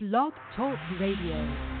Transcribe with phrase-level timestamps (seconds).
[0.00, 1.77] Blog Talk Radio.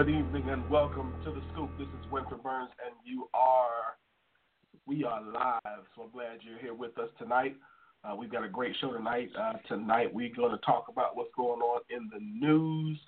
[0.00, 1.68] Good evening and welcome to the scoop.
[1.76, 3.98] This is Winford Burns, and you are,
[4.86, 5.84] we are live.
[5.94, 7.54] So I'm glad you're here with us tonight.
[8.02, 9.28] Uh, we've got a great show tonight.
[9.38, 12.98] Uh, tonight we're going to talk about what's going on in the news.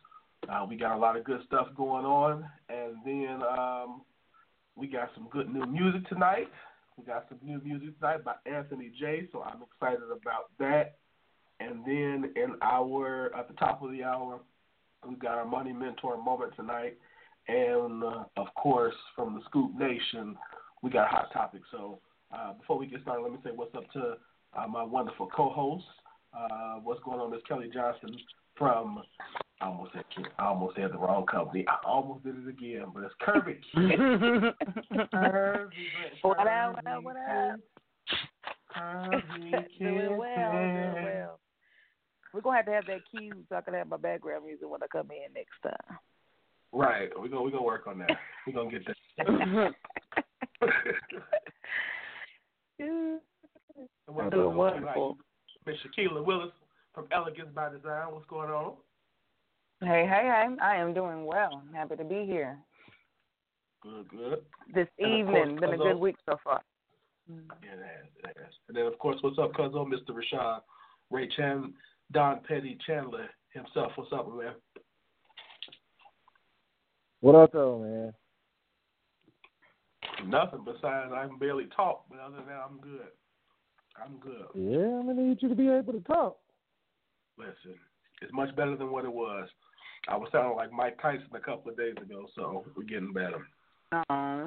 [0.53, 4.03] Uh, we got a lot of good stuff going on, and then um,
[4.77, 6.49] we got some good new music tonight.
[6.99, 9.31] We got some new music tonight by Anthony J.
[9.33, 10.97] So I'm excited about that.
[11.59, 14.41] And then in our at the top of the hour,
[15.09, 16.97] we got our money mentor moment tonight,
[17.49, 20.37] and uh, of course from the Scoop Nation,
[20.83, 21.67] we got hot topics.
[21.71, 21.99] So
[22.33, 24.17] uh, before we get started, let me say what's up to
[24.57, 25.85] uh, my wonderful co-host.
[26.35, 28.17] Uh, what's going on, Miss Kelly Johnson
[28.57, 29.03] from.
[29.61, 30.05] I almost said
[30.39, 31.65] I almost said the wrong company.
[31.69, 33.61] I almost did it again, but it's Kirby.
[35.13, 35.77] Kirby
[36.23, 36.77] what up?
[36.77, 37.05] What up?
[37.05, 37.61] What up?
[38.75, 40.53] Kirby doing well.
[40.53, 41.39] Doing well.
[42.33, 44.83] We're gonna have to have that cue so I can have my background music when
[44.83, 45.99] I come in next time.
[46.73, 47.11] Right.
[47.17, 48.11] We're gonna we gonna work on that.
[48.47, 48.97] We're gonna get that.
[52.79, 55.19] That's so wonderful.
[55.67, 56.51] Miss Shaquila Willis
[56.95, 58.13] from Elegance by Design.
[58.13, 58.75] What's going on?
[59.81, 60.49] Hey, hey, hey.
[60.63, 61.63] I am doing well.
[61.75, 62.59] Happy to be here.
[63.83, 64.43] Good, good.
[64.75, 65.59] This and evening.
[65.59, 66.63] Course, Been a good week so far.
[67.29, 67.37] Yeah.
[68.69, 69.91] And then, of course, what's up, cousin?
[69.91, 70.11] Mr.
[70.11, 70.61] Rashad
[71.11, 71.75] Ray Chen,
[72.13, 73.93] Don Petty Chandler himself.
[73.97, 74.53] What's up, man?
[77.21, 78.13] What up, though, man?
[80.29, 83.09] Nothing besides I can barely talk, but other than that, I'm good.
[83.97, 84.47] I'm good.
[84.55, 86.39] Yeah, I'm gonna need you to be able to talk.
[87.39, 87.79] Listen,
[88.21, 89.49] it's much better than what it was.
[90.09, 93.47] I was sounding like Mike Tyson a couple of days ago, so we're getting better.
[93.93, 94.47] Aw.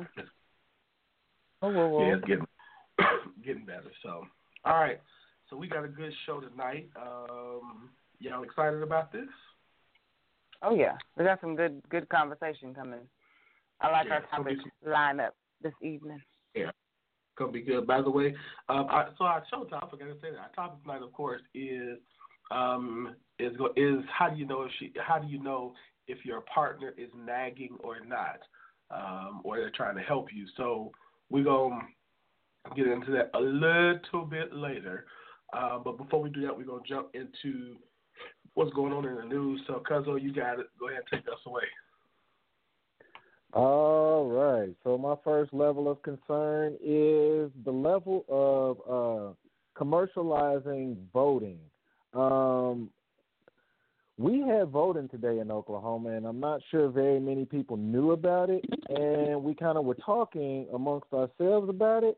[1.61, 2.07] Oh, whoa, whoa.
[2.07, 2.47] Yeah, it's getting
[3.45, 3.91] getting better.
[4.03, 4.25] So,
[4.65, 4.99] all right.
[5.49, 6.89] So we got a good show tonight.
[6.99, 7.89] Um,
[8.19, 9.27] y'all excited about this?
[10.63, 13.01] Oh yeah, we got some good good conversation coming.
[13.81, 14.57] I like Yeah, our topic
[14.87, 15.31] lineup
[15.61, 16.21] this evening.
[16.55, 16.71] Yeah,
[17.37, 17.85] gonna be good.
[17.85, 18.33] By the way,
[18.69, 20.39] um, I, so our show topic, I forgot to say that.
[20.39, 21.99] Our topic tonight, of course, is
[22.49, 25.73] um, is is how do you know if she how do you know
[26.07, 28.39] if your partner is nagging or not,
[28.89, 30.45] um, or they're trying to help you.
[30.57, 30.91] So
[31.29, 31.81] we're gonna
[32.75, 35.05] get into that a little bit later.
[35.55, 37.75] Uh, but before we do that, we're gonna jump into
[38.55, 39.61] what's going on in the news.
[39.67, 40.67] So, Cuzzo, you got it.
[40.79, 41.63] Go ahead and take us away.
[43.53, 44.75] All right.
[44.83, 51.59] So my first level of concern is the level of uh, commercializing voting.
[52.13, 52.89] Um,
[54.17, 58.49] we had voting today in Oklahoma, and I'm not sure very many people knew about
[58.49, 58.65] it.
[58.89, 62.17] And we kind of were talking amongst ourselves about it.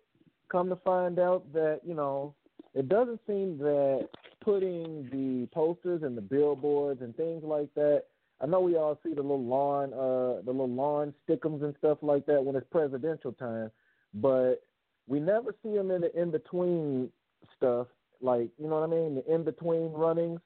[0.51, 2.33] Come to find out that you know,
[2.77, 4.07] it doesn't seem that
[4.41, 8.03] putting the posters and the billboards and things like that
[8.39, 11.97] I know we all see the little lawn, uh, the little lawn stickums and stuff
[12.01, 13.71] like that when it's presidential time,
[14.13, 14.61] but
[15.07, 17.09] we never see them in the in between
[17.55, 17.87] stuff,
[18.21, 20.39] like you know what I mean, the in between runnings.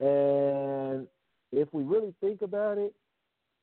[0.00, 1.06] And
[1.52, 2.92] if we really think about it,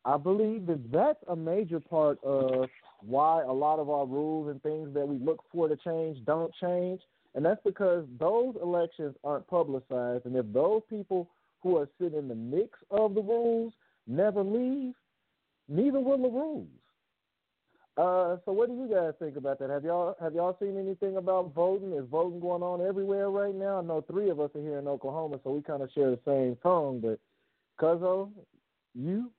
[0.06, 2.70] I believe that that's a major part of
[3.02, 6.54] why a lot of our rules and things that we look for to change don't
[6.62, 7.02] change.
[7.36, 10.26] And that's because those elections aren't publicized.
[10.26, 11.30] And if those people
[11.62, 13.74] who are sitting in the mix of the rules
[14.08, 14.94] never leave,
[15.68, 16.68] neither will the rules.
[17.98, 19.70] Uh, so what do you guys think about that?
[19.70, 21.94] Have y'all have y'all seen anything about voting?
[21.94, 23.80] Is voting going on everywhere right now?
[23.80, 26.20] I know three of us are here in Oklahoma, so we kind of share the
[26.26, 27.00] same tongue.
[27.02, 27.20] But
[27.80, 28.30] Cuzzo,
[28.94, 29.32] you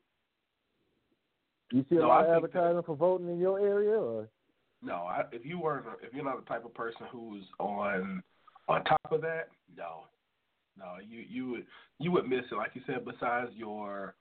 [1.70, 4.28] you see a No, lot of think that- advertising for voting in your area, or
[4.86, 8.22] No, I, if you weren't, if you're not the type of person who's on
[8.68, 10.04] on top of that, no,
[10.78, 11.66] no, you you would
[11.98, 12.54] you would miss it.
[12.54, 14.14] Like you said, besides your,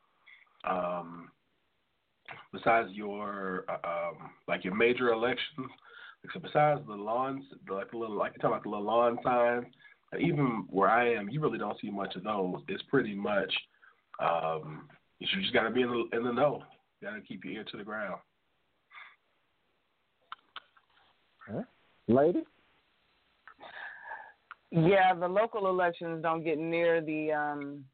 [0.68, 1.30] um,
[2.52, 5.70] besides your uh, um, like your major elections,
[6.34, 9.66] so besides the lawns, like the little like you talking about the little lawn signs,
[10.20, 12.56] even where I am, you really don't see much of those.
[12.68, 13.54] It's pretty much,
[14.20, 14.90] um,
[15.20, 16.64] you just got to be in the in the know.
[17.04, 18.20] Got to keep your ear to the ground.
[22.07, 22.44] Lady?
[24.71, 27.86] Yeah, the local elections don't get near the um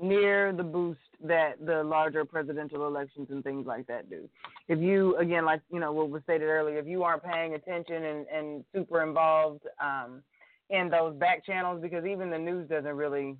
[0.00, 4.28] near the boost that the larger presidential elections and things like that do.
[4.68, 8.02] If you again like, you know, what was stated earlier, if you aren't paying attention
[8.04, 10.22] and, and super involved um
[10.70, 13.36] in those back channels because even the news doesn't really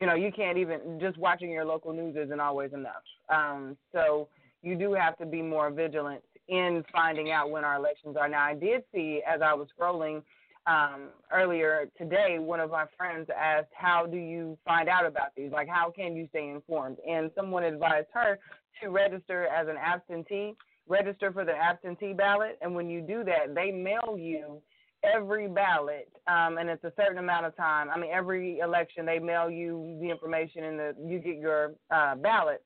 [0.00, 3.02] you know, you can't even just watching your local news isn't always enough.
[3.28, 4.28] Um so
[4.62, 8.28] you do have to be more vigilant in finding out when our elections are.
[8.28, 10.22] Now I did see as I was scrolling
[10.66, 15.52] um, earlier today, one of my friends asked, How do you find out about these?
[15.52, 16.96] Like, how can you stay informed?
[17.08, 18.38] And someone advised her
[18.82, 20.54] to register as an absentee,
[20.88, 22.58] register for the absentee ballot.
[22.60, 24.60] And when you do that, they mail you
[25.04, 27.88] every ballot, um, and it's a certain amount of time.
[27.90, 32.16] I mean, every election, they mail you the information and the, you get your uh,
[32.16, 32.62] ballot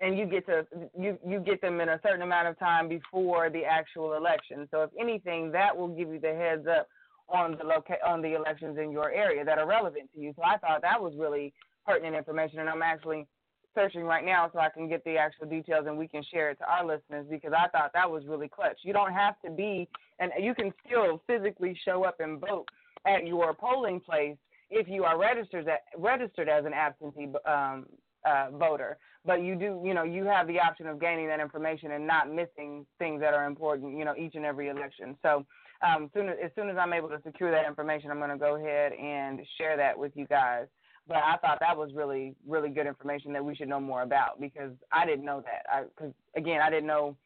[0.00, 0.66] and you get to
[0.98, 4.66] you you get them in a certain amount of time before the actual election.
[4.70, 6.88] So if anything, that will give you the heads up
[7.28, 10.32] on the loca- on the elections in your area that are relevant to you.
[10.36, 11.52] So I thought that was really
[11.86, 13.26] pertinent information, and I'm actually
[13.74, 16.58] searching right now so I can get the actual details and we can share it
[16.58, 18.78] to our listeners because I thought that was really clutch.
[18.82, 19.88] You don't have to be,
[20.18, 22.66] and you can still physically show up and vote
[23.06, 24.36] at your polling place
[24.70, 27.86] if you are registered registered as an absentee um,
[28.24, 28.98] uh, voter.
[29.24, 32.32] But you do, you know, you have the option of gaining that information and not
[32.32, 35.16] missing things that are important, you know, each and every election.
[35.22, 35.44] So
[35.86, 38.38] um, soon as, as soon as I'm able to secure that information, I'm going to
[38.38, 40.66] go ahead and share that with you guys.
[41.06, 44.40] But I thought that was really, really good information that we should know more about
[44.40, 45.66] because I didn't know that.
[45.70, 47.16] I, Because again, I didn't know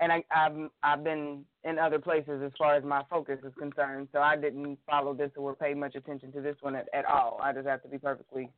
[0.00, 4.08] and I, I've I've been in other places as far as my focus is concerned,
[4.12, 7.40] so I didn't follow this or pay much attention to this one at, at all.
[7.42, 8.50] I just have to be perfectly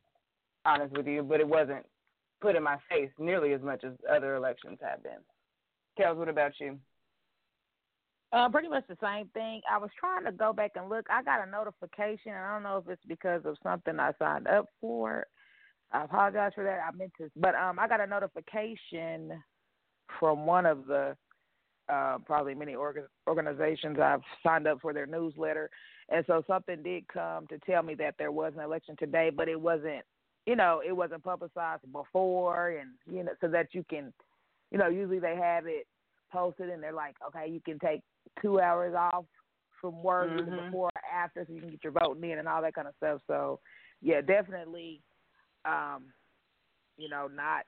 [0.65, 1.85] honest with you, but it wasn't
[2.41, 5.19] put in my face nearly as much as other elections have been.
[5.99, 6.77] Kels, what about you?
[8.31, 9.61] Uh, pretty much the same thing.
[9.69, 11.05] I was trying to go back and look.
[11.09, 12.31] I got a notification.
[12.31, 15.25] And I don't know if it's because of something I signed up for.
[15.91, 16.79] I apologize for that.
[16.87, 19.31] I meant to, but um, I got a notification
[20.19, 21.15] from one of the
[21.91, 25.71] uh, probably many org- organizations I've signed up for their newsletter,
[26.09, 29.49] and so something did come to tell me that there was an election today, but
[29.49, 30.05] it wasn't,
[30.49, 34.11] you know, it wasn't publicized before, and you know, so that you can,
[34.71, 35.85] you know, usually they have it
[36.31, 38.01] posted and they're like, okay, you can take
[38.41, 39.25] two hours off
[39.79, 40.55] from work Mhm.
[40.55, 42.95] before or after, so you can get your voting in and all that kind of
[42.95, 43.21] stuff.
[43.27, 43.59] So,
[44.01, 45.03] yeah, definitely,
[45.65, 46.11] um,
[46.97, 47.67] you know, not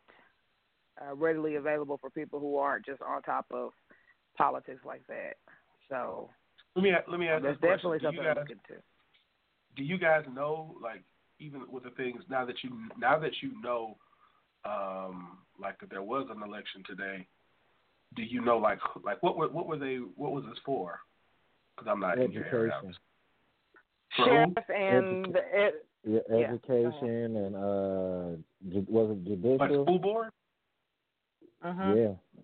[1.00, 3.74] uh, readily available for people who aren't just on top of
[4.36, 5.36] politics like that.
[5.88, 6.32] So
[6.76, 7.76] Let me let me ask that's this question.
[7.76, 8.82] definitely Do something you to look into.
[9.76, 11.04] do you guys know like
[11.42, 13.98] even with the things now that you now that you know
[14.64, 17.28] um like that there was an election today
[18.16, 21.00] do you know like like what were what were they what was this for
[21.76, 22.96] because i'm not in your area Education.
[24.16, 24.26] For?
[24.26, 28.38] Sheriff and Educa- the, it, Yeah, Yeah, education and uh,
[28.70, 29.86] ju- was it like judicial?
[29.86, 30.30] school board
[31.66, 31.96] mhm.
[31.96, 32.40] Yeah,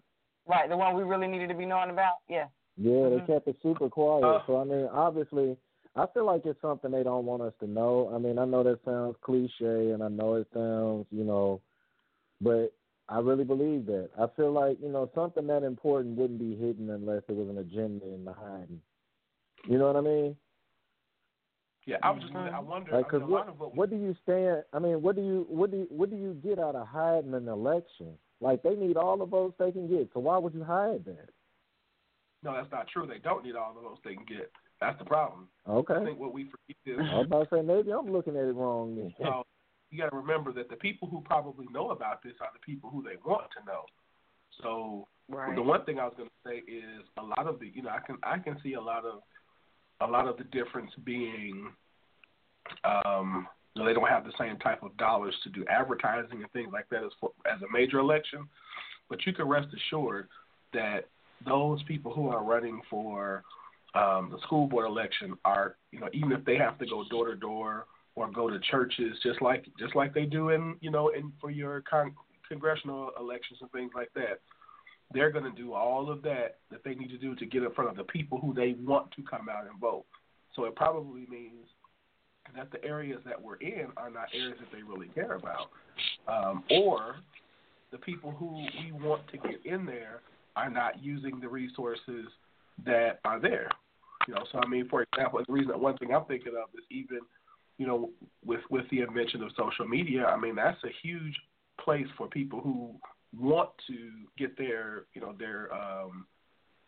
[0.48, 2.16] right, the one we really needed to be knowing about.
[2.30, 2.46] Yeah.
[2.77, 2.92] yeah.
[2.92, 3.20] Mhm.
[3.20, 4.24] They kept it super quiet.
[4.24, 4.39] Uh.
[4.48, 5.58] so I mean, obviously,
[5.98, 8.12] I feel like it's something they don't want us to know.
[8.13, 11.62] I mean, I know that sounds cliche, and I know it sounds, you know,
[12.39, 12.74] but
[13.10, 14.10] I really believe that.
[14.20, 17.58] I feel like you know something that important wouldn't be hidden unless there was an
[17.58, 18.82] agenda in the hiding.
[19.68, 20.36] You know what I mean?
[21.88, 22.68] yeah i was just gonna i mm-hmm.
[22.68, 24.63] wonder Like, I cause mean, a what of what, what do you stand?
[24.74, 27.34] I mean, what do you what do you, what do you get out of hiding
[27.34, 28.13] an election?
[28.39, 31.30] Like they need all the votes they can get, so why would you hide that?
[32.44, 35.06] no that's not true they don't need all the votes they can get that's the
[35.06, 38.12] problem i Okay, think what we forget is I was about to say maybe I'm
[38.12, 38.96] looking at it wrong.
[38.96, 39.14] Then.
[39.22, 39.44] So
[39.92, 42.90] you got to remember that the people who probably know about this are the people
[42.90, 43.84] who they want to know.
[44.62, 45.56] So Right.
[45.56, 47.90] the one thing I was going to say is a lot of the you know
[47.90, 49.22] I can I can see a lot of
[50.00, 51.74] a lot of the difference being
[52.86, 56.52] um you know, they don't have the same type of dollars to do advertising and
[56.52, 58.48] things like that as for, as a major election,
[59.10, 60.28] but you can rest assured
[60.74, 61.10] that
[61.46, 63.44] those people who are running for
[63.96, 67.27] um, the school board election are you know even if they have to go door
[67.27, 71.10] to door or go to churches just like just like they do in you know
[71.10, 72.15] in for your con-
[72.48, 74.39] congressional elections and things like that
[75.13, 77.72] they're going to do all of that that they need to do to get in
[77.72, 80.06] front of the people who they want to come out and vote.
[80.56, 81.65] So it probably means
[82.56, 85.70] that the areas that we're in are not areas that they really care about,
[86.27, 87.17] um, or
[87.91, 90.22] the people who we want to get in there
[90.56, 92.25] are not using the resources
[92.86, 93.70] that are there.
[94.28, 96.70] You know, so I mean, for example, the reason that one thing I'm thinking of
[96.74, 97.20] is even,
[97.78, 98.10] you know,
[98.46, 100.26] with with the invention of social media.
[100.26, 101.36] I mean, that's a huge
[101.80, 102.96] place for people who
[103.38, 106.26] want to get their you know their um,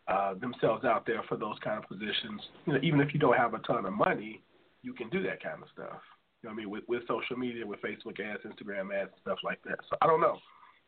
[0.08, 2.40] uh, themselves out there for those kind of positions.
[2.66, 4.42] You know, even if you don't have a ton of money,
[4.82, 6.00] you can do that kind of stuff.
[6.42, 9.38] You know, what I mean, with with social media, with Facebook ads, Instagram ads, stuff
[9.44, 9.78] like that.
[9.88, 10.38] So I don't know.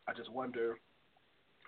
[0.07, 0.77] I just wonder.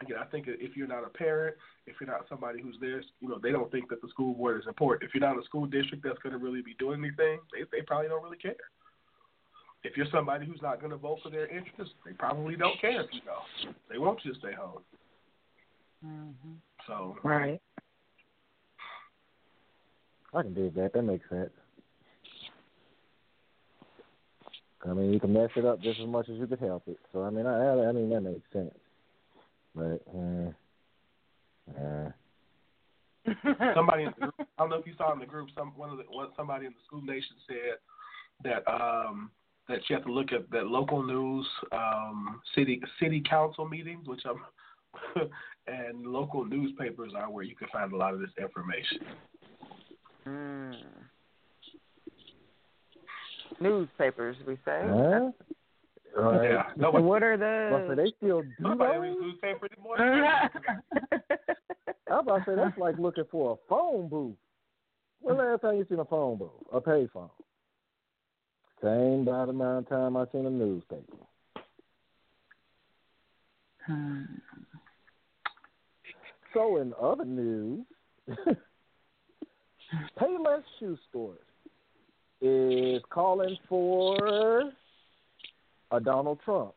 [0.01, 1.55] Again, I think if you're not a parent,
[1.87, 4.59] if you're not somebody who's there, you know, they don't think that the school board
[4.59, 5.07] is important.
[5.07, 7.81] If you're not a school district that's going to really be doing anything, they they
[7.81, 8.55] probably don't really care
[9.85, 13.01] if you're somebody who's not going to vote for their interests, they probably don't care
[13.01, 13.71] if you go.
[13.89, 14.83] They want you to stay home.
[16.03, 16.59] Mhm.
[16.87, 17.61] So Right.
[20.33, 20.91] I can dig that.
[20.93, 21.53] That makes sense.
[24.81, 26.99] I mean, you can mess it up just as much as you can help it.
[27.11, 28.77] So I mean, I I I mean that makes sense.
[29.75, 30.51] But uh,
[31.77, 32.11] uh,
[33.75, 35.89] somebody, in the group, I don't know if you saw in the group, some one
[35.89, 37.77] of the one, somebody in the Scoop Nation said
[38.43, 39.31] that um
[39.67, 44.21] that you have to look at that local news, um, city city council meetings, which
[44.25, 45.29] I'm,
[45.67, 48.99] and local newspapers are where you can find a lot of this information.
[50.27, 50.75] Mm.
[53.59, 54.81] Newspapers, we say.
[54.83, 55.31] huh?
[56.17, 56.49] All right.
[56.51, 58.01] Yeah, nobody, what are Well, so the?
[58.03, 59.01] they still do nobody those?
[59.03, 59.97] reads newspapers anymore.
[62.11, 64.35] I'm about to say that's like looking for a phone booth.
[65.21, 67.29] When last time you seen a phone booth, a payphone?
[68.81, 71.17] Same about amount of time I seen a newspaper.
[73.87, 74.21] Hmm.
[76.53, 77.85] So in other news,
[80.19, 81.39] Payless Shoe Stores
[82.41, 84.71] is calling for
[85.91, 86.73] a Donald Trump.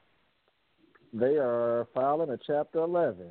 [1.13, 3.31] They are filing a Chapter 11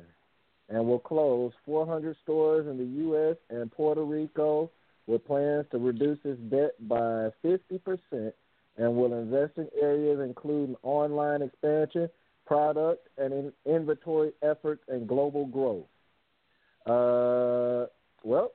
[0.68, 3.36] and will close 400 stores in the U.S.
[3.50, 4.70] and Puerto Rico
[5.06, 8.32] with plans to reduce its debt by 50%
[8.76, 12.08] and will invest in areas including online expansion,
[12.46, 15.86] product and in inventory efforts, and global growth.
[16.86, 17.86] Uh,
[18.22, 18.52] well,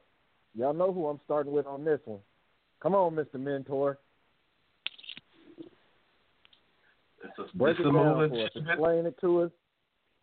[0.55, 2.19] y'all know who I'm starting with on this one.
[2.81, 3.35] Come on, Mr.
[3.35, 3.97] Mentor.
[7.23, 8.49] It's a, Break it's it down for us.
[8.55, 9.51] Explain it to us.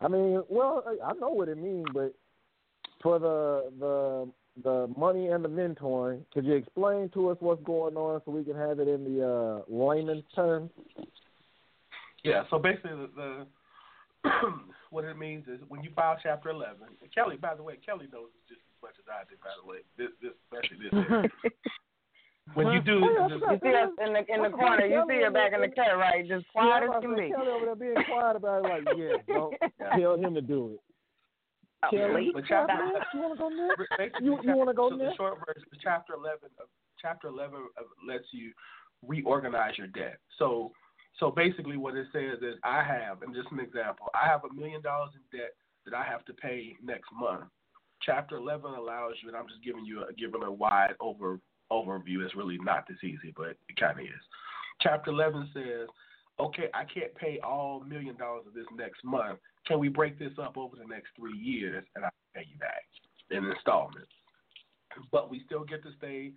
[0.00, 2.14] I mean, well, I know what it means, but
[3.02, 4.30] for the the
[4.62, 8.44] the money and the mentoring, could you explain to us what's going on so we
[8.44, 10.70] can have it in the uh, layman's terms?
[12.24, 13.46] Yeah, so basically, the,
[14.22, 14.30] the
[14.90, 18.06] what it means is when you file Chapter 11, and Kelly, by the way, Kelly
[18.12, 19.40] knows just as much as I did.
[19.40, 21.52] By the way, this, this especially this.
[22.56, 22.66] area.
[22.66, 23.52] when you do, yeah, I this, forgot.
[23.52, 24.86] You see us in the in the corner.
[24.86, 26.26] You see her back in the cut, right?
[26.26, 27.30] Just quiet yeah, as can be.
[27.30, 29.54] Kelly over there being quiet about it, like, yeah, don't
[29.98, 30.80] tell him to do it.
[31.90, 32.74] Kelly, chapter,
[33.14, 33.48] you want to go
[33.96, 34.20] next?
[34.20, 35.12] You- you wanna go so next?
[35.12, 36.68] The short version, Chapter 11, of,
[37.00, 38.52] Chapter 11 of, lets you
[39.06, 40.18] reorganize your debt.
[40.38, 40.72] So,
[41.18, 44.52] so basically, what it says is, I have, and just an example, I have a
[44.52, 45.52] million dollars in debt
[45.86, 47.44] that I have to pay next month.
[48.02, 52.24] Chapter 11 allows you, and I'm just giving you a, giving a wide over overview.
[52.24, 54.22] It's really not this easy, but it kind of is.
[54.80, 55.88] Chapter 11 says,
[56.38, 59.38] okay, I can't pay all million dollars of this next month.
[59.66, 62.82] Can we break this up over the next three years and I'll pay you back
[63.30, 64.10] in installments?
[65.12, 66.32] But we still get to stay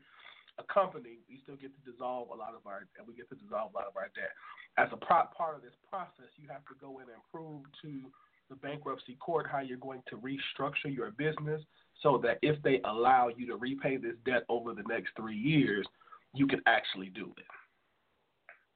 [0.59, 1.23] a company.
[1.29, 3.77] We still get to dissolve a lot of our, and we get to dissolve a
[3.77, 4.35] lot of our debt.
[4.77, 8.11] As a pro- part of this process, you have to go in and prove to
[8.49, 11.61] the bankruptcy court how you're going to restructure your business
[12.03, 15.88] so that if they allow you to repay this debt over the next three years,
[16.33, 17.45] you can actually do it.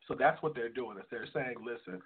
[0.07, 0.97] So that's what they're doing.
[0.97, 2.01] Is they're saying, listen,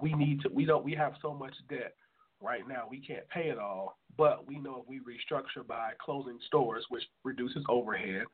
[0.00, 0.48] we need to.
[0.48, 0.84] We don't.
[0.84, 1.94] We have so much debt
[2.40, 2.86] right now.
[2.90, 3.98] We can't pay it all.
[4.16, 8.24] But we know if we restructure by closing stores, which reduces overhead,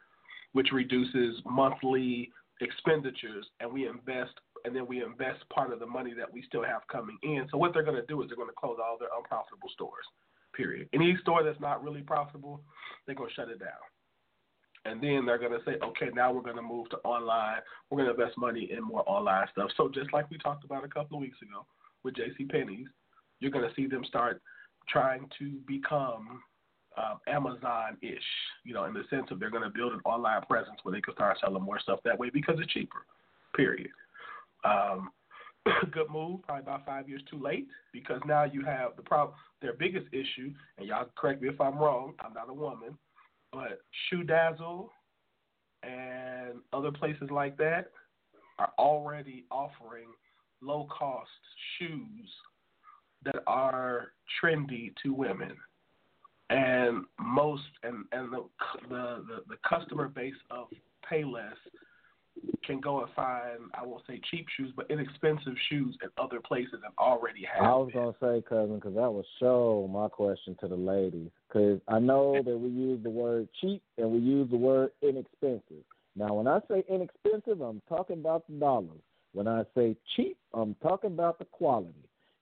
[0.52, 4.32] which reduces monthly expenditures, and we invest,
[4.64, 7.48] and then we invest part of the money that we still have coming in.
[7.50, 10.04] So what they're going to do is they're going to close all their unprofitable stores.
[10.54, 10.88] Period.
[10.92, 12.60] Any store that's not really profitable,
[13.06, 13.68] they're to shut it down.
[14.84, 17.60] And then they're going to say, okay, now we're going to move to online.
[17.88, 19.70] We're going to invest money in more online stuff.
[19.76, 21.64] So just like we talked about a couple of weeks ago
[22.02, 22.44] with J.C.
[22.46, 22.88] Penney's,
[23.38, 24.42] you're going to see them start
[24.88, 26.42] trying to become
[26.96, 28.18] um, Amazon-ish,
[28.64, 31.00] you know, in the sense of they're going to build an online presence where they
[31.00, 33.06] can start selling more stuff that way because it's cheaper.
[33.54, 33.88] Period.
[34.64, 35.10] Um,
[35.92, 39.36] good move, probably about five years too late because now you have the problem.
[39.60, 42.14] Their biggest issue, and y'all correct me if I'm wrong.
[42.20, 42.96] I'm not a woman,
[43.52, 44.90] but Shoe Dazzle
[45.82, 47.90] and other places like that
[48.58, 50.08] are already offering
[50.60, 51.30] low cost
[51.78, 52.28] shoes
[53.24, 54.08] that are
[54.42, 55.56] trendy to women.
[56.50, 58.44] And most and, and the,
[58.88, 60.66] the the the customer base of
[61.10, 61.54] Payless
[62.64, 66.74] can go and find I won't say cheap shoes, but inexpensive shoes in other places
[66.84, 67.64] and already have.
[67.64, 68.12] I was them.
[68.20, 71.30] gonna say, cousin, because that was show my question to the ladies.
[71.48, 75.84] Because I know that we use the word cheap and we use the word inexpensive.
[76.16, 79.00] Now, when I say inexpensive, I'm talking about the dollars.
[79.32, 81.94] When I say cheap, I'm talking about the quality.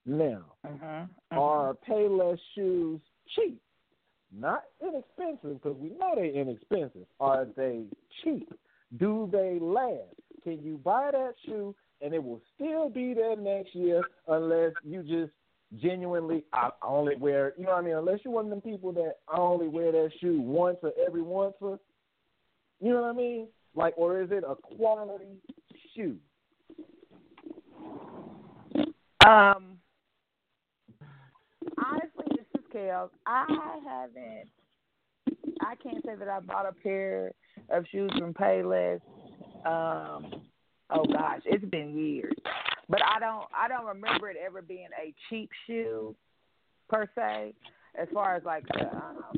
[0.05, 1.09] Now, Mhm.
[1.31, 3.61] are Payless shoes cheap?
[4.33, 7.05] Not inexpensive, because we know they're inexpensive.
[7.19, 7.85] Are they
[8.23, 8.51] cheap?
[8.97, 10.15] Do they last?
[10.43, 15.03] Can you buy that shoe and it will still be there next year unless you
[15.03, 15.31] just
[15.81, 18.91] genuinely I only wear you know what I mean, unless you're one of them people
[18.93, 21.79] that I only wear that shoe once or every once or
[22.81, 23.47] you know what I mean?
[23.75, 25.37] Like or is it a quality
[25.95, 26.17] shoe?
[29.25, 29.77] Um,
[31.77, 33.11] honestly, this is chaos.
[33.27, 33.45] I
[33.85, 34.49] haven't.
[35.61, 37.31] I can't say that I bought a pair
[37.71, 39.01] of shoes from Payless.
[39.65, 40.41] Um,
[40.89, 42.33] oh gosh, it's been years,
[42.89, 43.45] but I don't.
[43.55, 46.15] I don't remember it ever being a cheap shoe
[46.89, 47.53] per se.
[47.99, 49.33] As far as like, um,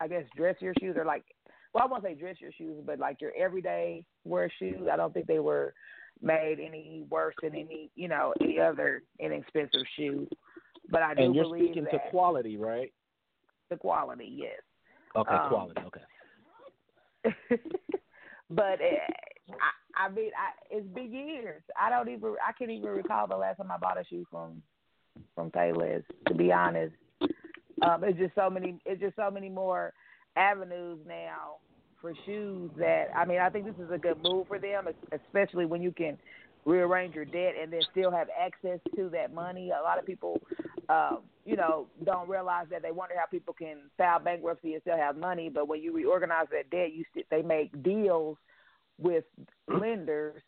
[0.00, 1.24] I guess dress your shoes are like.
[1.72, 4.86] Well, I won't say dress your shoes, but like your everyday wear shoes.
[4.92, 5.74] I don't think they were
[6.22, 10.28] made any worse than any, you know, any other inexpensive shoe.
[10.90, 12.92] But I do And you're believe speaking to quality, right?
[13.70, 14.60] the quality, yes.
[15.16, 16.00] Okay, Um, quality, okay.
[18.50, 19.00] but it,
[19.50, 21.62] I, I mean, I, it's been years.
[21.80, 22.34] I don't even.
[22.46, 24.62] I can't even recall the last time I bought a shoe from
[25.34, 26.02] from Payless.
[26.28, 26.94] To be honest,
[27.82, 28.78] um, it's just so many.
[28.84, 29.92] It's just so many more
[30.36, 31.56] avenues now
[32.00, 33.06] for shoes that.
[33.16, 36.18] I mean, I think this is a good move for them, especially when you can
[36.64, 39.70] rearrange your debt and then still have access to that money.
[39.70, 40.40] A lot of people
[40.88, 44.96] uh, you know, don't realize that they wonder how people can file bankruptcy and still
[44.96, 45.48] have money.
[45.48, 48.38] But when you reorganize that debt, you st- they make deals
[48.98, 49.24] with
[49.68, 50.40] lenders,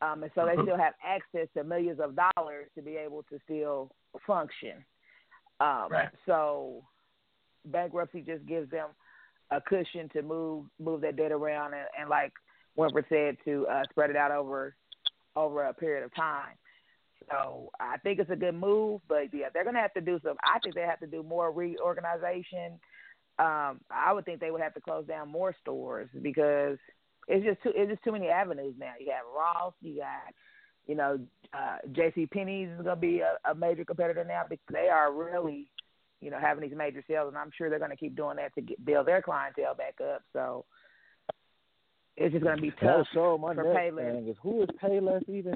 [0.00, 3.38] um, and so they still have access to millions of dollars to be able to
[3.44, 3.90] still
[4.26, 4.84] function.
[5.60, 6.08] Um, Right.
[6.26, 6.82] So
[7.66, 8.88] bankruptcy just gives them
[9.52, 12.32] a cushion to move move that debt around and, and like
[12.74, 14.74] Winford said, to uh, spread it out over
[15.36, 16.56] over a period of time.
[17.30, 20.36] So I think it's a good move, but yeah, they're gonna have to do some.
[20.42, 22.78] I think they have to do more reorganization.
[23.38, 26.78] Um, I would think they would have to close down more stores because
[27.28, 28.92] it's just too it's just too many avenues now.
[28.98, 30.34] You have Ross, you got
[30.86, 31.18] you know
[31.54, 32.26] uh, J.C.
[32.26, 35.68] Penney's is gonna be a, a major competitor now because they are really
[36.20, 38.60] you know having these major sales, and I'm sure they're gonna keep doing that to
[38.60, 40.22] get, build their clientele back up.
[40.32, 40.64] So
[42.16, 44.12] it's just gonna be That'll tough show my for next Payless.
[44.14, 45.54] thing is who is Payless even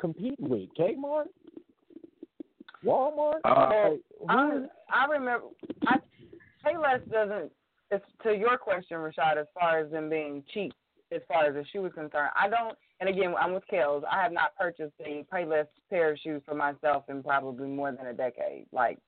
[0.00, 0.68] competing with?
[0.78, 1.26] Kmart,
[2.84, 3.40] Walmart.
[3.44, 4.60] Uh, Like, I,
[4.92, 5.46] I remember.
[5.86, 5.96] I
[6.64, 7.52] Payless doesn't.
[7.90, 9.36] It's to your question, Rashad.
[9.38, 10.72] As far as them being cheap,
[11.12, 12.76] as far as the shoe is concerned, I don't.
[13.00, 14.02] And again, I'm with Kels.
[14.10, 18.06] I have not purchased a Payless pair of shoes for myself in probably more than
[18.06, 18.66] a decade.
[18.72, 18.98] Like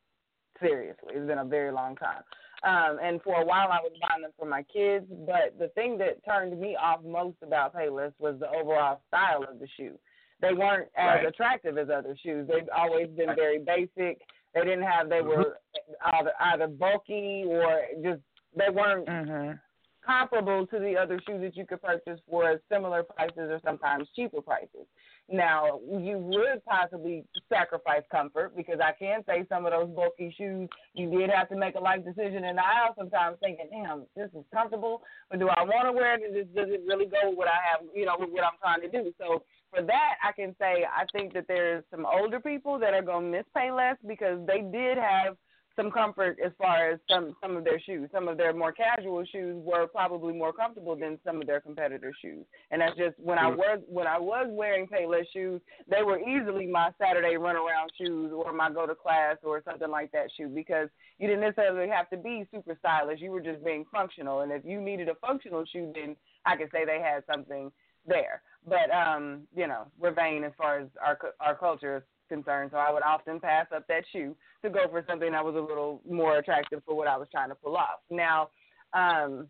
[0.61, 2.23] seriously, it's been a very long time.
[2.63, 5.07] Um, and for a while, I was buying them for my kids.
[5.27, 9.59] But the thing that turned me off most about Payless was the overall style of
[9.59, 9.99] the shoe.
[10.41, 11.27] They weren't as Right.
[11.27, 12.47] attractive as other shoes.
[12.49, 13.37] They've always been Right.
[13.37, 14.23] very basic.
[14.55, 15.09] They didn't have.
[15.09, 15.59] They were
[16.03, 18.21] either either bulky or just
[18.55, 19.57] they weren't Mm-hmm.
[20.03, 24.41] comparable to the other shoes that you could purchase for similar prices or sometimes cheaper
[24.43, 24.87] prices.
[25.33, 30.69] Now, you would possibly sacrifice comfort because I can say some of those bulky shoes
[30.95, 34.29] you did have to make a life decision in the aisle sometimes thinking, damn, this
[34.37, 36.35] is comfortable, but do I want to wear it?
[36.35, 38.81] Does does it really go with what I have, you know, with what I'm trying
[38.81, 39.13] to do?
[39.21, 43.03] So for that, I can say I think that there's some older people that are
[43.03, 45.37] going to miss pay less because they did have
[45.77, 48.09] some comfort as far as some some of their shoes.
[48.13, 52.13] Some of their more casual shoes were probably more comfortable than some of their competitor
[52.21, 52.45] shoes.
[52.71, 56.67] And that's just when I was when I was wearing Payless shoes, they were easily
[56.67, 60.49] my Saturday run around shoes or my go to class or something like that shoe
[60.49, 63.21] because you didn't necessarily have to be super stylish.
[63.21, 64.41] You were just being functional.
[64.41, 67.71] And if you needed a functional shoe, then I could say they had something
[68.07, 68.43] there.
[68.67, 72.71] But um, you know, we're vain as far as our our culture concerned.
[72.73, 75.61] So I would often pass up that shoe to go for something that was a
[75.61, 78.01] little more attractive for what I was trying to pull off.
[78.11, 78.49] Now,
[78.95, 79.49] um,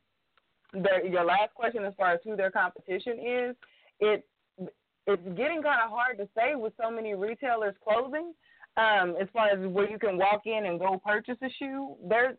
[0.72, 3.56] the, your last question as far as who their competition is,
[4.00, 4.26] it
[5.06, 8.32] it's getting kind of hard to say with so many retailers closing.
[8.76, 12.36] Um, as far as where you can walk in and go purchase a shoe, there's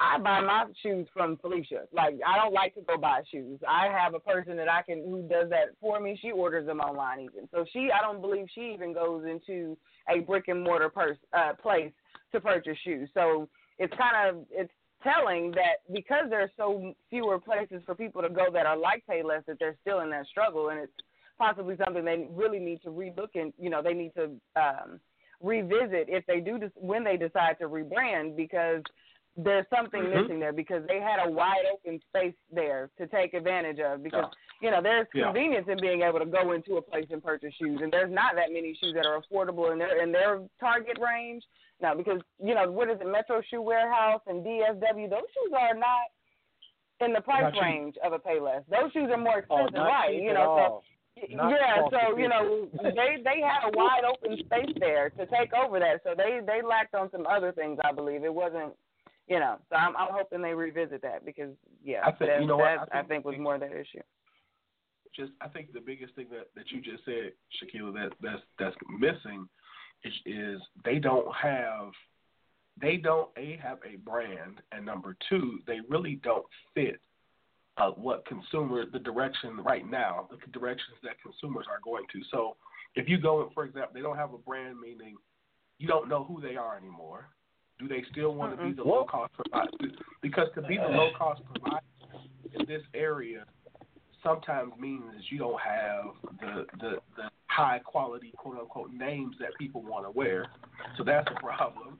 [0.00, 1.82] I buy my shoes from Felicia.
[1.92, 3.58] Like I don't like to go buy shoes.
[3.68, 6.18] I have a person that I can who does that for me.
[6.20, 7.48] She orders them online even.
[7.50, 9.76] So she I don't believe she even goes into
[10.08, 11.92] a brick and mortar pers- uh, place
[12.32, 13.08] to purchase shoes.
[13.12, 18.28] So it's kind of it's telling that because there's so fewer places for people to
[18.28, 20.92] go that are like Payless that they're still in that struggle and it's
[21.38, 24.24] possibly something they really need to relook and you know they need to
[24.56, 25.00] um
[25.40, 28.82] revisit if they do when they decide to rebrand because
[29.36, 30.22] there's something Mhm.
[30.22, 34.26] missing there because they had a wide open space there to take advantage of because
[34.60, 35.24] you know there's Yeah.
[35.26, 38.34] convenience in being able to go into a place and purchase shoes and there's not
[38.34, 41.44] that many shoes that are affordable in their in their target range
[41.80, 45.74] now because you know what is it Metro Shoe Warehouse and DSW those shoes are
[45.74, 46.10] not
[47.00, 47.62] in the price Not cheap.
[47.62, 50.82] range of a Payless those shoes are more oh, expensive not right you know so.
[51.30, 55.52] Not yeah, so you know they they had a wide open space there to take
[55.52, 57.78] over that, so they they lacked on some other things.
[57.84, 58.72] I believe it wasn't,
[59.28, 59.58] you know.
[59.70, 61.50] So I'm I'm hoping they revisit that because
[61.84, 64.00] yeah, I think- that, you know that I I think- think was more their issue.
[65.14, 68.76] just I think the biggest thing that that you just said, Shaquille, that that's that's
[68.98, 69.48] missing
[70.04, 71.90] is, is they don't have
[72.80, 77.00] they don't a have a brand, and number two, they really don't fit
[77.76, 82.20] uh, what consumer the direction right now, the directions that consumers are going to.
[82.30, 82.56] So
[82.94, 85.16] if you go, for example, they don't have a brand, meaning
[85.78, 87.28] you don't know who they are anymore.
[87.78, 89.70] Do they still want to be the low cost provider?
[90.20, 91.84] Because to be the low cost provider
[92.58, 93.44] in this area
[94.22, 96.04] sometimes means you don't have
[96.40, 100.46] the the, the high quality quote unquote names that people want to wear.
[100.96, 101.98] So that's a problem.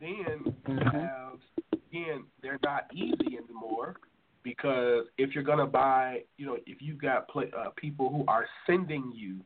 [0.00, 1.38] Then you have
[1.72, 3.96] again they're not easy anymore
[4.42, 8.46] because if you're gonna buy, you know, if you've got pla uh, people who are
[8.66, 9.40] sending you,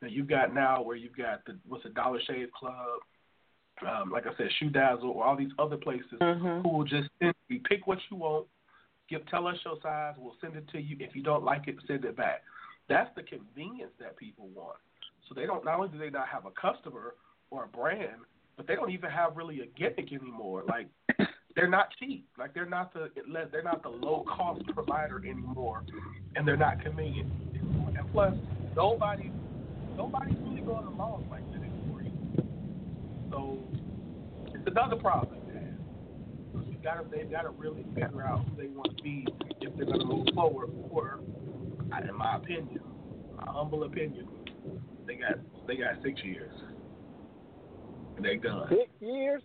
[0.00, 3.00] that you've got now where you've got the what's the Dollar Shave Club,
[3.86, 6.62] um, like I said, Shoe Dazzle, or all these other places Mhm.
[6.62, 8.46] who will just send you pick what you want,
[9.08, 10.96] give tell us your size, we'll send it to you.
[11.00, 12.42] If you don't like it, send it back.
[12.88, 14.78] That's the convenience that people want.
[15.28, 17.14] So they don't not only do they not have a customer
[17.50, 18.22] or a brand,
[18.56, 20.64] but they don't even have really a gimmick anymore.
[20.68, 20.88] Like
[21.54, 22.26] they're not cheap.
[22.38, 23.10] Like they're not the
[23.50, 25.82] they're not the low cost provider anymore,
[26.36, 27.92] and they're not convenient anymore.
[27.96, 28.34] And plus,
[28.76, 29.30] nobody
[29.96, 31.61] nobody's really going along like anymore.
[33.32, 33.58] So
[34.54, 35.38] it's another problem.
[36.68, 39.26] You gotta they gotta really figure out who they want to be
[39.60, 40.70] if they're gonna move forward.
[40.90, 41.20] Or,
[42.06, 42.80] in my opinion,
[43.36, 44.28] my humble opinion,
[45.06, 46.52] they got they got six years.
[48.16, 48.68] And they done.
[48.68, 49.42] Six years.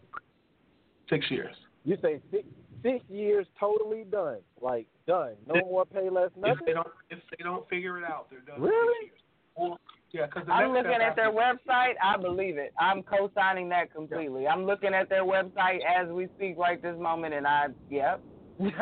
[1.10, 1.56] Six years.
[1.86, 2.43] You say six
[2.84, 5.36] six years totally done, like done.
[5.47, 8.41] No If- more pay less, If they don't if they don't figure it out, they're
[8.41, 8.62] done.
[8.62, 9.08] Really?
[9.08, 9.21] Six years.
[9.56, 9.78] Or,
[10.12, 11.93] yeah, because I'm looking at their website.
[12.04, 12.74] I believe it.
[12.80, 14.48] I'm co-signing that completely.
[14.48, 18.22] I'm looking at their website as we speak right this moment, and I, yep.
[18.60, 18.74] Just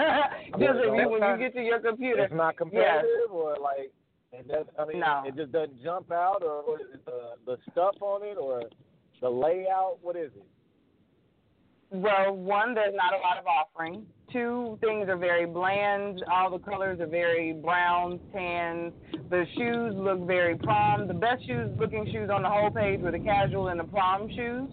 [0.57, 3.91] if you, when you get to your computer, It's not competitive, or like
[4.31, 4.69] it doesn't.
[4.79, 5.23] I mean, No.
[5.25, 8.61] it just doesn't jump out, or what is it, the the stuff on it, or
[9.21, 9.97] the layout.
[10.01, 10.45] What is it?
[11.91, 14.05] Well, one, there's not a lot of offering.
[14.35, 16.21] Two, things are very bland.
[16.29, 18.91] All the colors are very browns, tans.
[19.29, 21.07] The shoes look very prom.
[21.07, 24.27] The best shoes looking shoes on the whole page were the casual and the prom
[24.35, 24.67] shoes.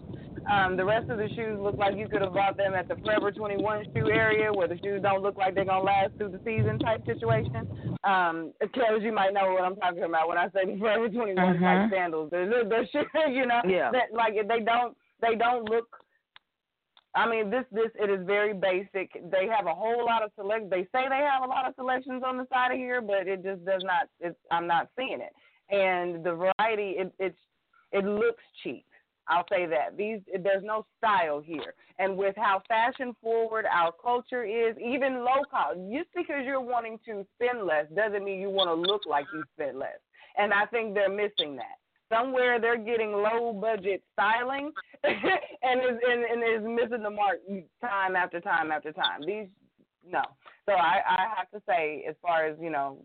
[0.51, 2.95] Um, the rest of the shoes look like you could have bought them at the
[3.05, 6.31] Forever 21 shoe area where the shoes don't look like they're going to last through
[6.35, 7.95] the season type situation.
[8.03, 11.35] Um, Kels, you might know what I'm talking about when I say the Forever 21
[11.35, 11.89] type Mhm.
[11.89, 12.31] sandals.
[12.31, 13.91] They're, they're, they're shoes, you know, Yeah.
[13.91, 15.87] that like they don't they don't look
[17.15, 19.11] I mean, this this it is very basic.
[19.31, 20.69] They have a whole lot of select.
[20.69, 23.43] They say they have a lot of selections on the side of here, but it
[23.43, 24.09] just does not.
[24.19, 25.33] It's I'm not seeing it.
[25.73, 27.37] And the variety, it it's
[27.91, 28.85] it looks cheap.
[29.27, 31.75] I'll say that these there's no style here.
[31.99, 36.99] And with how fashion forward our culture is, even low cost, just because you're wanting
[37.05, 39.99] to spend less doesn't mean you want to look like you spent less.
[40.37, 41.77] And I think they're missing that
[42.13, 44.71] somewhere they're getting low budget styling
[45.03, 47.39] and is and, and is missing the mark
[47.81, 49.21] time after time after time.
[49.25, 49.47] These
[50.05, 50.21] no.
[50.65, 52.97] So I, I have to say as far as, you know,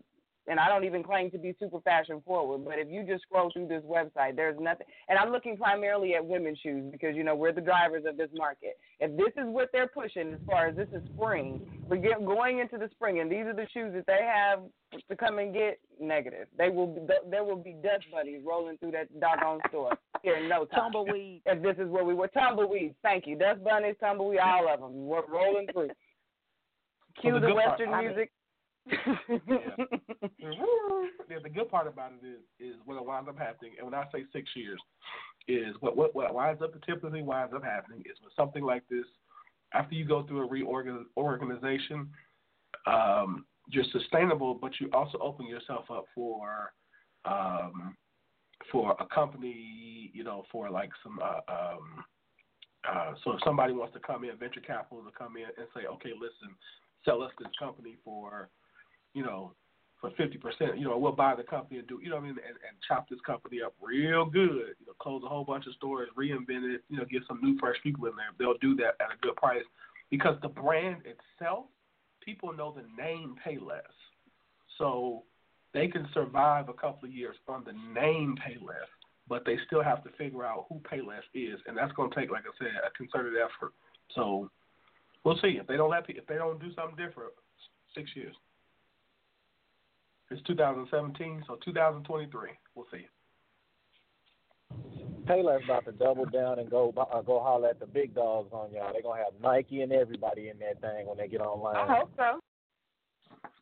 [0.49, 3.51] and I don't even claim to be super fashion forward, but if you just scroll
[3.53, 7.35] through this website, there's nothing and I'm looking primarily at women's shoes because, you know,
[7.35, 8.77] we're the drivers of this market.
[8.99, 12.59] If this is what they're pushing as far as this is spring, we're get, going
[12.59, 14.59] into the spring and these are the shoes that they have
[15.07, 16.47] to come and get negative.
[16.57, 19.91] They will be, there will be dust bunnies rolling through that doggone store
[20.23, 20.91] here in no time.
[20.91, 21.41] Tumbleweed.
[21.45, 22.95] If this is where we were, tumbleweeds.
[23.03, 25.05] Thank you, dust bunnies, tumbleweed, all of them.
[25.05, 25.89] We're rolling through.
[27.21, 28.31] Cue the the part- western mean- music.
[31.29, 34.05] Yeah, the good part about it is is what winds up happening, and when I
[34.11, 34.79] say six years,
[35.47, 39.05] is what what what winds up typically winds up happening is when something like this,
[39.73, 42.09] after you go through a reorganization,
[42.85, 46.73] um, you're sustainable, but you also open yourself up for
[47.25, 47.95] um,
[48.71, 52.03] for a company, you know, for like some uh, um,
[52.87, 55.85] uh, so if somebody wants to come in, venture capital to come in and say,
[55.85, 56.55] okay, listen,
[57.03, 58.49] sell us this company for,
[59.13, 59.53] you know,
[59.99, 62.27] for fifty percent, you know, we'll buy the company and do, you know, what I
[62.27, 65.67] mean, and, and chop this company up real good, you know, close a whole bunch
[65.67, 68.27] of stores, reinvent it, you know, get some new fresh people in there.
[68.37, 69.65] They'll do that at a good price
[70.09, 71.65] because the brand itself,
[72.21, 73.81] people know the name Payless,
[74.77, 75.23] so
[75.73, 78.87] they can survive a couple of years on the name Payless
[79.29, 82.31] but they still have to figure out who Payless is, and that's going to take,
[82.31, 83.73] like I said, a concerted effort.
[84.15, 84.49] So
[85.23, 87.31] we'll see if they don't let if they don't do something different.
[87.95, 88.35] Six years.
[90.31, 92.49] It's 2017, so 2023.
[92.75, 93.07] We'll see.
[95.27, 98.71] Taylor's about to double down and go uh, go holler at the big dogs on
[98.71, 98.91] y'all.
[98.93, 101.75] They're gonna have Nike and everybody in that thing when they get online.
[101.75, 102.39] I hope so.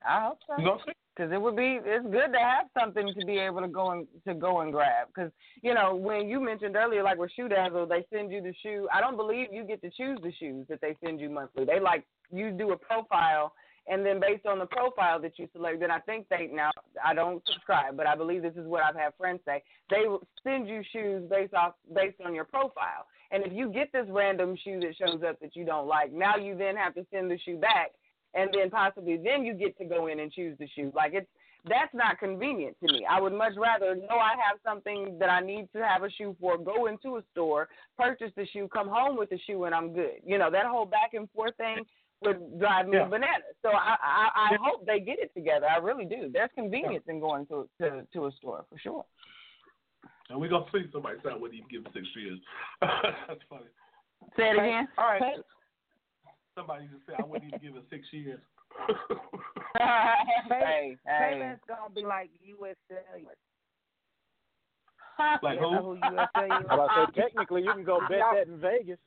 [0.06, 0.62] I hope so.
[0.62, 0.94] You see?
[1.16, 4.08] Because it would be, it's good to have something to be able to go and
[4.28, 5.08] to go and grab.
[5.08, 8.54] Because you know, when you mentioned earlier, like with Shoe Dazzle, they send you the
[8.62, 8.88] shoe.
[8.94, 11.66] I don't believe you get to choose the shoes that they send you monthly.
[11.66, 13.54] They like you do a profile,
[13.88, 16.72] and then based on the profile that you select, then I think they now
[17.04, 19.64] I don't subscribe, but I believe this is what I've had friends say.
[19.90, 20.04] They
[20.44, 23.08] send you shoes based off based on your profile.
[23.32, 26.38] And if you get this random shoe that shows up that you don't like, now
[26.38, 27.92] you then have to send the shoe back
[28.34, 30.92] and then possibly then you get to go in and choose the shoe.
[30.96, 31.28] Like it's
[31.68, 33.06] that's not convenient to me.
[33.10, 36.34] I would much rather know I have something that I need to have a shoe
[36.40, 39.94] for, go into a store, purchase the shoe, come home with the shoe, and I'm
[39.94, 40.22] good.
[40.26, 41.84] You know that whole back and forth thing
[42.22, 43.06] would drive me Yeah.
[43.06, 43.56] bananas.
[43.62, 45.68] So I, I I hope they get it together.
[45.68, 46.30] I really do.
[46.32, 49.06] There's convenience in going to to to a store for sure.
[50.30, 52.40] And we're gonna see somebody say I wouldn't even give it six years.
[52.82, 53.70] that's funny.
[54.36, 54.88] Say it again.
[54.98, 55.38] All right.
[56.56, 58.40] Somebody just said I wouldn't even give it six years.
[59.78, 61.22] hey, hey.
[61.22, 62.76] Payless gonna be like U.S.
[62.90, 63.36] Cellular.
[65.42, 65.66] Like who?
[65.66, 69.00] Oh, who USA How about I say technically you can go bet that in Vegas.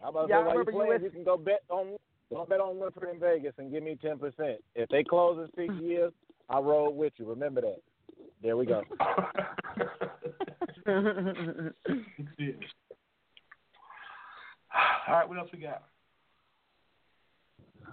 [0.00, 1.96] How about Y'all that you remember playing, US you can go bet on
[2.30, 4.58] go bet on Winford in Vegas and give me ten percent.
[4.74, 6.12] If they close in six years,
[6.48, 7.26] I roll with you.
[7.26, 7.82] Remember that.
[8.42, 8.82] There we go.
[10.86, 12.64] Six years.
[15.08, 15.82] All right, what else we got?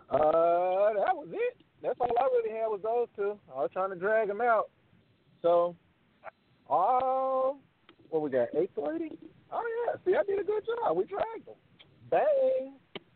[0.09, 1.57] Uh, that was it.
[1.81, 3.39] That's all I really had was those two.
[3.53, 4.69] I was trying to drag them out.
[5.41, 5.75] So,
[6.69, 7.57] oh,
[8.09, 8.49] what we got?
[8.57, 9.11] Eight thirty.
[9.51, 9.95] Oh yeah.
[10.05, 10.97] See, I did a good job.
[10.97, 11.55] We dragged them.
[12.09, 12.73] Bang.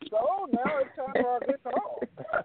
[0.10, 2.44] So now it's time for our good song.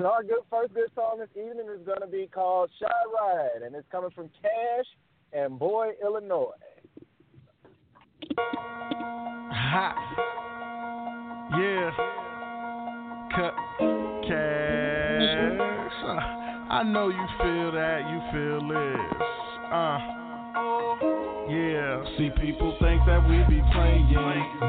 [0.00, 3.60] And our good first good song this evening is going to be called "Shy Ride,"
[3.66, 4.86] and it's coming from Cash
[5.34, 6.54] and Boy, Illinois.
[9.52, 9.94] Ha.
[11.52, 11.90] Yeah.
[13.36, 13.54] Cut
[14.26, 15.28] cash.
[16.02, 19.20] Uh, I know you feel that, you feel this.
[19.70, 20.19] Uh.
[21.50, 24.06] Yeah, see people think that we be playing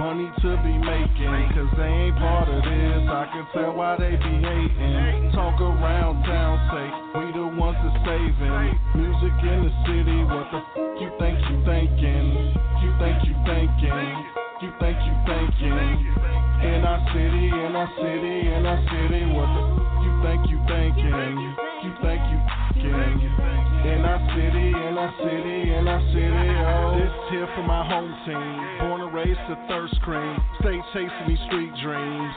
[0.01, 3.05] money to be making, cause they ain't part of this.
[3.05, 5.29] I can tell why they be hating.
[5.29, 6.89] Talk around town, say
[7.21, 8.73] we the ones that saving.
[8.97, 12.49] Music in the city, what the f you think you thinking?
[12.81, 14.01] You think you thinking?
[14.65, 15.85] You think you thinking?
[16.65, 20.59] In our city, in our city, in our city, what the f you think you
[20.65, 21.37] thinking?
[21.85, 22.39] You think you
[22.83, 26.97] In our city, in our city, in our city, oh.
[26.97, 28.79] This here for my home team.
[28.81, 30.37] Born and raised to thirst cream.
[30.59, 32.33] Stay chasing these street dreams.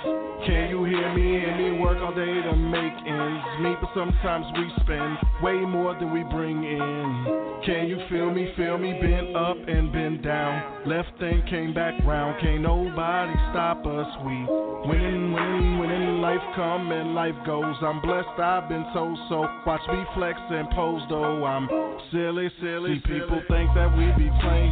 [0.46, 1.40] Can you hear me?
[1.40, 5.94] Hear me work all day to make ends meet, but sometimes we spend way more
[5.98, 7.60] than we bring in.
[7.64, 8.52] Can you feel me?
[8.56, 8.92] Feel me?
[9.00, 10.86] Been up and been down.
[10.86, 12.40] Left thing came back round.
[12.40, 14.08] Can't nobody stop us.
[14.24, 14.36] We
[14.84, 16.20] winning, winning, winning.
[16.20, 17.76] Life come and life goes.
[17.80, 18.38] I'm blessed.
[18.38, 19.46] I've been told so.
[19.66, 21.44] Watch me flex and pose though.
[21.44, 21.68] I'm
[22.10, 23.02] silly, silly.
[23.02, 24.64] See, people think that we be playing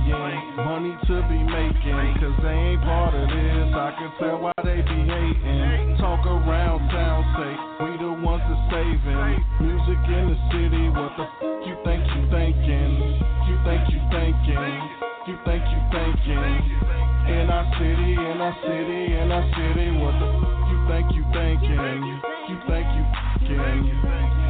[0.56, 3.68] money to be making, cause they ain't part of this.
[3.72, 5.96] I can tell why they be hating.
[5.98, 7.52] Talk around town, say
[7.84, 9.38] we the ones that saving.
[9.60, 12.92] Music in the city, what the f you think you thinking?
[13.48, 14.74] You think you thinking?
[15.28, 16.56] You think you thinking?
[17.28, 21.24] In our city, in our city, in our city, what the f you think you
[21.30, 22.31] thinking?
[22.52, 23.04] You think you
[23.48, 23.88] thinking?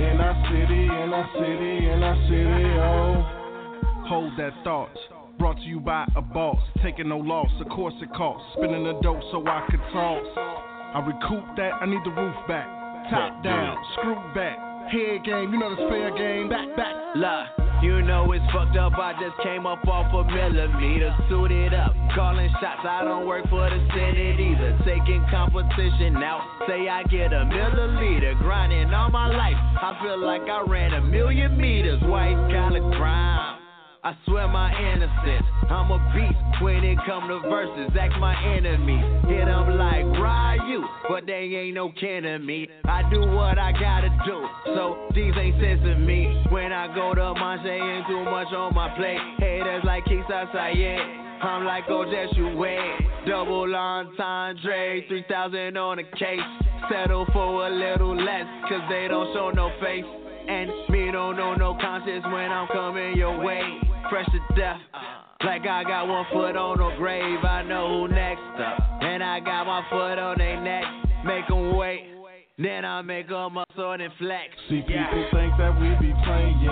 [0.03, 4.09] In our city, in our city, in our city, oh.
[4.09, 4.91] Hold that thought.
[5.39, 7.49] Brought to you by a boss, taking no loss.
[7.61, 8.45] Of course it costs.
[8.57, 10.27] Spinning the dope so I could toss.
[10.37, 11.75] I recoup that.
[11.81, 12.67] I need the roof back.
[13.09, 14.59] Top down, screw back.
[14.91, 16.49] Head game, you know this fair game.
[16.49, 16.95] Back, back.
[17.15, 17.47] La,
[17.83, 18.93] you know it's fucked up.
[18.95, 22.81] I just came up off a millimeter, suited up, calling shots.
[22.85, 24.79] I don't work for the Senate either.
[24.85, 28.39] Taking competition out, say I get a milliliter.
[28.39, 32.01] Grinding all my life, I feel like I ran a million meters.
[32.03, 33.62] White collar crime.
[34.05, 35.47] I swear my innocence.
[35.71, 37.97] I'm a beast when it come to verses.
[37.97, 39.05] Act my enemies.
[39.29, 42.69] Hit 'em like Ryu, but they ain't no kin to me.
[42.85, 46.43] I do what I gotta do, so these ain't sensing me.
[46.49, 49.21] When I go to Monte, ain't too much on my plate.
[49.39, 51.01] Haters like Kisa Sayed.
[51.41, 53.27] I'm like oh, Ojes Uwe.
[53.27, 56.41] Double entendre, 3000 on a case.
[56.91, 60.22] Settle for a little less, cause they don't show no face.
[60.49, 63.63] And me don't know no conscience when I'm coming your way.
[64.11, 64.81] Fresh to death.
[65.45, 68.79] Like I got one foot on the grave, I know who next up.
[69.03, 70.85] And I got my foot on their neck,
[71.25, 72.07] make 'em wait.
[72.59, 74.55] Then I make 'em muscle and flex.
[74.69, 76.63] See, people think that we be playing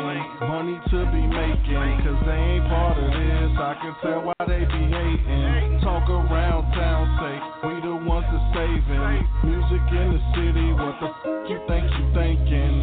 [0.41, 3.59] money to be making, cause they ain't part of this.
[3.59, 5.81] I can tell why they be hating.
[5.81, 9.27] Talk around town, say we the ones that saving.
[9.43, 12.80] Music in the city, what the f you think you thinking?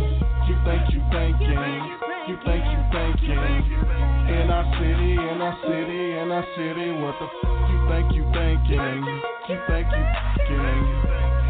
[4.48, 7.34] In our city, in our city, in our city, what the f
[7.68, 9.04] you think you thinking?
[9.50, 10.06] You think you
[10.38, 10.84] thinking?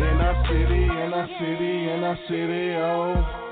[0.02, 3.47] In our city, in our city, in our city, oh.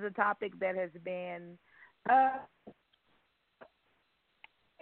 [0.00, 1.58] Is a topic that has been
[2.08, 2.38] uh,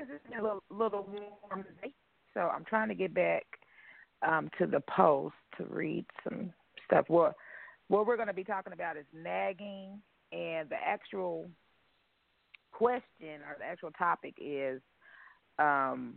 [0.00, 1.08] a little, little
[1.42, 1.92] warm today,
[2.34, 3.44] so I'm trying to get back
[4.26, 6.52] um, to the post to read some
[6.84, 7.06] stuff.
[7.08, 7.34] Well,
[7.88, 10.00] what we're going to be talking about is nagging,
[10.32, 11.50] and the actual
[12.72, 14.80] question or the actual topic is
[15.58, 16.14] um,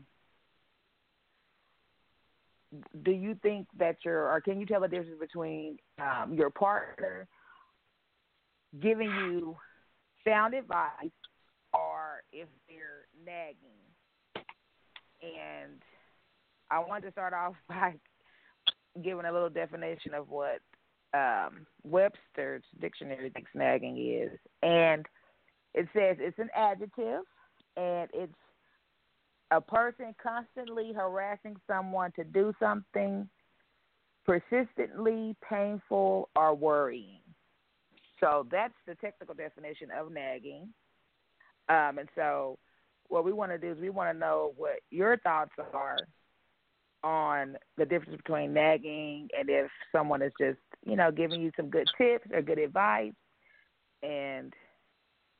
[3.03, 7.27] do you think that your or can you tell the difference between um, your partner
[8.79, 9.57] giving you
[10.25, 11.09] sound advice
[11.73, 14.45] or if they're nagging
[15.21, 15.81] and
[16.69, 17.93] i want to start off by
[19.03, 20.59] giving a little definition of what
[21.13, 25.05] um, webster's dictionary thinks nagging is and
[25.73, 27.23] it says it's an adjective
[27.75, 28.33] and it's
[29.51, 33.27] a person constantly harassing someone to do something
[34.25, 37.19] persistently painful or worrying.
[38.21, 40.69] So that's the technical definition of nagging.
[41.69, 42.57] Um, and so
[43.09, 45.97] what we want to do is we want to know what your thoughts are
[47.03, 51.69] on the difference between nagging and if someone is just, you know, giving you some
[51.69, 53.13] good tips or good advice.
[54.03, 54.53] And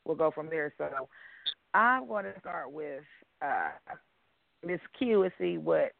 [0.05, 0.73] we'll go from there.
[0.77, 1.07] So
[1.73, 3.03] I'm going to start with
[3.43, 3.69] uh,
[4.65, 5.91] Miss Q and see what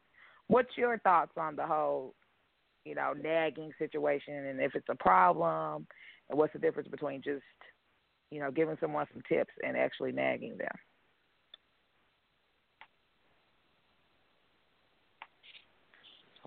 [0.47, 2.13] what's your thoughts on the whole,
[2.85, 5.87] you know, nagging situation and if it's a problem
[6.31, 7.43] and what's the difference between just,
[8.31, 10.67] you know, giving someone some tips and actually nagging them.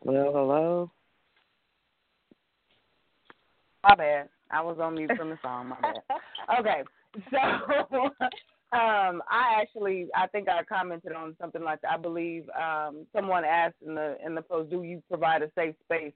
[0.03, 0.91] Well, hello.
[3.82, 4.28] My bad.
[4.51, 5.68] I was on mute from the song.
[5.68, 5.95] My bad.
[6.61, 6.82] Okay,
[7.30, 7.39] so
[8.76, 11.93] um, I actually, I think I commented on something like that.
[11.93, 15.74] I believe um, someone asked in the in the post, "Do you provide a safe
[15.85, 16.12] space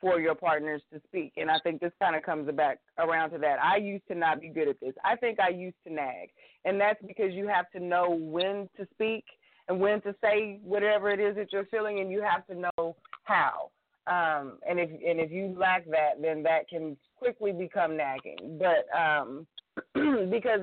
[0.00, 3.38] for your partners to speak?" And I think this kind of comes back around to
[3.38, 3.62] that.
[3.62, 4.94] I used to not be good at this.
[5.04, 6.30] I think I used to nag,
[6.64, 9.24] and that's because you have to know when to speak
[9.68, 12.96] and when to say whatever it is that you're feeling, and you have to know
[13.24, 13.70] how.
[14.06, 18.58] Um, and if and if you lack that, then that can quickly become nagging.
[18.58, 19.46] But um,
[20.30, 20.60] because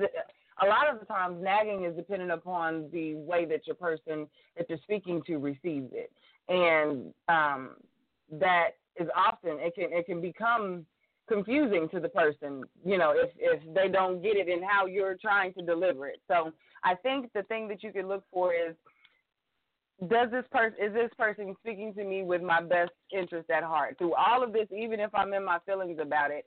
[0.62, 4.26] a lot of the times nagging is dependent upon the way that your person
[4.56, 6.10] that you're speaking to receives it,
[6.48, 7.70] and um,
[8.32, 10.86] that is often it can it can become
[11.26, 15.16] confusing to the person, you know, if if they don't get it and how you're
[15.16, 16.20] trying to deliver it.
[16.28, 18.74] So I think the thing that you can look for is
[20.08, 23.96] does this person is this person speaking to me with my best interest at heart
[23.96, 26.44] through all of this even if i'm in my feelings about it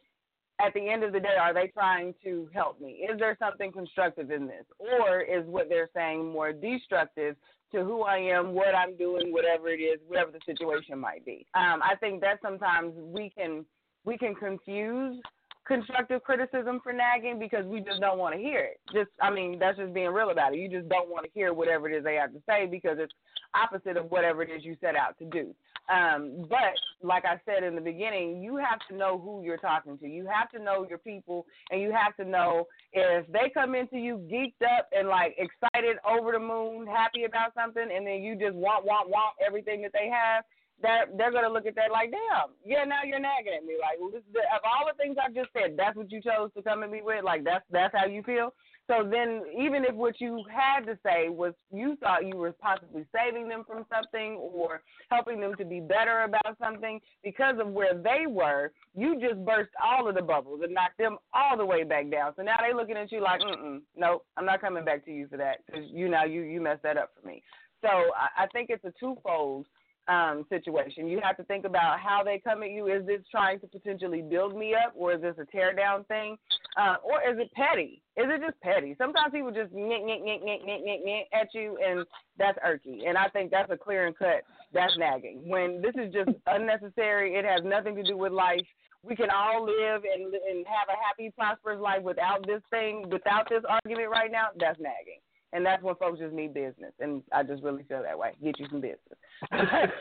[0.59, 3.71] at the end of the day are they trying to help me is there something
[3.71, 7.35] constructive in this or is what they're saying more destructive
[7.71, 11.45] to who i am what i'm doing whatever it is whatever the situation might be
[11.55, 13.65] um, i think that sometimes we can
[14.05, 15.21] we can confuse
[15.67, 18.79] constructive criticism for nagging because we just don't want to hear it.
[18.93, 20.59] Just, I mean, that's just being real about it.
[20.59, 23.13] You just don't want to hear whatever it is they have to say because it's
[23.53, 25.53] opposite of whatever it is you set out to do.
[25.89, 29.97] Um, but like I said in the beginning, you have to know who you're talking
[29.99, 30.07] to.
[30.07, 33.97] You have to know your people, and you have to know if they come into
[33.97, 38.35] you geeked up and like excited, over the moon, happy about something, and then you
[38.35, 40.43] just want, want, want everything that they have
[40.81, 43.73] that they're gonna look at that like, damn, yeah, now you're nagging at me.
[43.81, 46.61] Like, well, this of all the things I've just said, that's what you chose to
[46.61, 47.23] come at me with.
[47.23, 48.53] Like, that's that's how you feel.
[48.87, 53.05] So then, even if what you had to say was you thought you were possibly
[53.13, 54.81] saving them from something or
[55.11, 59.71] helping them to be better about something, because of where they were, you just burst
[59.83, 62.33] all of the bubbles and knocked them all the way back down.
[62.37, 65.27] So now they're looking at you like, mm nope, I'm not coming back to you
[65.27, 67.43] for that because you know you you messed that up for me.
[67.81, 69.67] So I, I think it's a twofold
[70.07, 71.07] um, situation.
[71.07, 72.87] You have to think about how they come at you.
[72.87, 76.37] Is this trying to potentially build me up, or is this a tear down thing,
[76.77, 78.01] uh, or is it petty?
[78.15, 78.95] Is it just petty?
[78.97, 82.05] Sometimes people just nick, nick, nick, nick, nick, nick, nick at you, and
[82.37, 83.07] that's irky.
[83.07, 84.43] And I think that's a clear and cut.
[84.73, 85.47] That's nagging.
[85.47, 88.65] When this is just unnecessary, it has nothing to do with life.
[89.03, 93.47] We can all live and and have a happy, prosperous life without this thing, without
[93.49, 94.47] this argument right now.
[94.59, 95.19] That's nagging.
[95.53, 96.91] And that's when folks just need business.
[96.99, 98.33] And I just really feel that way.
[98.43, 98.99] Get you some business.
[99.51, 99.93] that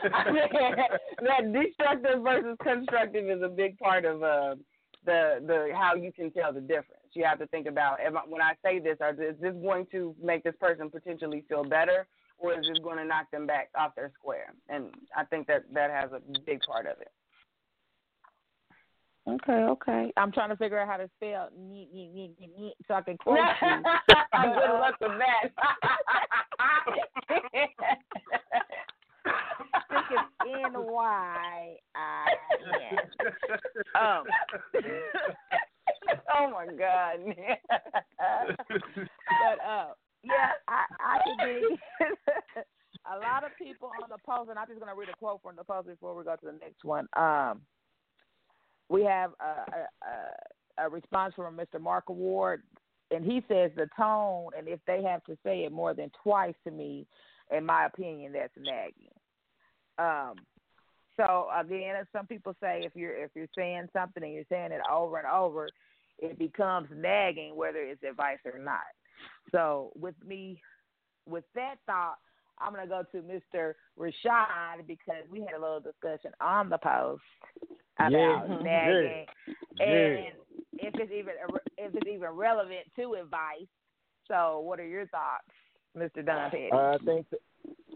[1.53, 4.55] destructive versus constructive is a big part of uh,
[5.07, 7.01] the the how you can tell the difference.
[7.13, 7.97] You have to think about
[8.27, 12.05] when I say this, are, is this going to make this person potentially feel better,
[12.37, 14.53] or is this going to knock them back off their square?
[14.69, 17.11] And I think that that has a big part of it.
[19.27, 20.13] Okay, okay.
[20.15, 23.01] I'm trying to figure out how to spell neat, neat, neat, neat, neat so I
[23.01, 23.67] can quote you.
[24.07, 25.49] Good luck with that.
[29.89, 30.21] Think it's
[30.65, 32.27] N Y I
[32.91, 32.97] N.
[33.95, 34.23] Um.
[36.35, 37.19] oh my God.
[38.17, 39.93] but uh,
[40.23, 41.63] yeah, I I can dig.
[43.11, 45.55] a lot of people on the post, and I'm just gonna read a quote from
[45.55, 47.07] the post before we go to the next one.
[47.15, 47.61] Um,
[48.89, 51.81] we have a, a, a response from Mr.
[51.81, 52.63] Mark Award,
[53.11, 56.55] and he says the tone, and if they have to say it more than twice
[56.63, 57.05] to me,
[57.55, 59.16] in my opinion, that's nagging.
[59.99, 60.33] Um,
[61.15, 64.71] so again, as some people say, if you're if you're saying something and you're saying
[64.71, 65.67] it over and over,
[66.19, 68.79] it becomes nagging, whether it's advice or not.
[69.51, 70.61] So with me,
[71.27, 72.17] with that thought,
[72.59, 73.73] I'm gonna go to Mr.
[73.99, 77.21] Rashad because we had a little discussion on the post
[77.99, 78.57] about Yeah.
[78.61, 79.25] nagging
[79.79, 79.85] Yeah.
[79.85, 80.33] and
[80.73, 81.33] if it's even
[81.77, 83.67] if it's even relevant to advice.
[84.27, 85.47] So, what are your thoughts,
[85.97, 86.25] Mr.
[86.25, 86.69] Don Petty?
[86.71, 87.39] I think that,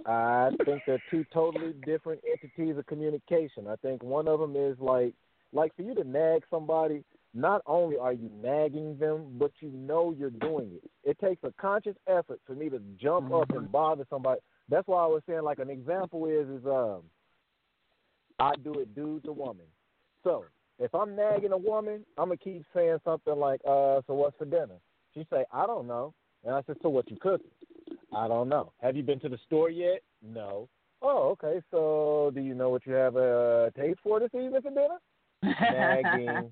[0.05, 3.67] I think they're two totally different entities of communication.
[3.67, 5.13] I think one of them is like
[5.53, 10.15] like for you to nag somebody, not only are you nagging them, but you know
[10.17, 10.89] you're doing it.
[11.03, 14.39] It takes a conscious effort for me to jump up and bother somebody.
[14.69, 17.03] That's why I was saying like an example is is um
[18.39, 19.65] I do it dude to woman.
[20.23, 20.45] So
[20.79, 24.45] if I'm nagging a woman, I'm gonna keep saying something like, uh, so what's for
[24.45, 24.79] dinner?
[25.13, 26.13] She say, I don't know.
[26.43, 27.51] And I said, So what you cooking?
[28.13, 28.71] I don't know.
[28.81, 30.01] Have you been to the store yet?
[30.21, 30.67] No.
[31.01, 31.61] Oh, okay.
[31.71, 34.97] So do you know what you have a taste for this evening for dinner?
[35.43, 36.49] Nagging.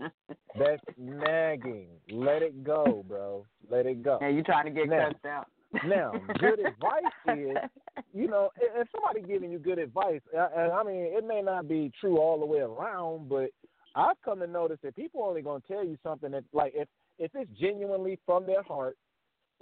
[0.58, 1.86] That's nagging.
[2.10, 3.46] Let it go, bro.
[3.70, 4.18] Let it go.
[4.20, 5.46] Yeah, you trying to get Now- cussed out.
[5.86, 7.54] Now, good advice is,
[8.14, 11.42] you know, if if somebody giving you good advice, uh, and I mean, it may
[11.42, 13.50] not be true all the way around, but
[13.94, 16.88] I've come to notice that people only going to tell you something that, like, if
[17.18, 18.96] if it's genuinely from their heart,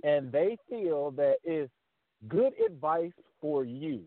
[0.03, 1.73] and they feel that it's
[2.29, 4.03] good advice for you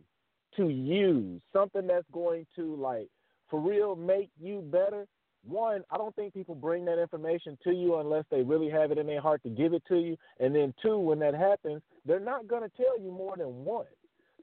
[0.55, 3.07] to use, something that's going to, like,
[3.49, 5.05] for real make you better.
[5.43, 8.97] One, I don't think people bring that information to you unless they really have it
[8.97, 10.17] in their heart to give it to you.
[10.39, 13.87] And then two, when that happens, they're not going to tell you more than once.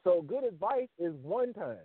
[0.05, 1.77] So good advice is one time.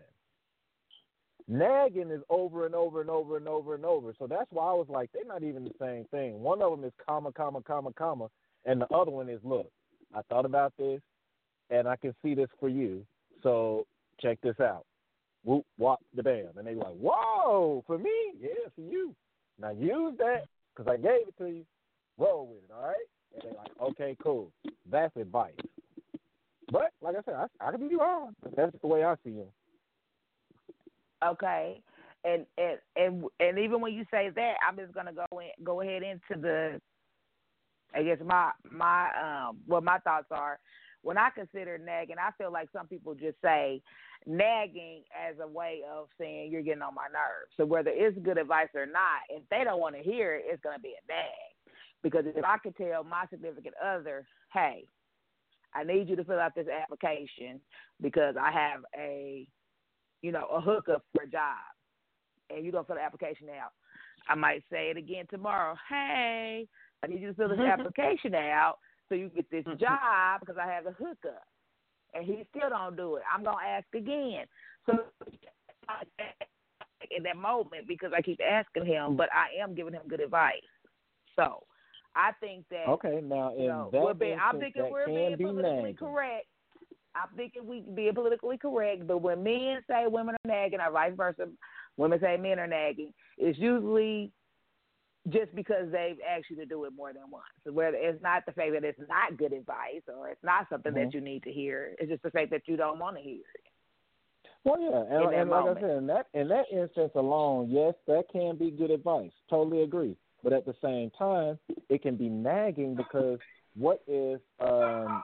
[1.47, 4.14] Nagging is over and over and over and over and over.
[4.18, 6.39] So that's why I was like, they're not even the same thing.
[6.39, 8.30] One of them is comma, comma, comma, comma,
[8.66, 9.70] and the other one is, look,
[10.14, 11.01] I thought about this,
[11.70, 13.05] and I can see this for you.
[13.43, 13.86] So
[14.20, 14.86] check this out.
[15.43, 16.49] Whoop, wop, the bam.
[16.57, 18.12] And they like, whoa, for me?
[18.39, 19.16] Yeah, for you.
[19.59, 20.45] Now use that
[20.76, 21.66] because I gave it to you.
[22.18, 22.95] Roll with it, all right?
[23.34, 24.51] And they're like, okay, cool.
[24.91, 25.53] That's advice.
[26.72, 28.36] But like I said, I, I could be wrong.
[28.55, 29.47] That's the way I see them.
[31.24, 31.82] Okay.
[32.24, 35.82] And and and and even when you say that, I'm just gonna go in, go
[35.82, 36.82] ahead into the,
[37.94, 40.60] I guess my my um what my thoughts are.
[41.04, 43.82] When I consider nagging, I feel like some people just say
[44.28, 47.52] nagging as a way of saying you're getting on my nerves.
[47.58, 50.62] So whether it's good advice or not, if they don't want to hear it, it's
[50.62, 51.74] gonna be a nag.
[52.04, 54.86] Because if I could tell my significant other, hey,
[55.74, 57.60] I need you to fill out this application
[58.00, 59.48] because I have a
[60.22, 61.58] you know, a hookup for a job,
[62.50, 63.72] and you're gonna fill the application out.
[64.30, 65.76] I might say it again tomorrow.
[65.89, 66.68] Hey,
[67.04, 67.80] I need you to fill this mm-hmm.
[67.82, 68.78] application out
[69.10, 69.80] so you get this mm-hmm.
[69.80, 71.43] job because I have a hookup,
[72.14, 73.24] and he still don't do it.
[73.34, 74.45] I'm gonna ask again.
[74.86, 74.99] So
[77.10, 80.62] in that moment, because I keep asking him, but I am giving him good advice.
[81.36, 81.64] So
[82.16, 85.43] I think that Okay, now in you know, that being, I'm thinking we're being be
[85.43, 85.95] politically nagging.
[85.95, 86.45] correct.
[87.14, 91.14] I'm thinking we being politically correct, but when men say women are nagging or vice
[91.16, 91.47] versa,
[91.97, 94.32] women say men are nagging, it's usually
[95.30, 97.45] just because they've asked you to do it more than once.
[97.65, 100.95] Whether it's not the fact that it's not good advice or it's not something Mhm.
[100.95, 103.39] that you need to hear, it's just the fact that you don't want to hear
[103.39, 103.61] it.
[104.63, 105.78] Well, yeah, and, and like moment.
[105.78, 109.32] I said, in that in that instance alone, yes, that can be good advice.
[109.49, 110.15] Totally agree.
[110.43, 111.59] But at the same time,
[111.89, 113.39] it can be nagging because
[113.76, 115.24] what if um,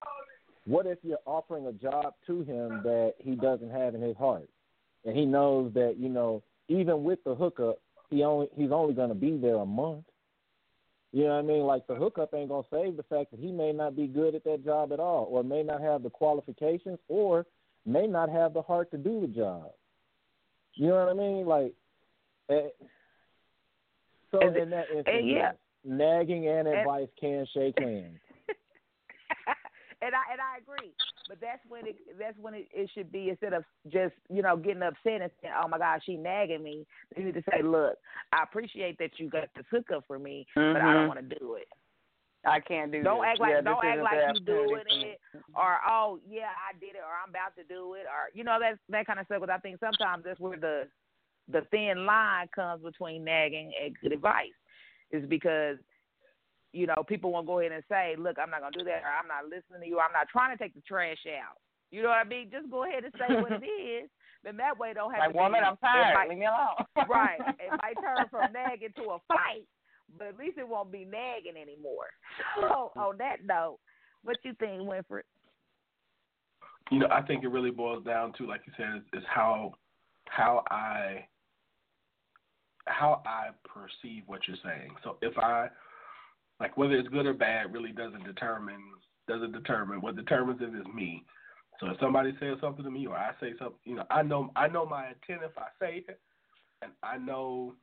[0.66, 4.50] what if you're offering a job to him that he doesn't have in his heart,
[5.06, 7.80] and he knows that you know even with the hookup,
[8.10, 10.06] he only he's only going to be there a month.
[11.14, 11.62] You know what I mean?
[11.64, 14.44] Like the hookup ain't gonna save the fact that he may not be good at
[14.44, 17.46] that job at all, or may not have the qualifications, or
[17.86, 19.72] may not have the heart to do the job.
[20.74, 21.46] You know what I mean?
[21.48, 21.74] Like,
[22.50, 22.70] eh,
[24.32, 25.52] so And- in that instance, and yeah.
[25.86, 28.20] nagging and And- advice can shake hands.
[30.08, 30.92] And I and I agree,
[31.28, 34.56] but that's when it that's when it, it should be instead of just you know
[34.56, 36.86] getting upset and saying, "Oh my God, she nagging me."
[37.16, 37.98] You need to say, "Look,
[38.32, 41.08] I appreciate that you got this hookup for me, but I don't mm-hmm.
[41.08, 41.68] want to do it."
[42.46, 43.28] I can't do Don't this.
[43.32, 45.12] act like Yeah, don't act like the you doing opportunity for me.
[45.12, 45.20] it,
[45.56, 48.58] or oh yeah, I did it, or I'm about to do it, or you know
[48.60, 49.42] that that kind of stuff.
[49.42, 50.88] But I think sometimes that's where the
[51.52, 54.56] the thin line comes between nagging and good advice,
[55.12, 55.78] is because
[56.74, 59.10] you know, people won't go ahead and say, "Look, I'm not gonna do that," or
[59.10, 61.58] "I'm not listening to you," or, "I'm not trying to take the trash out."
[61.92, 62.50] You know what I mean?
[62.52, 64.10] Just go ahead and say what it is.
[64.44, 66.14] Then that way, don't have Like to woman, be, I'm tired.
[66.14, 66.86] Might, Leave me alone.
[67.10, 67.40] right.
[67.60, 69.66] It might turn from nagging to a fight,
[70.18, 72.08] but at least it won't be nagging anymore.
[72.62, 73.80] So on that note,
[74.24, 75.24] what you think, Winford?
[76.92, 79.74] You know, I think it really boils down to, like you said, is, is how
[80.30, 81.26] how I
[82.86, 84.92] how I perceive what you're saying.
[85.04, 85.70] So if I
[86.60, 88.82] like whether it's good or bad really doesn't determine
[89.28, 91.24] doesn't determine what determines it is me.
[91.80, 94.52] So if somebody says something to me or I say something, you know, I know
[94.56, 96.20] I know my intent if I say it,
[96.82, 97.76] and I know,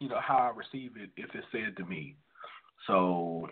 [0.00, 2.16] you know, how I receive it if it's said to me.
[2.86, 3.48] So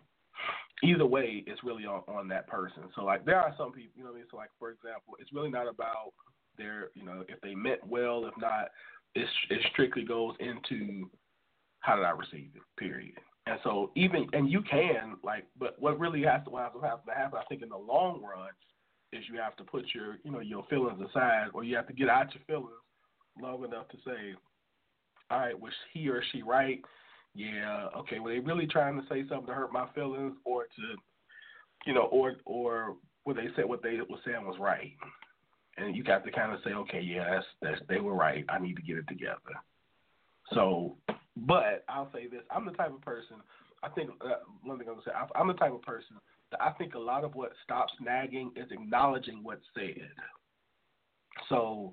[0.82, 2.84] either way, it's really on on that person.
[2.94, 4.28] So like there are some people, you know, what I mean.
[4.30, 6.12] So like for example, it's really not about
[6.58, 8.70] their, you know, if they meant well, if not,
[9.14, 11.10] it's, it strictly goes into
[11.80, 13.14] how did I receive it, period.
[13.46, 16.72] And so even and you can like, but what really has to what has
[17.06, 18.48] to happen, I think, in the long run,
[19.12, 21.92] is you have to put your you know your feelings aside, or you have to
[21.92, 22.80] get out your feelings
[23.40, 24.34] long enough to say,
[25.30, 26.80] all right, was he or she right?
[27.34, 28.18] Yeah, okay.
[28.18, 32.08] Were they really trying to say something to hurt my feelings, or to, you know,
[32.10, 34.92] or or were they said what they were saying was right?
[35.76, 38.44] And you got to kind of say, okay, yeah, that's that's they were right.
[38.48, 39.36] I need to get it together.
[40.54, 40.96] So,
[41.36, 43.36] but I'll say this: I'm the type of person.
[43.82, 45.12] I think uh, one thing I'm gonna say.
[45.12, 46.16] I, I'm the type of person
[46.50, 50.08] that I think a lot of what stops nagging is acknowledging what's said.
[51.48, 51.92] So,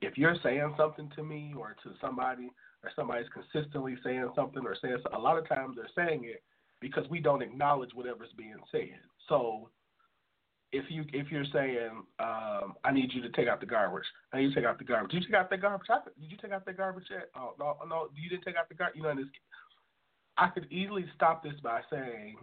[0.00, 2.50] if you're saying something to me or to somebody,
[2.84, 6.42] or somebody's consistently saying something or saying a lot of times they're saying it
[6.80, 8.98] because we don't acknowledge whatever's being said.
[9.28, 9.70] So
[10.72, 14.38] if you if you're saying um, I need you to take out the garbage, I
[14.38, 15.12] need you to take out the garbage.
[15.12, 15.86] Did you take out the garbage?
[15.90, 17.28] I, did you take out the garbage yet?
[17.36, 18.96] Oh no, no, you didn't take out the garbage.
[18.96, 19.26] You know, this,
[20.38, 22.36] I could easily stop this by saying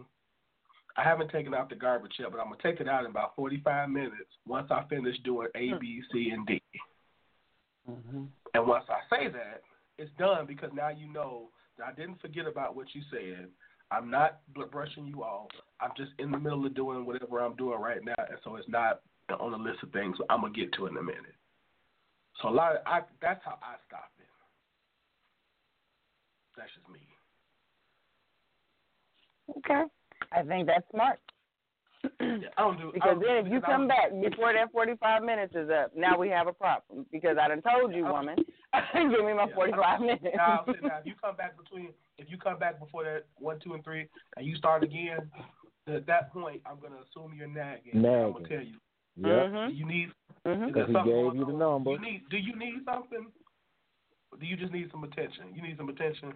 [0.96, 3.34] I haven't taken out the garbage yet, but I'm gonna take it out in about
[3.34, 6.62] 45 minutes once I finish doing A, B, C, and D.
[7.90, 8.24] Mm-hmm.
[8.54, 9.62] And once I say that,
[9.98, 13.48] it's done because now you know that I didn't forget about what you said.
[13.90, 15.50] I'm not brushing you off.
[15.80, 18.68] I'm just in the middle of doing whatever I'm doing right now, and so it's
[18.68, 19.00] not
[19.38, 21.34] on the list of things I'm gonna get to in a minute.
[22.42, 24.26] So a lot, of, I that's how I stop it.
[26.56, 27.00] That's just me.
[29.58, 29.84] Okay,
[30.32, 31.18] I think that's smart.
[32.20, 35.22] Yeah, I don't do Because I don't, then if you come back before that 45
[35.22, 37.04] minutes is up, now we have a problem.
[37.12, 38.36] Because I done told you, woman,
[38.94, 39.54] give me my Yeah.
[39.54, 40.24] 45 minutes.
[40.36, 43.74] Now, now, if you come back between, if you come back before that one, two,
[43.74, 45.30] and three, and you start again,
[45.86, 47.96] at that point, I'm gonna assume you're nagging.
[47.96, 48.76] I'm gonna tell you.
[49.16, 49.46] Yep.
[49.46, 49.76] Mhm.
[49.76, 50.12] You need?
[50.46, 50.68] Mhm.
[50.68, 51.92] Is there he gave you the number.
[51.92, 52.28] You need?
[52.28, 53.32] Do you need something?
[54.38, 55.54] Do you just need some attention?
[55.54, 56.32] You need some attention.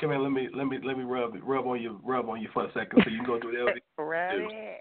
[0.00, 2.48] Come here, let me let me let me rub rub on you rub on you
[2.52, 3.52] for a second so you can go through
[3.96, 4.80] the Right.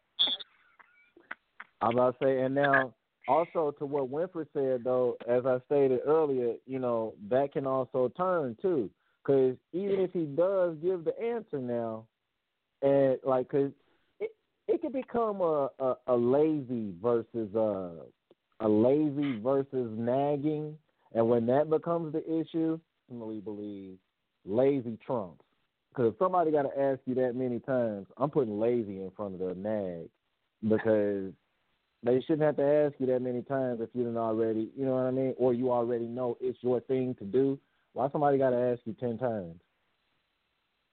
[1.81, 2.93] I'm about to say, and now
[3.27, 8.11] also to what Winford said though, as I stated earlier, you know that can also
[8.17, 8.89] turn too,
[9.23, 12.05] because even if he does give the answer now,
[12.83, 13.71] and like, cause
[14.19, 14.35] it
[14.67, 17.95] it can become a a, a lazy versus a
[18.59, 20.77] a lazy versus nagging,
[21.13, 22.79] and when that becomes the issue,
[23.11, 23.97] I really believe
[24.45, 25.43] lazy trumps.
[25.89, 29.35] Because if somebody got to ask you that many times, I'm putting lazy in front
[29.35, 30.09] of the nag
[30.67, 31.31] because
[32.03, 34.95] they shouldn't have to ask you that many times if you didn't already, you know
[34.95, 37.59] what I mean, or you already know it's your thing to do.
[37.93, 39.55] Why somebody got to ask you ten times?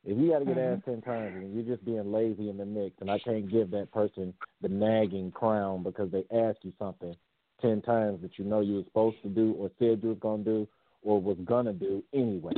[0.04, 2.64] If you got to get asked ten times, and you're just being lazy in the
[2.64, 4.32] mix, and I can't give that person
[4.62, 7.14] the nagging crown because they asked you something
[7.60, 10.42] ten times that you know you were supposed to do, or said you was gonna
[10.42, 10.66] do,
[11.02, 12.54] or was gonna do anyway.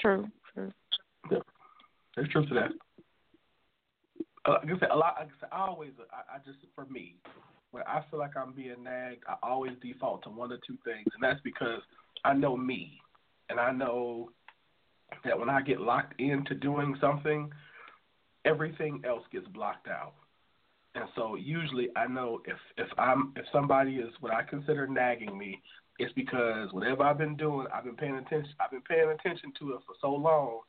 [0.00, 0.26] True.
[0.52, 0.72] True.
[2.16, 2.70] There's truth to that.
[4.46, 5.14] Uh, like I said, a lot.
[5.18, 7.16] Like I said, I always, I, I just for me,
[7.70, 11.06] when I feel like I'm being nagged, I always default to one or two things,
[11.14, 11.80] and that's because
[12.24, 13.00] I know me,
[13.48, 14.30] and I know
[15.24, 17.50] that when I get locked into doing something,
[18.44, 20.14] everything else gets blocked out.
[20.94, 25.36] And so usually I know if if I'm if somebody is what I consider nagging
[25.36, 25.60] me,
[25.98, 28.52] it's because whatever I've been doing, I've been paying attention.
[28.60, 30.60] I've been paying attention to it for so long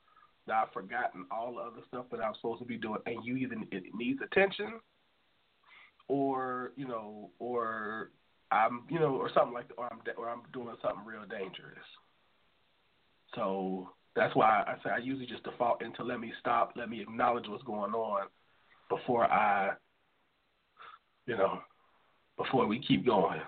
[0.45, 2.99] that I've forgotten all the other stuff that I'm supposed to be doing.
[3.05, 4.79] And you either it needs attention,
[6.09, 8.11] or you know, or
[8.51, 11.77] I'm you know, or something like, that, or I'm or I'm doing something real dangerous.
[13.35, 17.01] So that's why I say I usually just default into let me stop, let me
[17.01, 18.27] acknowledge what's going on
[18.89, 19.71] before I,
[21.25, 21.59] you know,
[22.37, 23.39] before we keep going.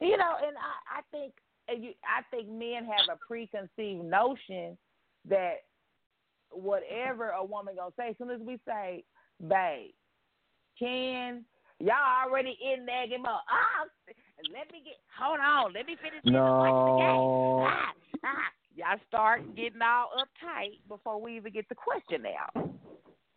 [0.00, 1.32] You know, and I, I think
[1.68, 4.78] I think men have a preconceived notion
[5.28, 5.64] that
[6.50, 9.04] whatever a woman gonna say, as soon as we say,
[9.46, 9.90] "Babe,
[10.78, 11.44] can
[11.80, 13.86] y'all already in nagging up?" Ah,
[14.52, 14.98] let me get.
[15.18, 15.72] Hold on.
[15.72, 17.66] Let me finish this No.
[17.68, 17.92] Ah,
[18.24, 18.48] ah.
[18.76, 22.70] Y'all start getting all uptight before we even get the question out.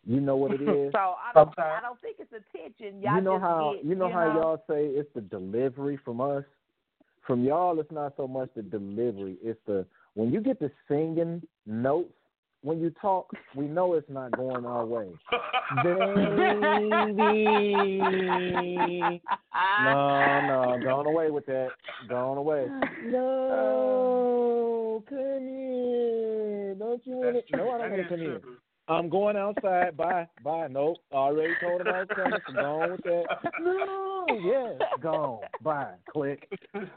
[0.06, 0.92] You know what it is.
[0.92, 1.58] So I don't.
[1.58, 3.02] I don't think it's attention.
[3.02, 5.98] Y'all you know just how get, you know how know, y'all say it's the delivery
[6.04, 6.44] from us.
[7.26, 9.36] From y'all, it's not so much the delivery.
[9.42, 12.12] It's the when you get the singing notes
[12.62, 15.08] when you talk, we know it's not going our way.
[15.82, 15.98] Baby,
[19.84, 21.68] no, no, gone away with that.
[22.08, 22.66] Gone away.
[23.06, 26.74] No, um, come here.
[26.78, 27.56] Don't you want That's to?
[27.56, 28.40] No, I don't want to come here.
[28.88, 29.96] I'm going outside.
[29.96, 30.28] Bye.
[30.44, 30.68] Bye.
[30.70, 30.98] Nope.
[31.12, 32.38] Already told him I was coming.
[32.46, 33.24] So gone with that.
[33.60, 34.26] No.
[34.44, 34.80] Yes.
[35.00, 35.40] Gone.
[35.62, 35.94] Bye.
[36.10, 36.48] Click.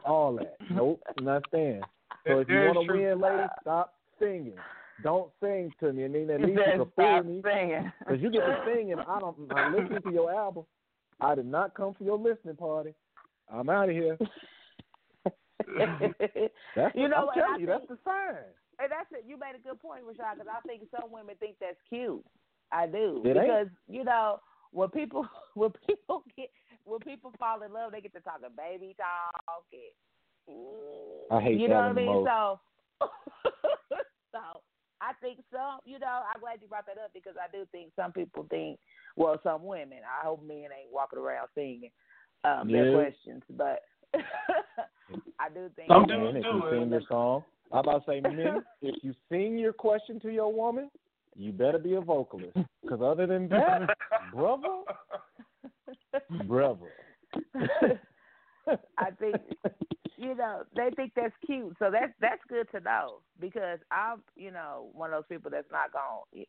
[0.05, 0.57] All that.
[0.71, 1.01] Nope.
[1.21, 1.81] Not staying.
[2.27, 4.53] So if you want to win, ladies, stop singing.
[5.03, 7.41] Don't sing to me, and then at least you can fool me.
[7.41, 9.35] Because you get to sing, and I don't.
[9.51, 10.63] I listen to your album.
[11.19, 12.93] I did not come for your listening party.
[13.53, 14.17] I'm out of here.
[16.75, 18.35] That's You know I'm what, telling I you, that's think- the sign.
[18.77, 19.23] And that's it.
[19.25, 22.23] You made a good point, Rashad, because I think some women think that's cute.
[22.73, 23.41] I do It ain't.
[23.47, 24.39] because you know
[24.71, 26.49] when people when people get
[26.83, 29.63] when people fall in love, they get to talk a baby talk.
[30.47, 30.51] And,
[31.31, 32.05] I hate you know what I mean.
[32.07, 32.27] most.
[32.27, 32.59] So
[35.05, 35.79] I think some.
[35.85, 38.79] You know, I'm glad you brought that up because I do think some people think.
[39.15, 39.99] Well, some women.
[40.03, 41.91] I hope men ain't walking around singing
[42.43, 43.81] um, their questions, but
[45.39, 45.89] I do think.
[45.89, 49.57] Some Man, if you sing your song, I about to say, men, if you sing
[49.57, 50.89] your question to your woman,
[51.35, 52.57] you better be a vocalist.
[52.81, 53.89] Because other than that,
[54.33, 54.81] brother,
[56.47, 56.91] brother.
[58.97, 59.35] I think
[60.17, 64.51] you know they think that's cute, so that's that's good to know because I'm you
[64.51, 66.45] know one of those people that's not gonna.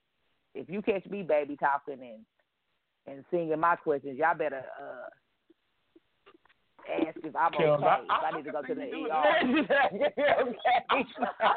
[0.55, 2.25] If you catch me baby talking and
[3.07, 5.09] and singing my questions, y'all better uh
[6.89, 7.65] ask if I'm okay.
[7.65, 8.91] Kels, I- if I- I need to go to the ER.
[10.47, 10.79] okay.
[10.91, 11.03] I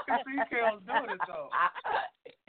[0.08, 1.50] can see Kels doing it though.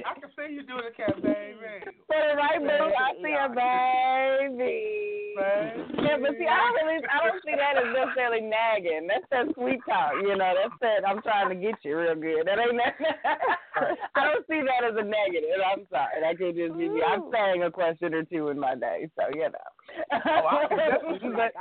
[0.00, 1.84] I can see you doing it, cat baby.
[2.08, 2.88] Put it right, boo.
[2.96, 5.36] I see a baby.
[5.36, 6.00] Baby.
[6.02, 9.06] Yeah, but see, I don't really, I don't see that as necessarily nagging.
[9.06, 10.52] That's that sweet talk, you know.
[10.56, 12.46] That's that I'm trying to get you real good.
[12.48, 12.96] That ain't that.
[14.16, 15.60] I don't see that as a negative.
[15.60, 16.18] I'm sorry.
[16.24, 16.88] That could just be.
[17.04, 19.68] I'm saying a question or two in my day, so you know.
[20.12, 21.52] Oh, I can definitely see but,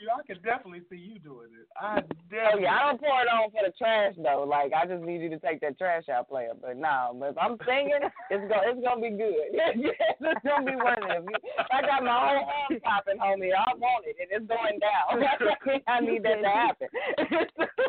[0.00, 0.08] you.
[0.10, 1.66] I can definitely see you doing it.
[1.80, 2.38] I definitely.
[2.52, 4.44] Oh yeah, I don't pour it on for the trash though.
[4.48, 6.52] Like I just need you to take that trash out, player.
[6.60, 9.50] But no, but if I'm singing, it's gonna it's gonna be good.
[9.56, 11.24] it's gonna be worth it.
[11.58, 13.52] If I got my whole arm popping, homie.
[13.56, 15.22] I want it, and it's going down.
[15.86, 16.88] I need that to happen.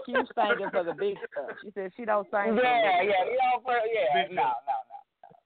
[0.05, 1.55] She's singing for the big stuff.
[1.63, 2.55] She said she don't sing.
[2.55, 4.51] for yeah, the yeah, you know, for, yeah, Big no,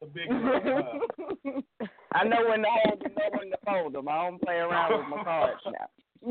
[0.02, 1.42] The big no, one.
[1.44, 1.62] no.
[2.14, 4.08] I know when to hold them, know when to fold them.
[4.08, 5.88] I don't play around with my cards now.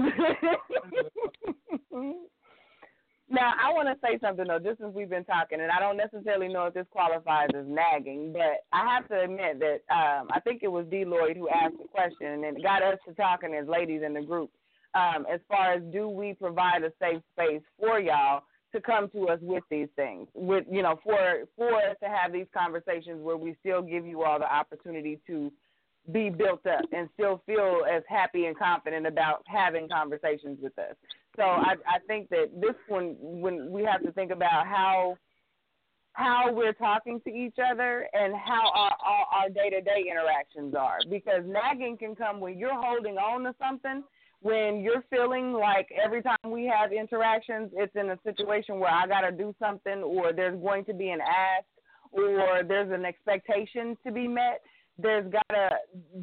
[3.29, 5.97] now, I want to say something though, just since we've been talking, and I don't
[5.97, 10.39] necessarily know if this qualifies as nagging, but I have to admit that um, I
[10.41, 11.05] think it was D.
[11.05, 14.23] Lloyd who asked the question, and it got us to talking as ladies in the
[14.23, 14.51] group.
[14.95, 19.29] Um, as far as do we provide a safe space for y'all to come to
[19.29, 23.37] us with these things, with you know, for for us to have these conversations where
[23.37, 25.53] we still give you all the opportunity to
[26.13, 30.97] be built up and still feel as happy and confident about having conversations with us.
[31.37, 35.17] So I, I think that this one, when we have to think about how
[36.13, 41.43] how we're talking to each other and how our our, our day-to-day interactions are, because
[41.47, 44.03] nagging can come when you're holding on to something.
[44.43, 49.07] When you're feeling like every time we have interactions, it's in a situation where I
[49.07, 51.67] got to do something, or there's going to be an ask,
[52.11, 54.63] or there's an expectation to be met
[55.03, 55.77] there's gotta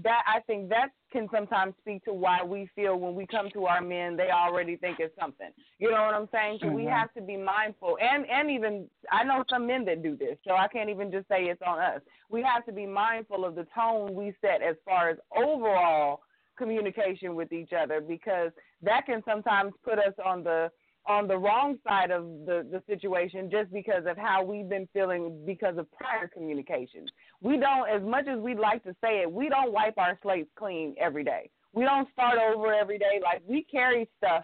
[0.03, 3.65] that I think that can sometimes speak to why we feel when we come to
[3.65, 5.49] our men they already think it's something.
[5.79, 6.59] You know what I'm saying?
[6.61, 6.91] So we mm-hmm.
[6.91, 10.55] have to be mindful and and even I know some men that do this, so
[10.55, 12.01] I can't even just say it's on us.
[12.29, 16.21] We have to be mindful of the tone we set as far as overall
[16.57, 18.51] communication with each other because
[18.81, 20.69] that can sometimes put us on the
[21.07, 25.43] on the wrong side of the, the situation just because of how we've been feeling
[25.45, 27.09] because of prior communications.
[27.41, 30.49] We don't, as much as we'd like to say it, we don't wipe our slates
[30.57, 31.49] clean every day.
[31.73, 33.21] We don't start over every day.
[33.23, 34.43] Like we carry stuff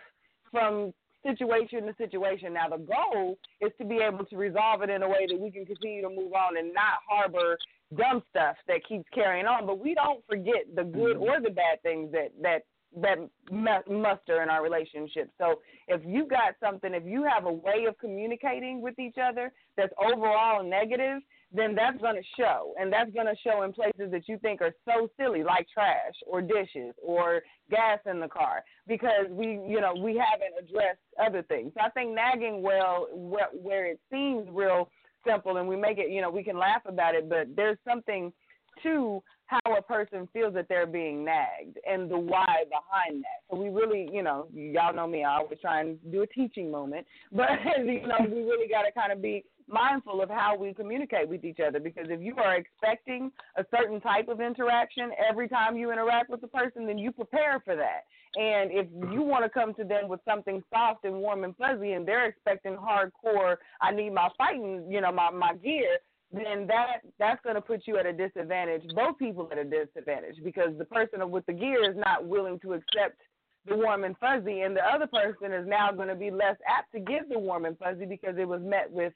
[0.52, 0.94] from
[1.26, 2.54] situation to situation.
[2.54, 5.52] Now the goal is to be able to resolve it in a way that we
[5.52, 7.58] can continue to move on and not harbor
[7.98, 9.66] dumb stuff that keeps carrying on.
[9.66, 11.24] But we don't forget the good mm-hmm.
[11.24, 12.64] or the bad things that that
[13.02, 13.18] that
[13.52, 15.30] mu- muster in our relationship.
[15.38, 19.52] So if you got something, if you have a way of communicating with each other
[19.78, 21.22] that's overall negative,
[21.56, 22.74] then that's going to show.
[22.80, 26.14] And that's going to show in places that you think are so silly, like trash
[26.26, 31.44] or dishes or gas in the car, because we, you know, we haven't addressed other
[31.44, 31.72] things.
[31.76, 34.90] So I think nagging, well, where it seems real
[35.26, 38.34] simple and we make it, you know, we can laugh about it, but there's something
[38.82, 43.44] to how a person feels that they're being nagged and the why behind that.
[43.50, 46.72] So we really, you know, y'all know me, I always try and do a teaching
[46.72, 50.74] moment, but you know, we really got to kind of be mindful of how we
[50.74, 55.48] communicate with each other because if you are expecting a certain type of interaction every
[55.48, 58.04] time you interact with a person, then you prepare for that.
[58.36, 61.94] And if you want to come to them with something soft and warm and fuzzy
[61.94, 66.00] and they're expecting hardcore, I need my fighting, you know, my, my gear,
[66.34, 70.38] then that that's going to put you at a disadvantage, both people at a disadvantage,
[70.44, 73.22] because the person with the gear is not willing to accept
[73.68, 76.92] the warm and fuzzy, and the other person is now going to be less apt
[76.94, 79.14] to give the warm and fuzzy because it was met with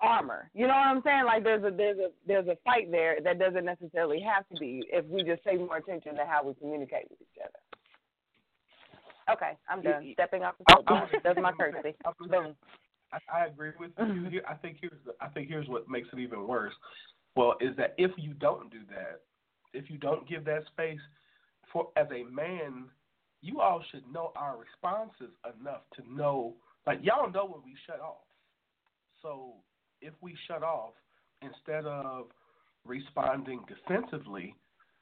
[0.00, 0.50] armor.
[0.54, 1.24] You know what I'm saying?
[1.24, 4.82] Like there's a there's a there's a fight there that doesn't necessarily have to be
[4.92, 7.58] if we just pay more attention to how we communicate with each other.
[9.32, 10.10] Okay, I'm done.
[10.14, 11.12] Stepping off the oh, soapbox.
[11.14, 11.94] Oh, that's my courtesy.
[12.28, 12.54] Boom.
[13.12, 14.24] I, I agree with you.
[14.30, 16.74] Here- I think here's the, I think here's what makes it even worse.
[17.36, 19.20] Well, is that if you don't do that,
[19.72, 20.98] if you don't give that space
[21.72, 22.86] for as a man,
[23.40, 26.56] you all should know our responses enough to know.
[26.86, 28.24] Like y'all know when we shut off.
[29.22, 29.54] So
[30.00, 30.94] if we shut off
[31.42, 32.26] instead of
[32.84, 34.54] responding defensively,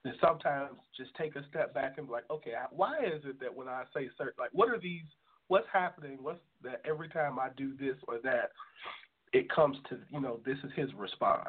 [0.05, 3.55] then sometimes just take a step back and be like, okay, why is it that
[3.55, 5.07] when I say certain, like, what are these?
[5.49, 6.19] What's happening?
[6.21, 6.83] What's that?
[6.85, 8.53] Every time I do this or that,
[9.33, 11.49] it comes to you know this is his response.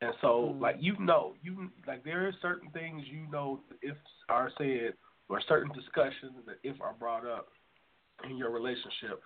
[0.00, 3.96] And so, like you know, you like there are certain things you know if
[4.28, 4.94] are said
[5.28, 7.48] or certain discussions that if are brought up
[8.28, 9.20] in your relationship,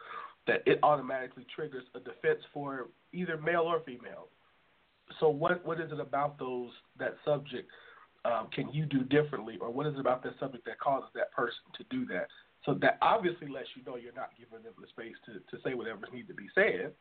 [0.46, 4.28] that it automatically triggers a defense for either male or female.
[5.20, 7.68] So what what is it about those that subject
[8.24, 11.32] um, can you do differently, or what is it about that subject that causes that
[11.32, 12.28] person to do that?
[12.64, 15.74] So that obviously lets you know you're not giving them the space to to say
[15.74, 16.92] whatever needs to be said,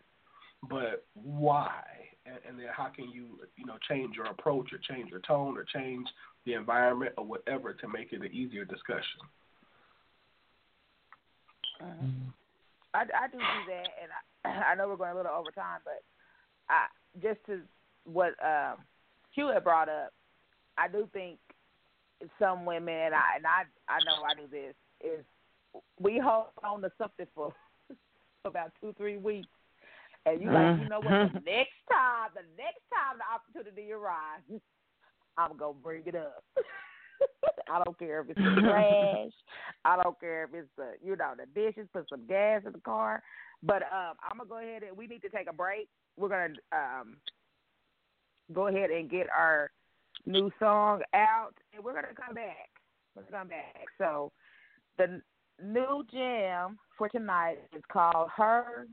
[0.69, 1.83] but why?
[2.25, 5.57] And, and then how can you you know change your approach or change your tone
[5.57, 6.07] or change
[6.45, 9.21] the environment or whatever to make it an easier discussion?
[12.93, 14.11] I, I do do that, and
[14.45, 16.03] I, I know we're going a little over time, but
[16.69, 16.87] I
[17.21, 17.61] just to
[18.05, 18.77] what um,
[19.33, 20.13] Q had brought up,
[20.77, 21.37] I do think
[22.39, 25.25] some women, and I and I I know I do this is
[25.99, 27.53] we hold on to something for
[28.45, 29.49] about two three weeks,
[30.25, 34.61] and you like you know what the next time the next time the opportunity arises,
[35.37, 36.43] I'm gonna bring it up.
[37.69, 39.31] I don't care if it's the trash.
[39.85, 41.87] I don't care if it's the you know the dishes.
[41.93, 43.21] Put some gas in the car.
[43.63, 45.87] But um, I'm gonna go ahead and we need to take a break.
[46.17, 47.17] We're gonna um,
[48.53, 49.71] go ahead and get our
[50.25, 52.69] new song out, and we're gonna come back.
[53.15, 53.85] We're gonna come back.
[53.97, 54.31] So
[54.97, 55.21] the
[55.63, 58.87] new jam for tonight is called Her,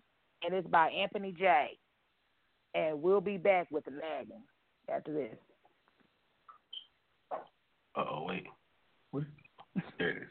[0.44, 1.78] and it's by Anthony J.
[2.74, 4.42] And we'll be back with the nagging
[4.94, 5.36] after this.
[7.32, 8.44] Uh oh, wait.
[9.10, 9.24] What?
[9.98, 10.28] There it is.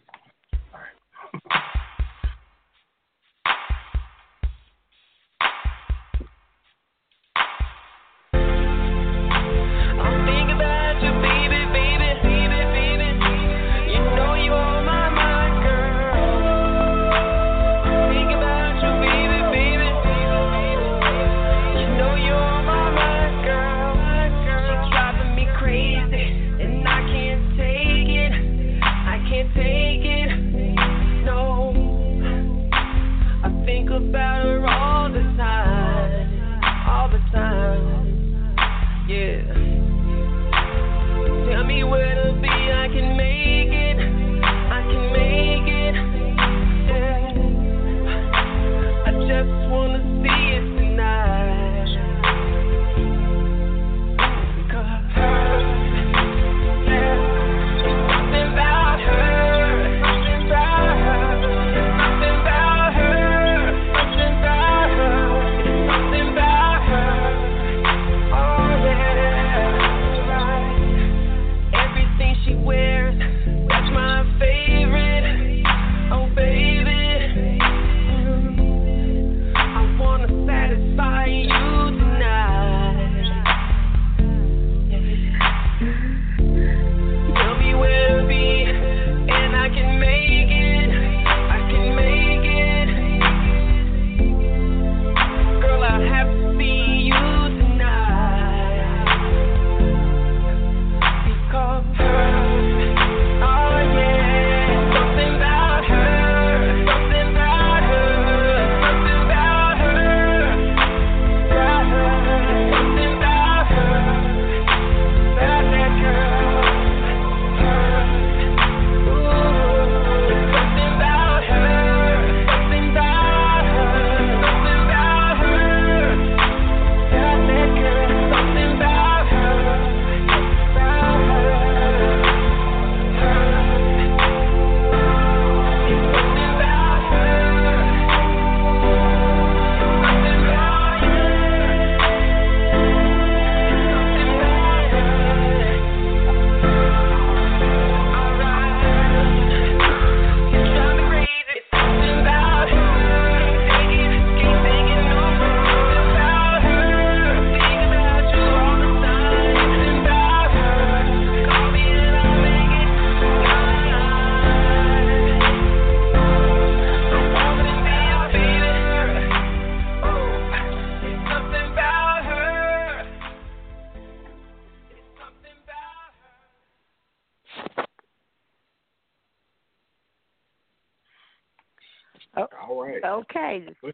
[183.07, 183.65] Okay.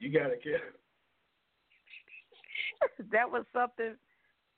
[0.00, 0.60] You got it, kid.
[3.10, 3.96] that was something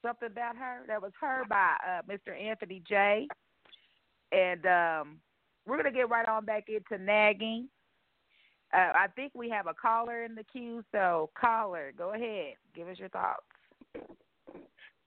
[0.02, 0.82] something about her.
[0.86, 2.38] That was her by uh, Mr.
[2.38, 3.28] Anthony J.
[4.32, 5.18] And um,
[5.66, 7.68] we're gonna get right on back into nagging.
[8.72, 12.86] Uh, I think we have a caller in the queue, so caller, go ahead, give
[12.86, 13.42] us your thoughts.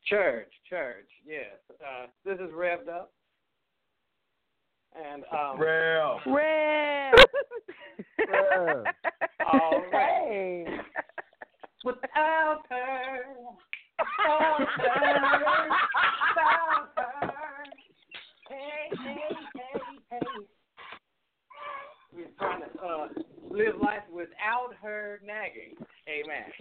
[0.06, 1.56] Church, church, yes.
[1.80, 3.14] Uh, this is revved up.
[4.96, 6.20] And um, Real.
[6.28, 7.14] Red.
[8.20, 8.84] Yeah.
[9.52, 10.22] all right.
[10.28, 10.66] Hey.
[11.84, 13.26] Without her,
[13.98, 15.68] without her,
[16.30, 17.64] without her.
[18.50, 19.18] Hey, hey,
[19.56, 19.82] hey,
[20.12, 20.20] hey.
[22.16, 23.08] We're trying to uh,
[23.50, 25.76] live life without her nagging.
[26.08, 26.52] Amen.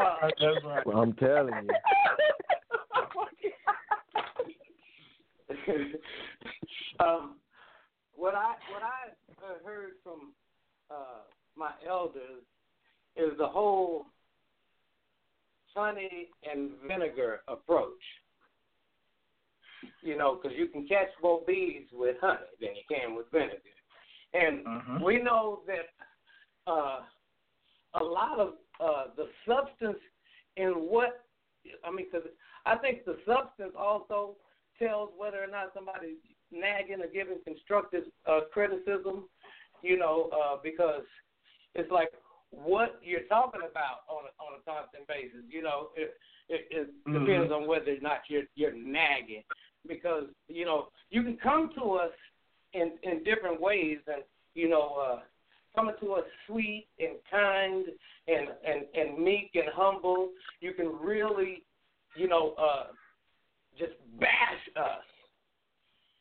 [0.00, 0.86] Uh, That's right.
[0.86, 1.70] Well, I'm telling you.
[7.00, 7.36] um,
[8.14, 10.32] what I what I heard from
[10.90, 11.22] uh,
[11.56, 12.42] my elders
[13.16, 14.06] is the whole
[15.74, 18.02] honey and vinegar approach.
[20.02, 23.56] You know, because you can catch more bees with honey than you can with vinegar,
[24.34, 25.02] and Mhm.
[25.04, 25.88] we know that
[26.70, 27.00] uh,
[27.94, 29.98] a lot of uh, the substance
[30.56, 31.24] in what
[31.84, 32.28] I mean, because
[32.66, 34.36] I think the substance also
[34.80, 36.18] tells whether or not somebody's
[36.50, 39.28] nagging or giving constructive uh, criticism.
[39.82, 41.04] You know, uh, because
[41.74, 42.12] it's like
[42.50, 45.44] what you're talking about on a, on a constant basis.
[45.48, 46.16] You know, it
[46.48, 47.12] it, it Mhm.
[47.20, 49.44] depends on whether or not you're you're nagging,
[49.86, 52.12] because you know you can come to us
[52.74, 54.22] in in different ways, and
[54.54, 54.94] you know.
[54.96, 55.20] uh
[55.72, 57.84] Coming to us sweet and kind
[58.26, 61.62] and, and, and meek and humble, you can really,
[62.16, 62.86] you know, uh,
[63.80, 65.04] just bash us,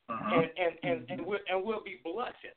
[0.09, 0.31] Mhm.
[0.33, 2.55] and and and and we'll, and we'll be blushing.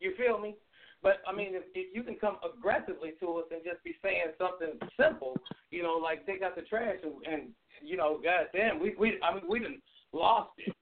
[0.00, 0.56] You feel me?
[1.02, 4.32] But I mean, if, if you can come aggressively to us and just be saying
[4.38, 5.36] something simple,
[5.70, 7.42] you know, like take out the trash and, and
[7.82, 10.74] you know, goddamn, we we I mean, we done lost it.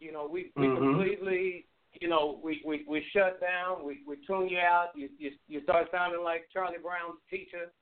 [0.00, 0.76] You know, we we Mhm.
[0.78, 1.66] completely,
[2.00, 3.84] you know, we we we shut down.
[3.84, 4.90] We we tune you out.
[4.96, 7.72] You you you start sounding like Charlie Brown's teacher.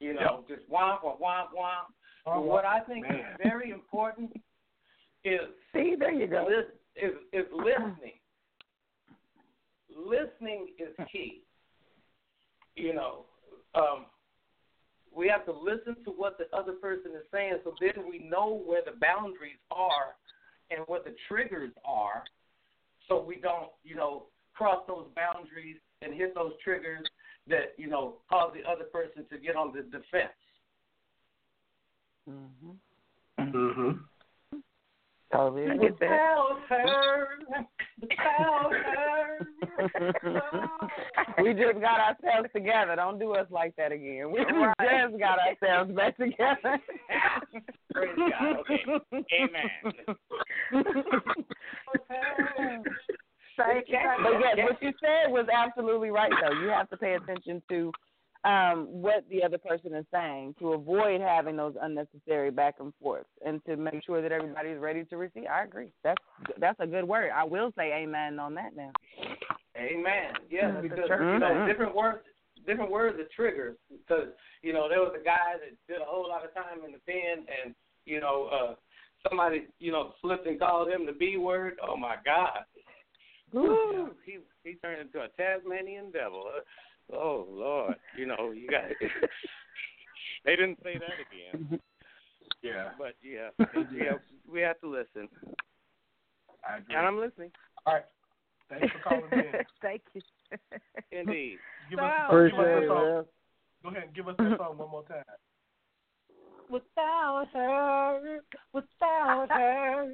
[0.00, 1.86] You know, just womp womp womp womp.
[2.24, 3.14] But what I think Man.
[3.16, 4.32] is very important
[5.24, 5.40] is
[5.72, 6.46] See, there you go.
[6.48, 8.18] lis- is is listening.
[9.94, 11.42] Listening is key.
[12.76, 13.24] You know,
[13.74, 14.06] um,
[15.14, 18.62] we have to listen to what the other person is saying, so then we know
[18.66, 20.16] where the boundaries are
[20.70, 22.24] and what the triggers are,
[23.08, 27.06] so we don't, you know, cross those boundaries and hit those triggers
[27.46, 30.32] that you know cause the other person to get on the defense.
[32.28, 32.70] Mm-hmm.
[33.40, 34.00] Mhm.
[35.32, 36.08] Totally I get that.
[36.68, 37.26] Her,
[38.00, 39.48] without her.
[41.42, 42.94] we just got ourselves together.
[42.96, 44.30] Don't do us like that again.
[44.30, 44.74] We Right.
[45.10, 46.78] just got ourselves back together.
[47.92, 48.56] Praise God.
[48.60, 48.84] Okay.
[49.40, 49.92] Amen.
[53.56, 53.98] Thank you.
[54.22, 56.32] But yes, what you said was absolutely right.
[56.42, 57.92] Though you have to pay attention to
[58.44, 63.26] um, what the other person is saying to avoid having those unnecessary back and forth,
[63.44, 65.46] and to make sure that everybody's ready to receive.
[65.50, 65.90] I agree.
[66.02, 66.22] That's
[66.58, 67.30] that's a good word.
[67.34, 68.92] I will say amen on that now.
[69.76, 70.34] Amen.
[70.50, 71.66] Yeah, because you know Mhm.
[71.66, 72.24] different words,
[72.66, 73.76] different words are triggers.
[73.90, 74.28] Because
[74.62, 77.00] you know there was a guy that did a whole lot of time in the
[77.00, 77.74] pen, and
[78.04, 78.74] you know uh
[79.28, 81.78] somebody you know slipped and called him the B word.
[81.82, 82.64] Oh my God.
[83.52, 84.14] Woo.
[84.26, 86.44] He he turned into a Tasmanian devil.
[87.12, 88.84] Oh Lord, you know you got.
[90.44, 91.80] they didn't say that again,
[92.62, 92.90] Yeah.
[92.98, 93.50] but yeah,
[93.94, 94.12] yeah,
[94.50, 95.28] we have to listen,
[96.68, 96.94] I agree.
[96.96, 97.50] and I'm listening.
[97.86, 98.04] All right.
[98.70, 99.52] Thanks for calling in.
[99.82, 100.22] Thank you.
[101.12, 101.58] Indeed.
[101.90, 103.24] Give us, So- give us that song.
[103.82, 105.22] Go ahead and give us that song one more time.
[106.70, 108.40] Without her,
[108.72, 110.08] without her,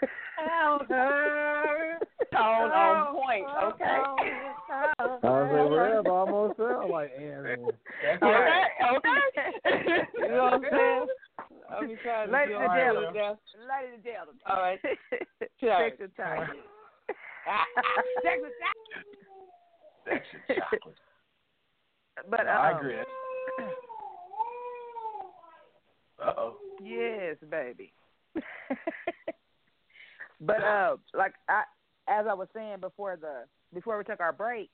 [0.00, 1.98] without her.
[2.32, 3.46] Tone on point.
[3.64, 3.98] Okay.
[4.78, 6.07] I was like, Rev almost
[6.88, 7.70] sound like Aaron.
[8.02, 8.32] That's Okay.
[8.32, 8.70] right.
[8.96, 9.50] Okay.
[10.18, 11.06] You know what I'm saying?
[11.70, 13.04] I'll be trying to Ladies get and all gentlemen.
[13.04, 13.36] right down.
[13.68, 14.04] Ladies.
[14.46, 14.80] All right.
[15.60, 16.48] Check the time.
[18.22, 18.50] Check the
[20.06, 20.94] That shit chocolate.
[22.28, 22.96] But No, I um, agree.
[26.20, 26.56] Uh oh.
[26.82, 27.92] Yes, baby.
[30.40, 31.62] but uh, like I,
[32.08, 34.70] as I was saying before the before we took our break,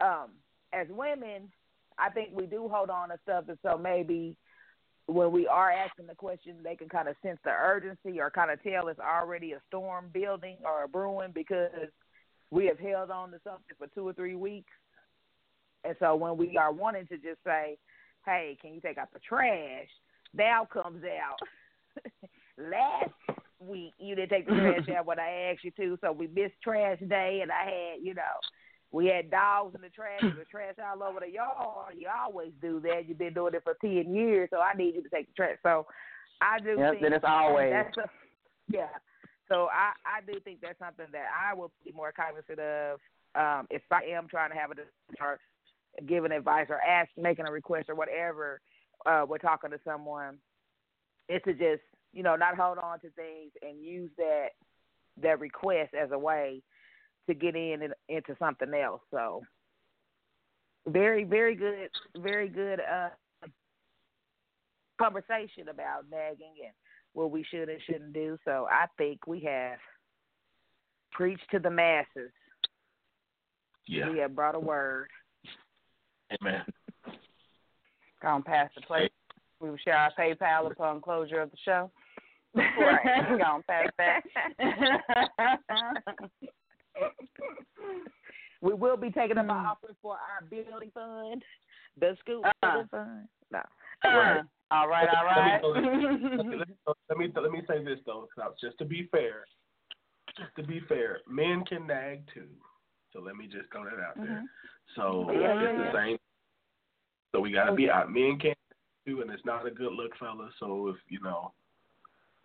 [0.00, 0.30] um,
[0.72, 1.50] as women,
[1.98, 4.36] I think we do hold on to stuff, and so maybe
[5.06, 8.50] when we are asking the question, they can kind of sense the urgency or kind
[8.50, 11.70] of tell it's already a storm building or a brewing because
[12.50, 14.72] we have held on to something for two or three weeks.
[15.84, 17.78] And so when we are wanting to just say,
[18.24, 19.88] hey, can you take out the trash?
[20.34, 21.38] Now comes out.
[22.58, 26.26] Last week you didn't take the trash out when I asked you to, so we
[26.26, 28.22] missed trash day, and I had, you know,
[28.92, 31.94] we had dogs in the trash, the trash all over the yard.
[31.98, 33.08] You always do that.
[33.08, 35.58] You've been doing it for ten years, so I need you to take the trash.
[35.62, 35.86] So
[36.40, 37.72] I do Yes, think and it's always.
[37.72, 38.10] that's a,
[38.68, 38.88] yeah.
[39.48, 43.00] So I I do think that's something that I will be more cognizant of
[43.34, 45.38] um, if I am trying to have a discussion or
[46.06, 48.60] giving advice or ask making a request or whatever.
[49.04, 50.38] Uh, we're talking to someone.
[51.28, 51.82] Is to just
[52.12, 54.48] you know not hold on to things and use that
[55.22, 56.62] that request as a way
[57.26, 59.02] to get in and, into something else.
[59.10, 59.42] So
[60.86, 63.08] very very good very good uh,
[64.98, 66.72] conversation about nagging and
[67.12, 68.38] what we should and shouldn't do.
[68.44, 69.78] So I think we have
[71.12, 72.32] preached to the masses.
[73.86, 74.10] Yeah.
[74.10, 75.08] We have brought a word.
[76.40, 76.62] Amen.
[78.22, 79.12] Gone past the plate.
[79.60, 81.90] We will share our PayPal upon closure of the show.
[82.54, 83.38] Right.
[83.38, 84.22] Gonna pass that.
[88.60, 91.42] we will be taking up an offer for our building fund,
[91.98, 92.72] the school Uh-uh.
[92.72, 93.28] building fund.
[93.50, 93.60] No.
[94.04, 95.60] Uh, all right, all right.
[95.62, 96.56] Let me,
[97.08, 99.44] let me, let me say this though, Klaus, just to be fair.
[100.36, 102.48] Just to be fair, men can nag too.
[103.12, 104.26] So let me just throw that out there.
[104.26, 104.44] Mm-hmm.
[104.96, 106.18] So Yeah, it's yeah, the same.
[107.32, 108.12] So we gotta be out.
[108.12, 108.54] Men can
[109.06, 110.50] too, and it's not a good look, fella.
[110.58, 111.52] So if you know,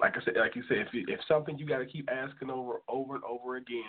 [0.02, 2.82] like I said, like you said, if if something you got to keep asking over,
[2.90, 3.84] over and over again,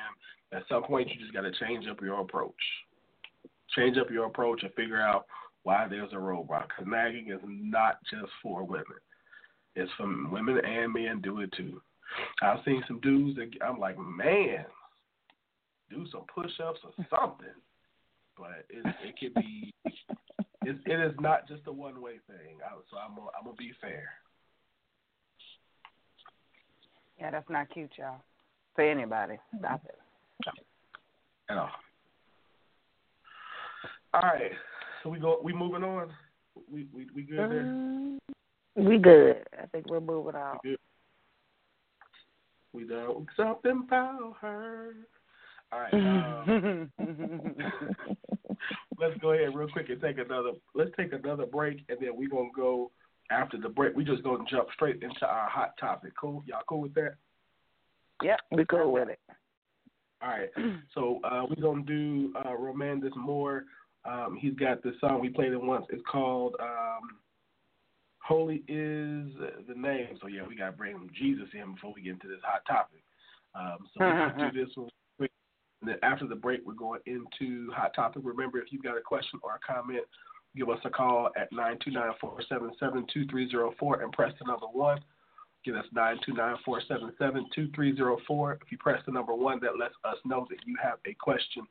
[0.53, 2.53] at some point you just got to change up your approach.
[3.75, 5.25] Change up your approach and figure out
[5.63, 6.69] why there's a roadblock.
[6.69, 8.85] Because nagging is not just for women;
[9.75, 11.81] it's for women and men do it too.
[12.43, 14.67] I've seen some dudes that I'm like, man,
[15.89, 17.47] do some push-ups or something.
[18.37, 19.73] But it it could be.
[20.65, 22.59] It, it is not just a one-way thing.
[22.65, 24.11] I, so I'm gonna, I'm gonna be fair.
[27.23, 28.17] Yeah, that's not cute, y'all.
[28.75, 29.39] For anybody.
[29.59, 29.95] Stop it.
[31.49, 31.71] at all.
[34.15, 34.51] All right,
[35.03, 35.39] so we go.
[35.43, 36.11] We moving on.
[36.71, 37.63] We we we good there.
[37.63, 38.19] Mm,
[38.77, 39.37] we good.
[39.57, 40.59] I think we're moving on.
[40.65, 40.79] We good.
[42.73, 44.95] We done something about her.
[45.73, 45.95] All right.
[45.95, 46.91] Um,
[48.99, 50.53] let's go ahead real quick and take another.
[50.75, 52.91] Let's take another break, and then we're gonna go
[53.33, 53.97] after the break.
[53.97, 56.13] We just gonna jump straight into our hot topic.
[56.21, 56.43] Cool?
[56.47, 57.15] Y'all cool with that?
[58.23, 59.19] Yep, we cool with it.
[60.23, 60.51] All right.
[60.95, 63.65] So uh, we're gonna do uh, Romandus Moore.
[64.05, 65.87] Um, he's got this song we played it once.
[65.91, 67.19] It's called um,
[68.23, 69.33] "Holy Is
[69.67, 72.63] the Name." So yeah, we gotta bring Jesus in before we get into this hot
[72.67, 73.03] topic.
[73.55, 75.33] Um, so we're gonna do this one quick,
[75.81, 78.23] and then after the break, we're going into hot topic.
[78.25, 80.05] Remember, if you've got a question or a comment,
[80.57, 84.03] give us a call at nine two nine four seven seven two three zero four
[84.03, 84.99] and press the number one.
[85.65, 88.59] Again, that's nine two nine four seven seven two three zero four.
[88.63, 91.65] If you press the number one, that lets us know that you have a question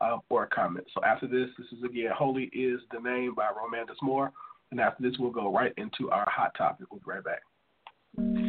[0.00, 0.86] um, or a comment.
[0.94, 4.32] So after this, this is again "Holy Is the Name" by Romandus Moore,
[4.70, 6.88] and after this, we'll go right into our hot topic.
[6.90, 8.45] We'll be right back.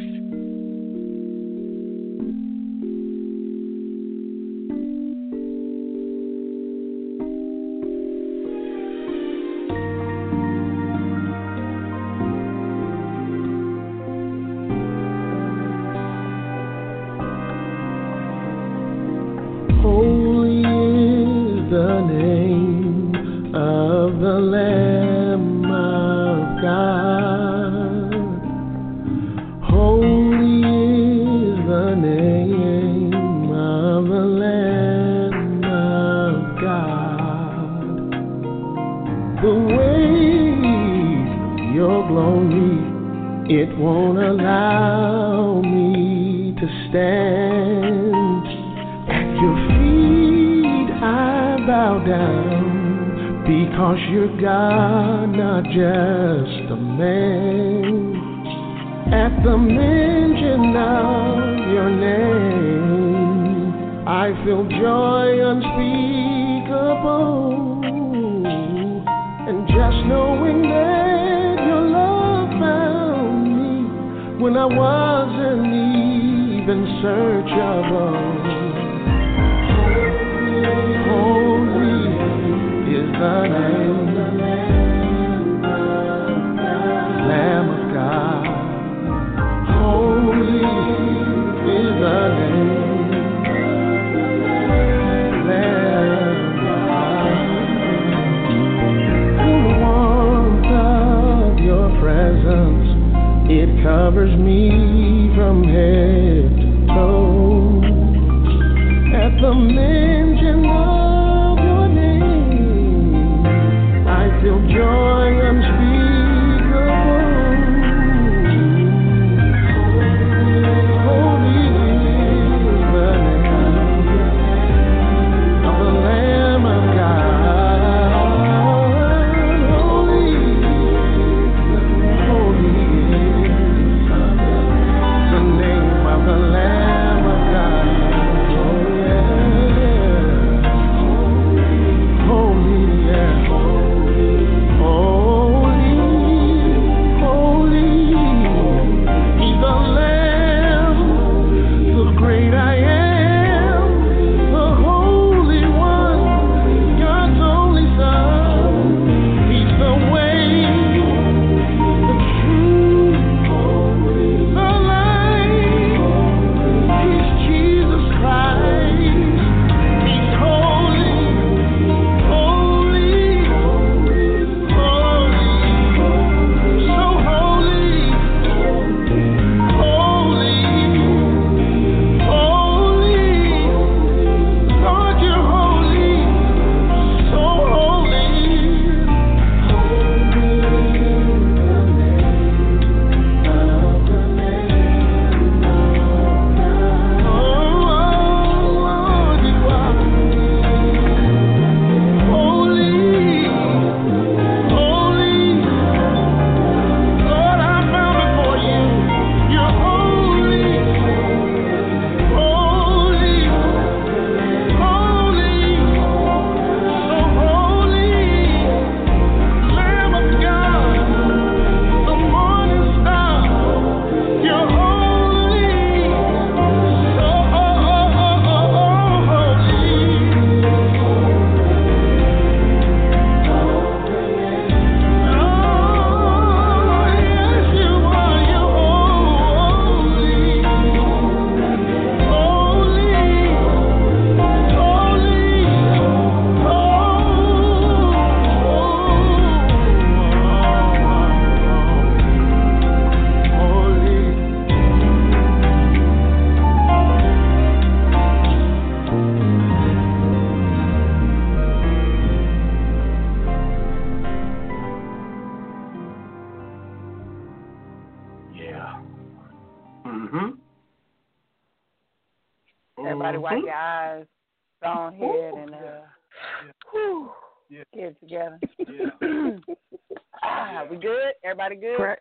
[281.70, 281.96] Everybody good?
[281.98, 282.16] Pray,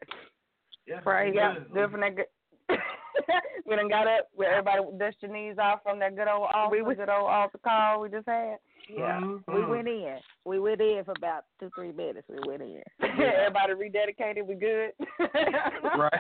[0.88, 1.00] Yeah.
[1.02, 1.74] Praise Yeah, Good.
[1.74, 2.26] good from that good.
[3.66, 6.76] we done got up where everybody dust your knees off from that good old altar,
[6.76, 8.58] We was- good old altar call we just had.
[8.90, 9.20] Yeah.
[9.22, 9.44] Mhm.
[9.54, 10.18] We went in.
[10.46, 12.28] We went in for about two, three minutes.
[12.30, 12.82] We went in.
[13.18, 13.48] Yeah.
[13.48, 14.46] everybody rededicated.
[14.46, 14.92] We good.
[15.98, 16.14] Right.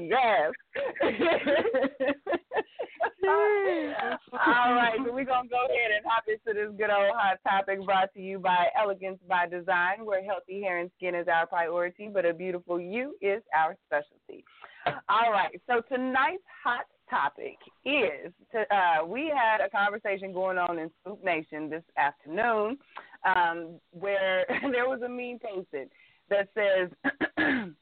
[0.00, 0.52] yes.
[4.32, 7.84] All right, so we're gonna go ahead and hop into this good old hot topic
[7.84, 12.08] brought to you by Elegance by Design, where healthy hair and skin is our priority,
[12.12, 14.44] but a beautiful you is our specialty.
[15.08, 20.78] All right, so tonight's hot topic is to, uh, we had a conversation going on
[20.78, 22.78] in Scoop Nation this afternoon
[23.24, 25.88] um, where there was a meme posted
[26.28, 26.90] that says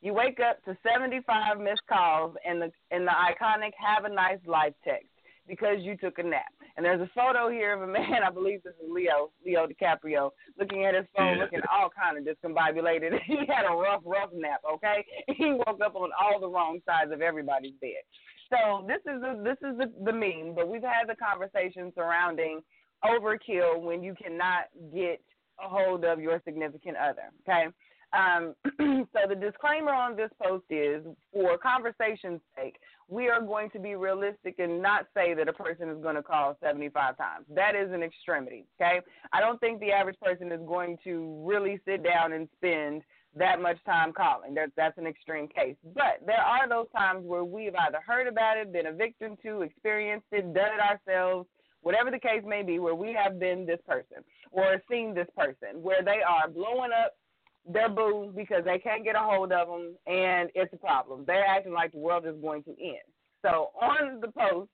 [0.00, 4.38] you wake up to 75 missed calls and the and the iconic "Have a nice
[4.46, 5.08] life" text
[5.48, 6.52] because you took a nap.
[6.76, 10.30] And there's a photo here of a man, I believe this is Leo, Leo DiCaprio,
[10.58, 11.42] looking at his phone, Yeah.
[11.44, 13.18] looking all kind of discombobulated.
[13.26, 14.60] he had a rough, rough nap.
[14.74, 18.02] Okay, he woke up on all the wrong sides of everybody's bed.
[18.50, 22.60] So this is the, this is the, the meme, but we've had the conversation surrounding
[23.04, 24.64] overkill when you cannot
[24.94, 25.20] get
[25.64, 27.30] a hold of your significant other.
[27.48, 27.66] Okay.
[28.12, 28.54] Um,
[29.12, 32.76] so the disclaimer on this post is, for conversation's sake,
[33.08, 36.22] we are going to be realistic and not say that a person is going to
[36.22, 37.46] call 75 times.
[37.54, 38.66] That is an extremity.
[38.80, 39.00] Okay.
[39.32, 43.02] I don't think the average person is going to really sit down and spend
[43.36, 44.54] that much time calling.
[44.54, 45.76] That, that's an extreme case.
[45.94, 49.62] But there are those times where we've either heard about it, been a victim to,
[49.62, 51.46] experienced it, done it ourselves,
[51.82, 55.82] whatever the case may be, where we have been this person or seen this person,
[55.82, 57.12] where they are blowing up
[57.70, 61.24] their boo because they can't get a hold of them and it's a problem.
[61.26, 63.06] They're acting like the world is going to end.
[63.42, 64.70] So on the post,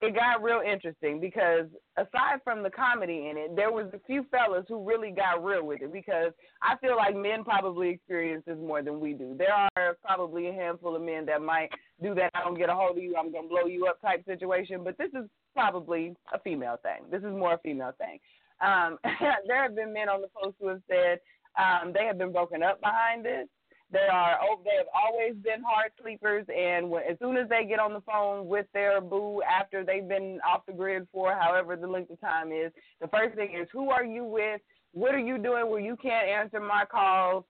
[0.00, 4.26] it got real interesting because aside from the comedy in it, there was a few
[4.30, 6.32] fellas who really got real with it because
[6.62, 9.34] I feel like men probably experience this more than we do.
[9.38, 11.70] There are probably a handful of men that might
[12.02, 12.30] do that.
[12.34, 14.98] I don't get a hold of you, I'm gonna blow you up type situation, but
[14.98, 17.08] this is probably a female thing.
[17.10, 18.18] This is more a female thing.
[18.60, 18.98] Um,
[19.46, 21.18] there have been men on the post who have said
[21.58, 23.48] um, they have been broken up behind this.
[23.92, 27.64] They are oh, they have always been hard sleepers, and when, as soon as they
[27.64, 31.76] get on the phone with their boo after they've been off the grid for however
[31.76, 34.60] the length of time is, the first thing is who are you with?
[34.92, 37.44] What are you doing where you can't answer my calls?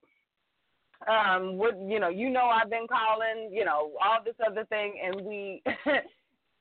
[1.07, 4.99] Um, what you know, you know I've been calling, you know, all this other thing,
[5.03, 5.63] and we,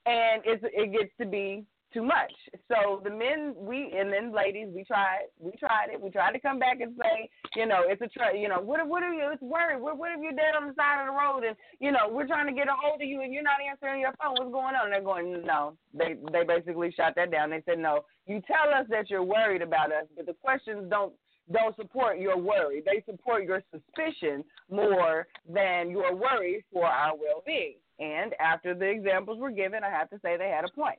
[0.07, 1.65] and it's it gets to be
[1.95, 2.33] too much.
[2.69, 6.01] So the men, we and then ladies, we tried, we tried it.
[6.01, 8.33] We tried to come back and say, you know, it's a try.
[8.33, 9.31] You know, what what are you?
[9.33, 9.81] It's worried.
[9.81, 12.27] What what if you're dead on the side of the road and you know we're
[12.27, 14.35] trying to get a hold of you and you're not answering your phone?
[14.37, 14.87] What's going on?
[14.87, 15.77] And they're going, no.
[15.95, 17.51] They they basically shot that down.
[17.51, 18.05] They said, no.
[18.27, 21.15] You tell us that you're worried about us, but the questions don't
[21.53, 22.83] don't support your worry.
[22.85, 27.77] They support your suspicion more than your worry for our well being.
[28.01, 30.99] And after the examples were given, I have to say they had a point.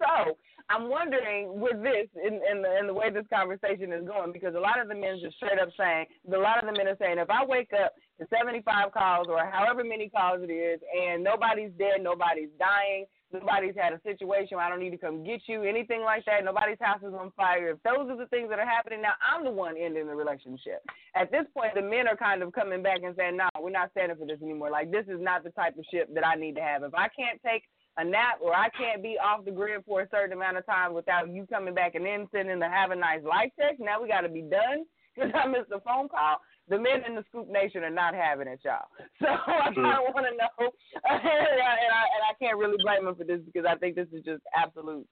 [0.00, 0.38] So
[0.70, 4.54] I'm wondering with this in, in the in the way this conversation is going, because
[4.54, 6.96] a lot of the men just straight up saying, a lot of the men are
[6.98, 11.22] saying, if I wake up to 75 calls or however many calls it is, and
[11.24, 15.42] nobody's dead, nobody's dying, nobody's had a situation where I don't need to come get
[15.46, 17.70] you, anything like that, nobody's house is on fire.
[17.70, 20.86] If those are the things that are happening now, I'm the one ending the relationship.
[21.14, 23.90] At this point, the men are kind of coming back and saying, no, we're not
[23.90, 24.70] standing for this anymore.
[24.70, 26.82] Like this is not the type of ship that I need to have.
[26.84, 27.64] If I can't take
[27.96, 30.94] a nap or I can't be off the grid for a certain amount of time
[30.94, 33.78] without you coming back and then sending the have a nice life check.
[33.78, 34.84] Now we got to be done
[35.14, 36.38] because I missed a phone call.
[36.68, 38.86] The men in the Scoop Nation are not having it, y'all.
[39.20, 40.70] So I kind of want to know,
[41.04, 44.22] and, I, and I can't really blame them for this because I think this is
[44.24, 45.06] just absolute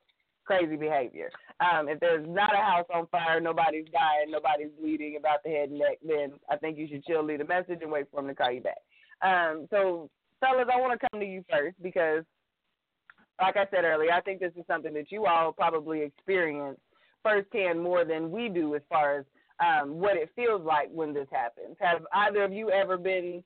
[0.48, 1.30] crazy behavior.
[1.60, 5.68] Um, if there's not a house on fire, nobody's dying, nobody's bleeding about the head
[5.68, 8.28] and neck, then I think you should chill, leave a message, and wait for them
[8.28, 8.80] to call you back.
[9.20, 10.09] Um, so,
[10.40, 12.24] fellas, I want to come to you first because
[13.40, 16.78] like I said earlier, I think this is something that you all probably experience
[17.23, 19.24] firsthand more than we do as far as
[19.60, 21.77] um, what it feels like when this happens.
[21.81, 23.43] Have either of you ever been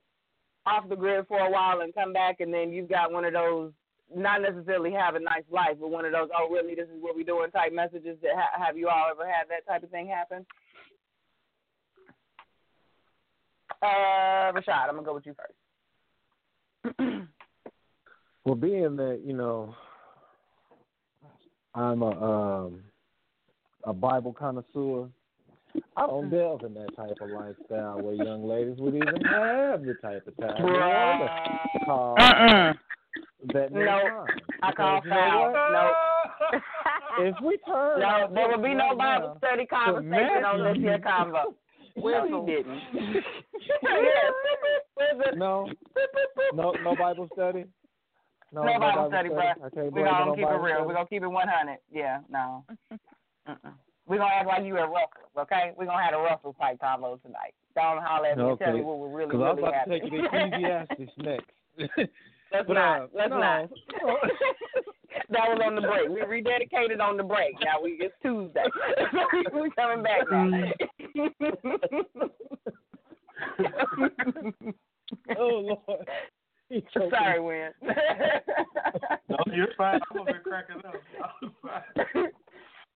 [0.66, 3.32] off the grid for a while and come back and then you've got one of
[3.32, 3.72] those
[4.14, 7.16] not necessarily have a nice life, but one of those oh really this is what
[7.16, 10.06] we're doing type messages that ha- have you all ever had that type of thing
[10.06, 10.44] happen?
[13.80, 15.54] Uh, Rashad, I'm gonna go with you first.
[18.44, 19.74] Well, being that you know,
[21.74, 22.82] I'm a um,
[23.84, 25.08] a Bible connoisseur.
[25.96, 29.94] I don't delve in that type of lifestyle where young ladies would even have the
[30.02, 30.56] type of time.
[31.86, 32.72] Call uh-uh.
[33.54, 34.26] that no,
[34.62, 35.52] I call foul.
[35.52, 35.92] No.
[37.20, 41.54] if we turn, no, there will be no Bible study conversation on this here convo.
[41.96, 42.80] Well, he didn't.
[45.36, 45.68] no,
[46.54, 47.64] no, no Bible study.
[48.52, 49.52] No, no no Bible Bible study, study.
[49.58, 49.66] bro.
[49.68, 50.74] Okay, We're gonna no keep it real.
[50.76, 50.86] study.
[50.86, 51.78] We're gonna keep it 100.
[51.92, 52.64] Yeah, no.
[53.48, 53.72] Mm-mm.
[54.06, 55.72] We're gonna act like you at Russell, okay?
[55.76, 57.54] We're gonna have a Russell type combo tonight.
[57.74, 58.78] Don't holler at me and tell Okay.
[58.78, 60.00] me what we're really, Because I was really about to happening.
[60.02, 61.50] take you to Ecclesiastes next.
[62.52, 63.00] Let's But, not.
[63.02, 63.38] uh, Let's no.
[63.38, 63.70] not.
[65.30, 66.08] that was on the break.
[66.10, 67.54] We rededicated on the break.
[67.64, 68.64] Now we it's Tuesday.
[69.54, 70.72] we coming back now.
[75.38, 76.08] oh Lord.
[76.72, 76.82] He.
[77.10, 77.70] Sorry, Win.
[79.28, 80.00] No, you're fine.
[80.10, 80.94] I'm over here cracking up.
[81.42, 82.26] I'm fine.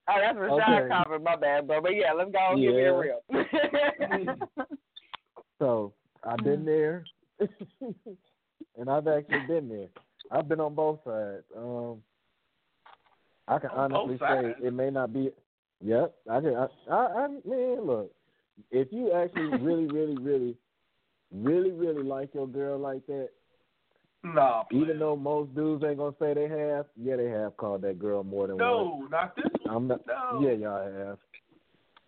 [0.09, 0.89] Oh, that's Rashad Okay.
[1.03, 1.25] covered.
[1.25, 1.81] My bad, bro.
[1.81, 4.47] But yeah, let's go and give me the real.
[5.59, 7.05] So I've been there,
[7.41, 9.89] and I've actually been there.
[10.31, 11.43] I've been on both sides.
[11.57, 12.03] Um,
[13.49, 15.33] I can On honestly say it may not be.
[15.83, 16.55] Yep, I can.
[16.55, 18.13] I, I, I man, look,
[18.71, 20.57] if you actually really, really, really,
[21.33, 23.31] really, really like your girl like that,
[24.35, 27.99] No, even though most dudes ain't gonna say they have, yeah, they have called that
[27.99, 28.67] girl more than once.
[28.69, 29.75] no, not this one.
[29.77, 30.01] I'm not.
[30.07, 30.41] No.
[30.43, 31.19] Yeah, y'all have.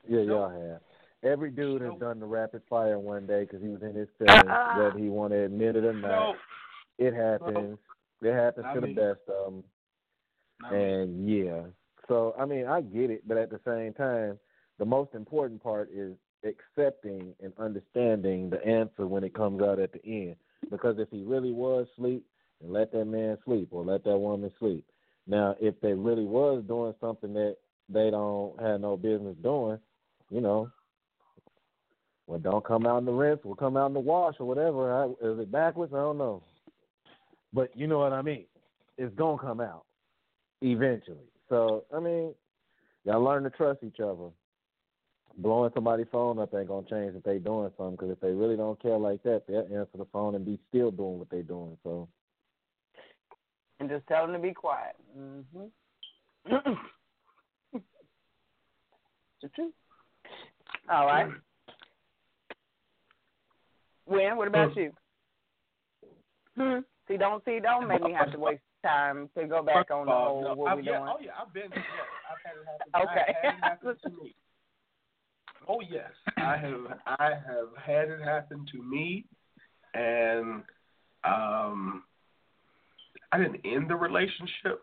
[0.08, 0.28] Yeah, Nope.
[0.28, 0.80] y'all have.
[1.22, 4.44] Every dude has done the rapid fire one day because he was in his feelings,
[4.48, 4.78] Uh-uh.
[4.84, 6.08] whether he want to admit it or not.
[6.08, 6.34] No,
[6.98, 7.78] It happens.
[8.22, 9.64] It happens Not to the best of them.
[10.60, 10.78] not me.
[10.92, 11.62] And yeah,
[12.08, 14.38] so I mean, I get it, but at the same time,
[14.78, 16.14] the most important part is
[16.44, 20.36] accepting and understanding the answer when it comes out at the end.
[20.70, 22.24] Because if he really was asleep,
[22.62, 24.84] and let that man sleep or let that woman sleep.
[25.26, 27.56] Now, if they really was doing something that
[27.88, 29.78] they don't have no business doing,
[30.30, 30.70] you know,
[32.26, 34.92] well, don't come out in the rinse, will come out in the wash or whatever.
[34.92, 35.94] I, is it backwards?
[35.94, 36.42] I don't know.
[37.52, 38.44] But you know what I mean.
[38.98, 39.84] It's gonna come out.
[40.60, 41.16] eventually.
[41.48, 42.34] So I mean,
[43.04, 44.28] y'all learn to trust each other.
[45.38, 47.96] Blowing somebody's phone up ain't gonna change if they doing something.
[47.96, 50.90] Because if they really don't care like that, they'll answer the phone and be still
[50.90, 51.76] doing what they doing.
[51.84, 52.08] So
[53.80, 54.96] and just tell them to be quiet.
[55.16, 55.66] Mm-hmm.
[57.74, 57.84] it's
[59.42, 59.72] the truth.
[60.90, 61.28] All right.
[64.06, 64.90] Win, what about you?
[66.56, 66.78] Hmm.
[67.06, 70.12] See, don't see, don't make me have to waste time to go back on the
[70.12, 71.08] whole no, what we yeah, doing.
[71.08, 71.70] Oh yeah, I've been.
[71.70, 71.82] Yeah,
[72.30, 73.08] I've had it happen.
[73.08, 73.34] Okay.
[73.48, 74.34] I've it happen to me.
[75.68, 76.98] Oh yes, I have.
[77.06, 79.26] I have had it happen to me,
[79.94, 80.62] and
[81.24, 82.04] um,
[83.32, 84.82] I didn't end the relationship,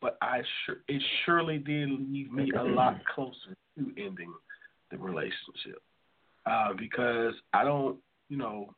[0.00, 4.32] but I sure it surely did leave me a lot closer to ending
[4.90, 5.82] the relationship
[6.46, 7.98] uh, because I don't,
[8.28, 8.74] you know,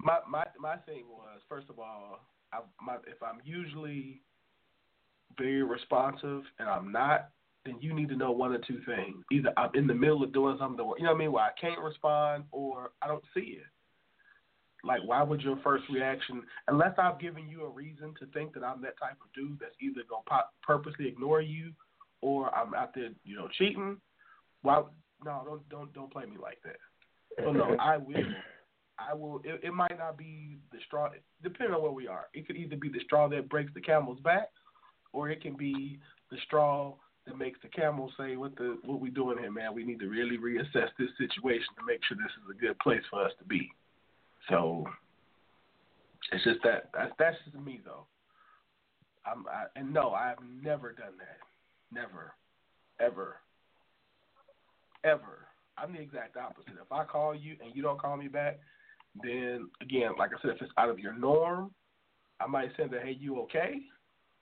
[0.00, 2.20] my my my thing was first of all,
[2.52, 4.22] I, my, if I'm usually
[5.36, 7.30] very responsive and I'm not,
[7.64, 9.24] then you need to know one or two things.
[9.32, 11.50] Either I'm in the middle of doing something, you know what I mean, where I
[11.60, 13.66] can't respond, or I don't see it.
[14.84, 18.62] Like, why would your first reaction, unless I've given you a reason to think that
[18.62, 21.72] I'm that type of dude that's either gonna purposely ignore you,
[22.20, 23.96] or I'm out there, you know, cheating?
[24.62, 24.92] Well,
[25.24, 26.76] no, don't don't don't play me like that.
[27.42, 28.24] So no, I will.
[28.98, 29.40] I will.
[29.42, 31.08] It, it might not be the straw,
[31.42, 32.26] depending on where we are.
[32.34, 34.50] It could either be the straw that breaks the camel's back,
[35.14, 35.98] or it can be
[36.30, 36.94] the straw
[37.26, 39.74] that makes the camel say, "What the what we doing here, man?
[39.74, 43.02] We need to really reassess this situation to make sure this is a good place
[43.10, 43.70] for us to be."
[44.48, 44.84] So
[46.32, 48.06] it's just that that's, that's just me though.
[49.26, 51.38] I'm I, and no, I've never done that.
[51.92, 52.34] Never,
[53.00, 53.36] ever,
[55.02, 55.46] ever.
[55.78, 56.74] I'm the exact opposite.
[56.80, 58.58] If I call you and you don't call me back,
[59.22, 61.70] then again, like I said, if it's out of your norm,
[62.40, 63.80] I might send a "Hey, you okay?"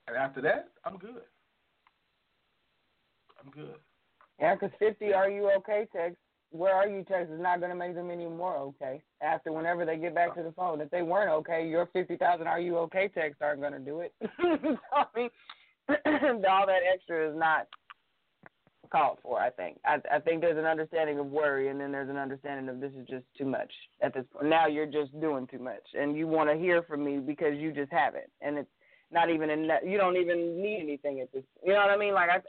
[0.07, 1.21] And after that, I'm good.
[3.43, 3.75] I'm good.
[4.39, 6.17] Yeah, 'cause 50 are you okay text,
[6.51, 9.01] where are you text is not going to make them any more okay.
[9.21, 12.59] After whenever they get back to the phone, if they weren't okay, your 50,000 are
[12.59, 14.13] you okay text aren't going to do it.
[14.21, 15.29] so, I mean,
[16.45, 17.67] all that extra is not
[18.91, 19.79] called for, I think.
[19.85, 22.91] I, I think there's an understanding of worry and then there's an understanding of this
[22.93, 23.71] is just too much
[24.01, 24.45] at this point.
[24.47, 27.71] Now you're just doing too much and you want to hear from me because you
[27.71, 28.31] just haven't.
[28.41, 28.69] And it's
[29.11, 32.13] not even that, you don't even need anything at this, you know what I mean?
[32.13, 32.41] Like I,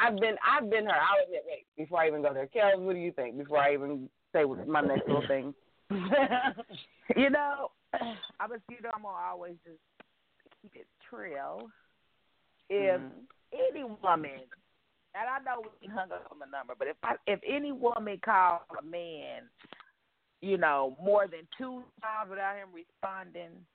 [0.00, 0.92] I've been I've been her.
[0.92, 1.44] I'll admit.
[1.46, 3.36] Wait, before I even go there, Kels, what do you think?
[3.38, 5.54] Before I even say my next little thing.
[7.16, 7.70] you know,
[8.40, 9.80] I'm a you know I'm gonna always just
[10.62, 11.70] keep it trill.
[12.68, 13.10] If Mhm.
[13.52, 14.48] any woman,
[15.14, 18.18] and I know we hung up on the number, but if I, if any woman
[18.24, 19.50] calls a man,
[20.40, 23.66] you know, more than two times without him responding,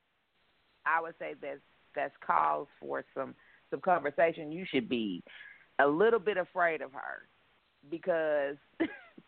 [0.86, 1.60] I would say that's
[1.94, 3.36] that's cause for some
[3.70, 4.52] some conversation.
[4.52, 5.24] You should be
[5.80, 7.28] a little bit afraid of her
[7.90, 8.56] because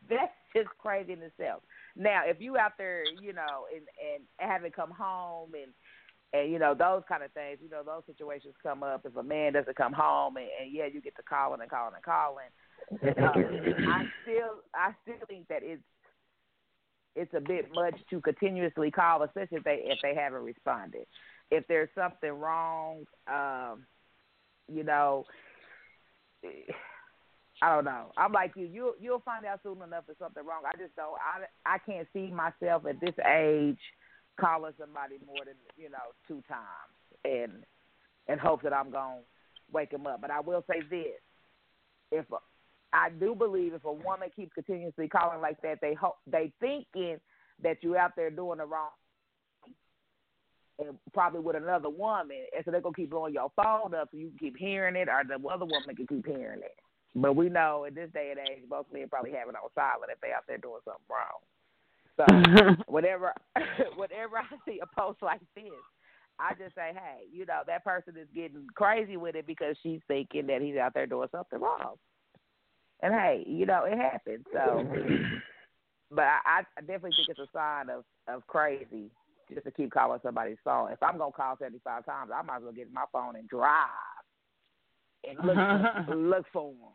[0.10, 1.61] that's just crazy in itself.
[1.95, 5.72] Now, if you out there, you know, and and haven't come home and
[6.34, 9.06] and you know those kind of things, you know, those situations come up.
[9.06, 11.95] If a man doesn't come home and, and yeah, you get to calling and calling
[11.95, 12.48] and calling.
[12.91, 15.82] Uh, I still, I still think that it's
[17.15, 21.06] it's a bit much to continuously call, especially if they if they haven't responded.
[21.49, 23.86] If there's something wrong, um,
[24.72, 25.26] you know,
[27.61, 28.11] I don't know.
[28.18, 28.65] I'm like you.
[28.65, 30.61] You you'll find out soon enough there's something wrong.
[30.65, 31.18] I just don't.
[31.18, 33.80] I I can't see myself at this age
[34.40, 36.94] calling somebody more than you know two times
[37.26, 37.64] and
[38.28, 39.22] and hope that I'm gonna
[39.72, 40.22] wake them up.
[40.22, 41.19] But I will say this:
[42.11, 42.26] if
[42.94, 47.18] I do believe if a woman keeps continuously calling like that, they hope they thinking
[47.64, 48.90] that you out there doing the wrong
[50.79, 54.17] and probably with another woman, and so they're gonna keep blowing your phone up so
[54.17, 56.75] you can keep hearing it, or the other woman can keep hearing it.
[57.15, 60.11] But we know in this day and age, most men probably have it on silent
[60.11, 61.41] if they out there doing something wrong.
[62.17, 63.33] So whenever,
[63.95, 65.63] whenever I see a post like this,
[66.39, 70.01] I just say, hey, you know, that person is getting crazy with it because she's
[70.07, 71.95] thinking that he's out there doing something wrong.
[73.01, 74.45] And hey, you know, it happens.
[74.53, 74.85] So,
[76.11, 79.09] but I, I definitely think it's a sign of of crazy
[79.53, 80.91] just to keep calling somebody's phone.
[80.91, 83.48] If I'm gonna call seventy five times, I might as well get my phone and
[83.48, 83.88] drive
[85.28, 86.94] and look look for them.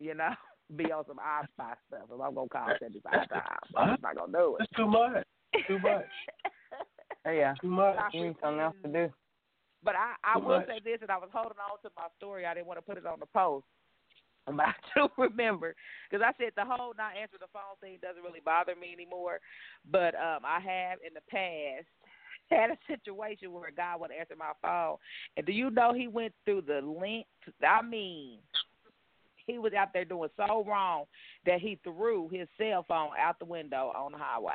[0.00, 0.30] You know,
[0.76, 2.08] be on some I spy stuff.
[2.12, 4.64] If I'm gonna call seventy five times, I'm just not gonna do it.
[4.64, 5.24] It's too much.
[5.68, 6.06] Too much.
[7.26, 7.54] yeah.
[7.60, 7.96] Too much.
[8.12, 9.12] You need something else to do.
[9.84, 10.68] But I, I Too will much.
[10.68, 12.46] say this, and I was holding on to my story.
[12.46, 13.66] I didn't want to put it on the post.
[14.46, 15.74] But I do remember
[16.10, 19.38] because I said the whole not answering the phone thing doesn't really bother me anymore.
[19.90, 21.86] But um, I have in the past
[22.50, 24.96] had a situation where a guy would answer my phone,
[25.36, 27.28] and do you know he went through the length?
[27.66, 28.38] I mean,
[29.46, 31.04] he was out there doing so wrong
[31.46, 34.52] that he threw his cell phone out the window on the highway.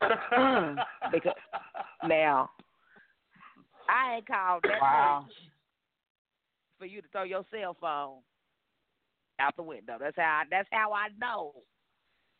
[1.12, 1.34] because
[2.08, 2.50] now
[3.88, 5.26] I ain't called that Wow.
[6.78, 8.16] for you to throw your cell phone
[9.40, 9.96] out the window.
[9.98, 10.42] That's how.
[10.42, 11.52] I, that's how I know.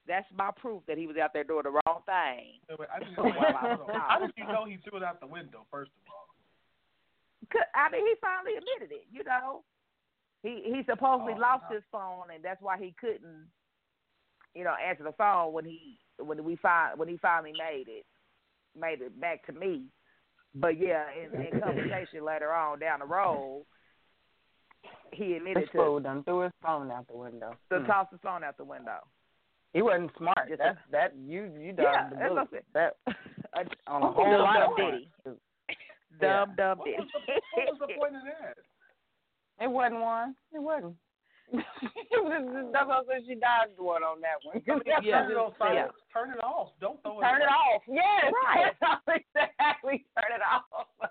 [0.06, 2.60] That's my proof that he was out there doing the wrong thing.
[2.68, 3.86] Wait, wait, I didn't know.
[3.92, 5.64] How did you know he threw it out the window?
[5.70, 6.28] First of all,
[7.74, 9.06] I mean, he finally admitted it.
[9.10, 9.62] You know,
[10.42, 11.76] he he supposedly Oh, lost no.
[11.76, 13.48] his phone, and that's why he couldn't,
[14.54, 18.04] you know, answer the phone when he when we find when he finally made it
[18.78, 19.86] made it back to me.
[20.54, 23.64] But yeah, in, in conversation later on down the road,
[25.12, 27.54] he admitted This to fool done threw his phone out the window.
[27.70, 27.86] to Hmm.
[27.86, 28.98] toss his phone out the window.
[29.72, 30.48] He wasn't smart.
[30.48, 32.96] Just That's that you you done Yeah, the that's what That
[33.86, 35.10] on a Dumb, whole lot dumb of ditty.
[35.22, 35.40] fronts.
[36.20, 36.98] Dumb, dumb what ditty.
[37.54, 38.56] what was the point of that?
[39.64, 40.34] It wasn't one.
[40.52, 40.96] It wasn't.
[41.52, 43.22] That's what I said.
[43.28, 44.62] She dodged one on that one.
[44.66, 45.20] Yeah.
[45.20, 45.86] Turn it on Yeah.
[46.12, 46.70] Turn it off.
[46.80, 47.22] Don't throw it.
[47.22, 47.82] Turn it off.
[47.86, 48.32] Yes.
[48.32, 48.72] Right.
[49.08, 50.04] exactly.
[50.18, 51.10] Turn it off.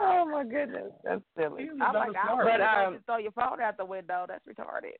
[0.00, 1.68] Oh my goodness, that's silly.
[1.82, 2.44] I'm like I smart.
[2.46, 4.24] would But, um, just throw your phone out the window.
[4.28, 4.96] That's retarded.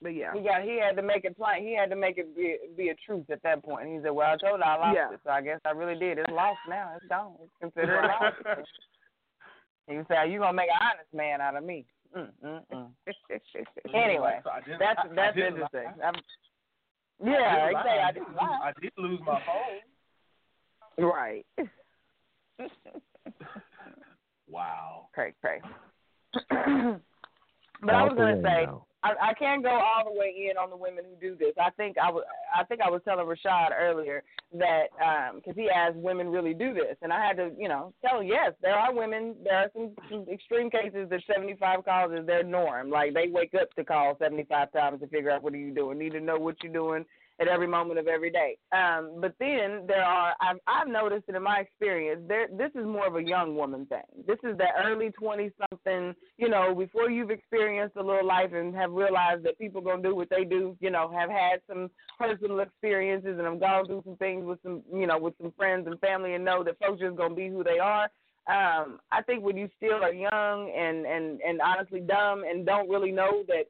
[0.00, 0.32] But yeah.
[0.34, 0.62] He got.
[0.62, 1.62] He had to make it plain.
[1.62, 3.88] He had to make it be be a truth at that point.
[3.88, 5.12] He said, "Well, I told her I lost Yeah.
[5.14, 6.18] it, so I guess I really did.
[6.18, 6.92] It's lost now.
[6.96, 7.34] It's gone.
[7.42, 8.36] It's considered lost."
[9.88, 11.84] He said, "You gonna make an honest man out of me?"
[12.16, 12.88] Mm, mm, mm.
[13.94, 15.88] Anyway, So that's I- I that's didn't interesting.
[16.04, 16.18] I'm, I
[17.24, 17.90] yeah, did exactly.
[17.90, 18.48] I I didn't did, lie.
[18.48, 19.40] lose, I did lose my
[20.96, 21.10] phone.
[21.10, 21.46] Right.
[24.48, 25.08] Wow.
[25.14, 25.60] Cray, cray.
[26.50, 28.86] but I was gonna say, window.
[29.02, 31.54] I, I can't go all the way in on the women who do this.
[31.60, 32.24] I think I was
[32.56, 34.22] I think I was telling Rashad earlier
[34.54, 37.92] that um, because he asked women really do this, and I had to you know
[38.04, 39.34] tell him yes, there are women.
[39.42, 42.90] There are some, some extreme cases that 75 calls is their norm.
[42.90, 45.98] Like they wake up to call 75 times to figure out what are you doing.
[45.98, 47.04] Need to know what you're doing
[47.40, 48.56] at every moment of every day.
[48.72, 52.22] Um, but then there are I've I've noticed it in my experience.
[52.28, 54.02] There this is more of a young woman thing.
[54.26, 56.14] This is that early 20 something.
[56.36, 60.14] You know, before you've experienced a little life and have realized that people gonna do
[60.14, 60.76] what they do.
[60.80, 64.82] You know, have had some personal experiences and have gone through some things with some
[64.92, 67.64] you know with some friends and family and know that folks just gonna be who
[67.64, 68.08] they are.
[68.48, 72.88] Um, I think when you still are young and and and honestly dumb and don't
[72.88, 73.64] really know that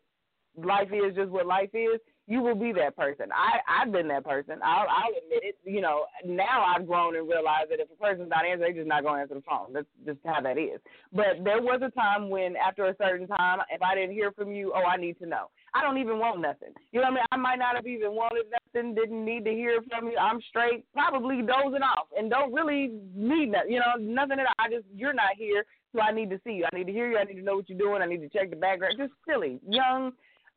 [0.57, 2.01] life is just what life is,
[2.33, 3.27] you will be that person.
[3.31, 4.57] I I've been that person.
[4.65, 5.57] I'll I'll admit it.
[5.65, 8.89] You know, now I've grown and realized that if a person's not answering, they're just
[8.89, 9.75] not going to answer the phone.
[9.75, 10.81] That's just how that is.
[11.13, 14.51] But there was a time when, after a certain time, if I didn't hear from
[14.51, 15.51] you, oh, I need to know.
[15.75, 16.73] I don't even want nothing.
[16.93, 17.25] You know what I mean?
[17.33, 18.95] I might not have even wanted nothing.
[18.95, 20.17] Didn't need to hear from you.
[20.17, 23.69] I'm straight, probably dozing off, and don't really need that.
[23.69, 24.59] You know, nothing at all.
[24.59, 25.65] I just you're not here,
[25.95, 26.65] so I need to see you.
[26.73, 27.19] I need to hear you.
[27.19, 28.01] I need to know what you're doing.
[28.01, 28.95] I need to check the background.
[28.97, 30.13] Just silly, young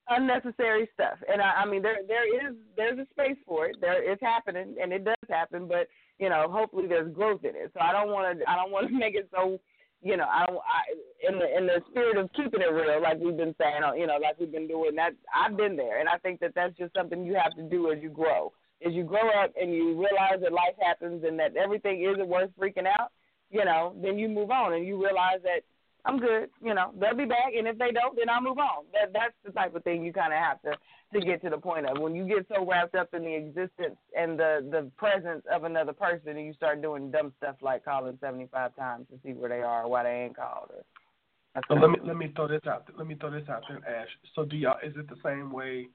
[0.10, 1.18] unnecessary stuff.
[1.32, 3.78] And I, I mean, there there is there's a space for it.
[3.82, 5.68] There it's happening, and it does happen.
[5.68, 5.88] But
[6.20, 7.72] you know, hopefully there's growth in it.
[7.74, 9.60] So I don't want to I don't want to make it so.
[10.02, 10.44] You know, I.
[10.44, 10.82] I,
[11.28, 14.08] in the in the spirit of keeping it real, like we've been saying, uh, you
[14.08, 15.14] know, like we've been doing that.
[15.34, 18.02] I've been there, and I think that that's just something you have to do as
[18.02, 18.54] you grow.
[18.86, 22.52] As you grow up and you realize that life happens and that everything isn't worth
[22.60, 23.12] freaking out,
[23.50, 25.62] you know, then you move on and you realize that
[26.06, 26.50] I'm good.
[26.62, 28.86] You know, they'll be back, and if they don't, then I'll move on.
[28.94, 30.78] That that's the type of thing you kind of have to
[31.14, 31.98] to get to the point of.
[32.00, 35.94] When you get so wrapped up in the existence and the the presence of another
[35.94, 39.50] person, and you start doing dumb stuff like calling seventy five times to see where
[39.50, 40.70] they are or why they ain't called.
[40.76, 42.88] Or, So let me let me throw this out.
[42.96, 44.10] Let me throw this out there, Ash.
[44.36, 44.78] So do y'all?
[44.84, 45.88] Is it the same way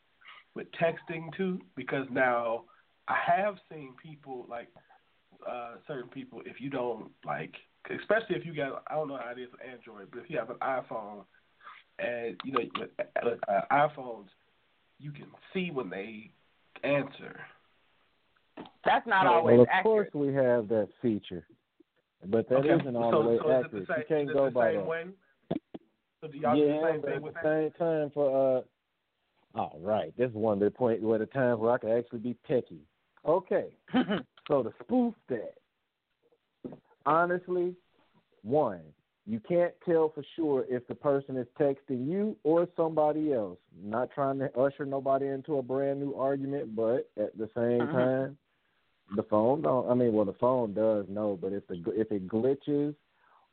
[0.56, 1.60] with texting too?
[1.76, 2.64] Because now
[3.06, 4.68] I have seen people like
[5.48, 6.42] uh certain people.
[6.44, 7.54] If you don't like,
[7.88, 10.38] especially if you got, I don't know how it is with Android, but if you
[10.38, 11.24] have an iPhone,
[11.98, 12.60] and you know
[13.22, 14.26] with uh, iPhones,
[14.98, 16.30] you can see when they
[16.84, 17.40] answer.
[18.84, 19.84] That's not No, always Well, of accurate.
[19.84, 21.46] course we have that feature,
[22.26, 22.90] but that okay.
[22.90, 23.86] not all so, the way so accurate.
[23.88, 24.86] the same, you can't go the by same that.
[24.86, 25.04] way?
[26.20, 27.72] So do y'all do yeah, the same but thing at with the that?
[27.78, 28.62] same time for uh,
[29.58, 32.20] all right, this is one of the point where the times where I can actually
[32.20, 32.80] be picky.
[33.26, 33.70] Okay,
[34.48, 35.54] so to spoof that,
[37.10, 37.74] honestly,
[38.42, 38.80] one,
[39.26, 43.58] you can't tell for sure if the person is texting you or somebody else.
[43.82, 47.92] Not trying to usher nobody into a brand new argument, but at the same Mhm.
[47.92, 48.38] time,
[49.16, 49.88] the phone don't.
[49.90, 52.94] I mean, well, the phone does know, but if the if it glitches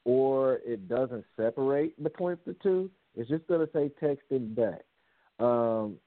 [0.05, 4.85] or it doesn't separate between the two, it's just gonna say texting back.
[5.39, 5.99] Um,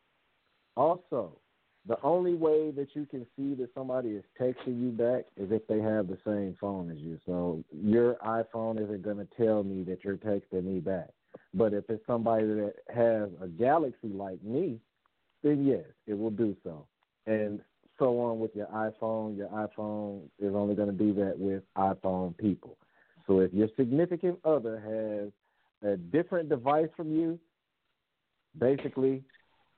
[0.76, 1.39] also,
[1.86, 5.66] the only way that you can see that somebody is texting you back is if
[5.66, 7.18] they have the same phone as you.
[7.24, 11.08] So your iPhone isn't going to tell me that you're texting me back.
[11.54, 14.78] But if it's somebody that has a Galaxy like me,
[15.42, 16.86] then yes, it will do so.
[17.26, 17.60] And
[17.98, 19.36] so on with your iPhone.
[19.36, 22.76] Your iPhone is only going to do that with iPhone people.
[23.26, 24.80] So if your significant other
[25.82, 27.38] has a different device from you,
[28.58, 29.22] basically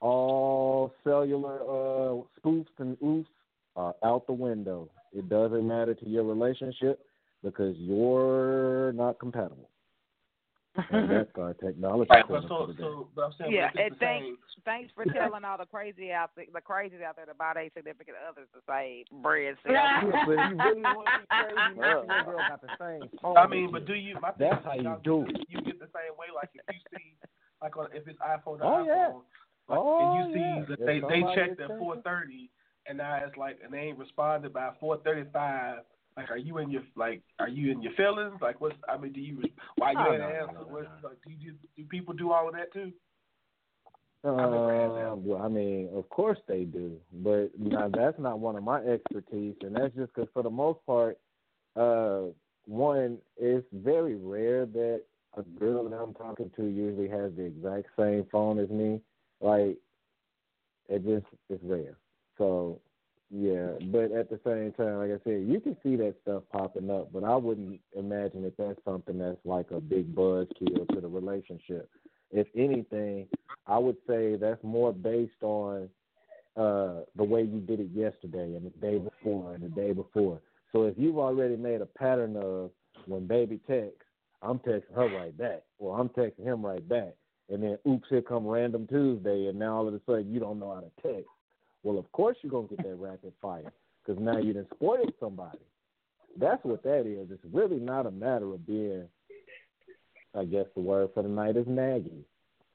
[0.02, 3.26] all cellular uh, spoofs and oofs
[3.76, 4.90] are out the window.
[5.12, 7.06] It doesn't matter to your relationship
[7.42, 9.70] because you're not compatible.
[10.90, 12.08] and that's our technology.
[12.10, 12.78] Right, but so, for the day.
[12.80, 16.30] so, but I'm saying, Yeah, and thanks same, thanks for telling all the crazy out
[16.34, 19.78] there, the crazies out there about a significant others to say bread sandwich.
[19.78, 23.36] Yeah, but you really want to be crazy, make sure girl got the same.
[23.36, 24.16] I mean, but do you?
[24.20, 25.46] My That's how you do it.
[25.48, 27.14] You get the same way, like if you see,
[27.62, 29.10] like on, if it's iPhone to Oh, yeah.
[29.68, 30.64] Like, Oh, and you see yeah.
[30.68, 32.48] that they they checked at 4:30,
[32.86, 35.82] and now it's like, and they ain't responded by 4:35.
[36.16, 37.22] Like, are you in your like?
[37.39, 38.34] Are you in your feelings?
[38.40, 38.76] Like, what's?
[38.89, 39.43] I mean, do you?
[39.76, 40.52] Why you No, ain't no, answer?
[40.52, 42.93] no, no, What's, like, do you do people do all of that too?
[44.24, 48.80] Um, well, I mean, of course they do, but now that's not one of my
[48.82, 51.18] expertise, and that's just because for the most part,
[51.74, 52.26] uh,
[52.66, 55.02] one, it's very rare that
[55.36, 59.01] a girl that I'm talking to usually has the exact same phone as me.
[59.43, 59.77] Like,
[60.89, 61.97] it just it's rare.
[62.39, 62.81] So,
[63.31, 66.90] yeah, but at the same time, like I said, you can see that stuff popping
[66.90, 71.09] up, but I wouldn't imagine that that's something that's like a big buzzkill to the
[71.09, 71.89] relationship.
[72.31, 73.27] If anything,
[73.66, 75.89] I would say that's more based on
[76.55, 80.40] uh the way you did it yesterday and the day before and the day before.
[80.73, 82.70] So if you've already made a pattern of
[83.06, 84.05] when baby texts,
[84.43, 87.14] I'm texting her right back, or I'm texting him right back,
[87.52, 90.58] and then oops, here come random Tuesday, and now all of a sudden you don't
[90.58, 91.28] know how to text.
[91.82, 93.72] Well, of course you're gonna get that rapid fire
[94.04, 95.58] because now you done spoiled somebody.
[96.40, 97.30] That's what that is.
[97.30, 99.06] It's really not a matter of being,
[100.34, 102.24] I guess the word for the night is nagging.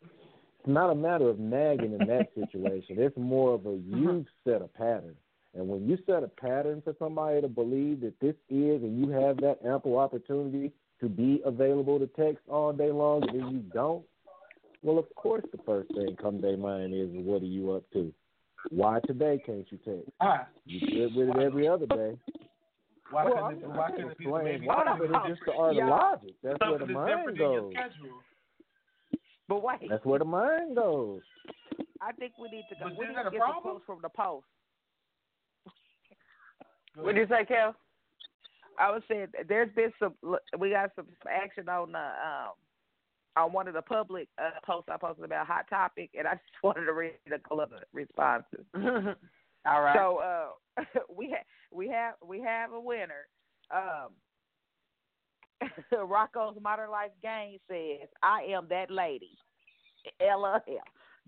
[0.03, 2.97] It's not a matter of nagging in that situation.
[2.99, 3.97] It's more of a uh-huh.
[3.97, 5.15] you set a pattern.
[5.55, 9.09] And when you set a pattern for somebody to believe that this is, and you
[9.09, 13.59] have that ample opportunity to be available to text all day long, and then you
[13.73, 14.03] don't,
[14.83, 17.83] well, of course, the first thing come to their mind is, what are you up
[17.93, 18.13] to?
[18.69, 20.09] Why today can't you text?
[20.17, 20.45] Why?
[20.65, 22.17] You good with it every other day.
[23.09, 23.67] Why Well, couldn't I'm it?
[23.69, 25.59] Why gonna couldn't it be explain maybe why, but it's just the different?
[25.59, 25.89] art of Yeah.
[25.89, 26.35] logic.
[26.43, 27.73] That's where the mind different in your goes.
[27.73, 28.23] schedule.
[29.47, 31.21] But wait, That's where the mind goes.
[32.01, 32.89] I think we need to go.
[32.89, 33.61] But We need to a get the problem?
[33.61, 34.45] quotes from the post.
[36.95, 37.75] What did you say, Kel?
[38.79, 40.13] I was saying there's been some.
[40.59, 42.53] We got some, some action on the um
[43.37, 46.63] on one of the public uh, posts I posted about hot topic, and I just
[46.63, 48.65] wanted to read a couple of the responses.
[48.75, 49.95] All right.
[49.95, 50.19] So
[50.77, 50.83] uh,
[51.15, 53.27] we ha- we have we have a winner.
[53.71, 54.11] Um,
[56.07, 59.37] Rocco's Modern Life Game says, "I am that lady."
[60.21, 60.61] LOL.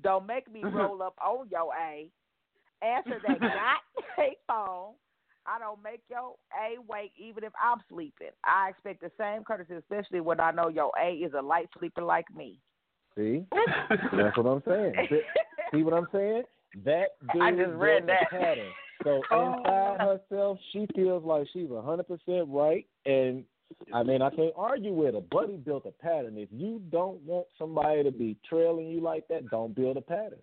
[0.01, 2.07] Don't make me roll up on your A.
[2.81, 3.81] Answer that not
[4.17, 4.93] a phone.
[5.45, 8.29] I don't make your A wake even if I'm sleeping.
[8.43, 12.01] I expect the same courtesy, especially when I know your A is a light sleeper
[12.01, 12.59] like me.
[13.17, 13.45] See?
[14.15, 14.93] That's what I'm saying.
[15.09, 16.43] See- what I'm saying?
[16.85, 17.09] That
[17.41, 18.29] I dude just read a that.
[18.29, 18.71] pattern.
[19.03, 19.57] So oh.
[19.57, 23.43] inside herself, she feels like she's a hundred percent right, and
[23.93, 25.21] I mean I can't argue with her.
[25.21, 26.37] Buddy built a pattern.
[26.37, 30.39] If you don't want somebody to be trailing you like that, don't build a pattern.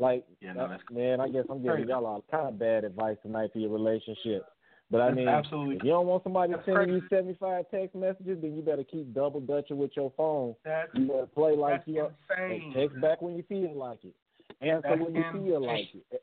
[0.00, 1.90] Like, Yeah, no, uh, that's man, I guess I'm giving crazy.
[1.90, 4.46] y'all all kind of bad advice tonight for your relationship.
[4.90, 8.40] But I mean, absolutely- if you don't want somebody that's sending you 75 text messages,
[8.40, 10.56] then you better keep double dutching with your phone.
[10.64, 12.12] That's You better play like you are.
[12.30, 12.72] insane.
[12.72, 14.14] Text back when you feel like it.
[14.60, 16.22] Answer That's when you feel like it.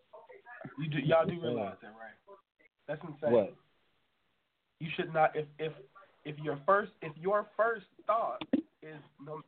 [0.77, 2.37] You do, y'all do realize that, right?
[2.87, 3.31] That's insane.
[3.31, 3.55] What?
[4.79, 5.35] You should not.
[5.35, 5.73] If if
[6.25, 8.43] if your first if your first thought
[8.83, 8.99] is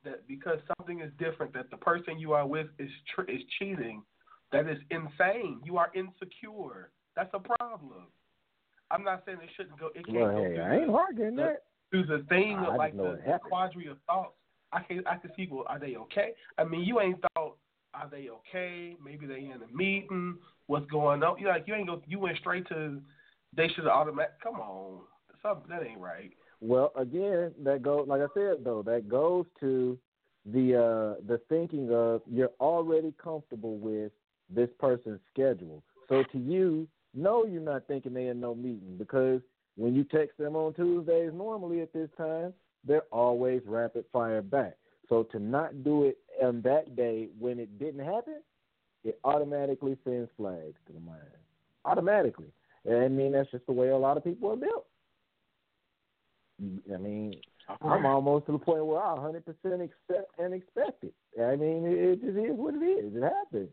[0.03, 4.01] that because something is different that the person you are with is tr- is cheating,
[4.51, 5.61] that is insane.
[5.63, 6.91] You are insecure.
[7.15, 8.07] That's a problem.
[8.91, 9.87] I'm not saying it shouldn't go.
[9.95, 11.63] It can't Well, go hey, through I ain't the- arguing that.
[11.91, 14.35] through the thing of like the, the quadri of thoughts.
[14.71, 16.33] I can I can see well, are they okay?
[16.57, 17.57] I mean, you ain't thought
[17.93, 18.95] are they okay?
[19.03, 20.37] Maybe they in a meeting.
[20.67, 21.39] What's going on?
[21.39, 22.01] You like you ain't go.
[22.07, 23.01] You went straight to
[23.55, 24.33] they should automatic.
[24.43, 24.99] Come on,
[25.41, 26.31] something that ain't right.
[26.61, 29.97] Well, again, that goes like I said though, that goes to
[30.45, 34.11] the uh the thinking of you're already comfortable with
[34.53, 35.83] this person's schedule.
[36.07, 39.41] So to you, no, you're not thinking they in no meeting because
[39.75, 42.53] when you text them on Tuesdays, normally at this time,
[42.85, 44.75] they're always rapid fire back.
[45.07, 48.41] So to not do it on that day when it didn't happen,
[49.03, 51.21] it automatically sends flags to the mind.
[51.85, 52.51] Automatically.
[52.89, 54.85] I mean, that's just the way a lot of people are built.
[56.93, 57.35] I mean,
[57.81, 61.13] I'm almost to the point where I 100% accept and expect it.
[61.41, 63.15] I mean, it, it just is what it is.
[63.15, 63.69] It happens.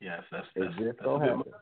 [0.00, 1.54] Yes, that's It that's, just that's so a bit happens.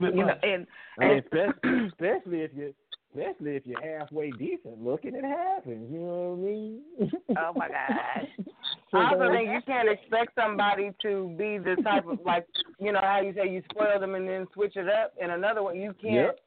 [0.00, 0.38] You know, much.
[0.42, 0.66] and,
[0.98, 2.74] I mean, and especially, especially if you,
[3.14, 5.90] especially if you're halfway decent looking, it happens.
[5.92, 6.82] You know what I mean?
[7.38, 8.46] oh my gosh.
[8.94, 12.46] I also think you can't expect somebody to be the type of like
[12.78, 15.14] you know how you say you spoil them and then switch it up.
[15.20, 16.40] And another one, you can't Yep.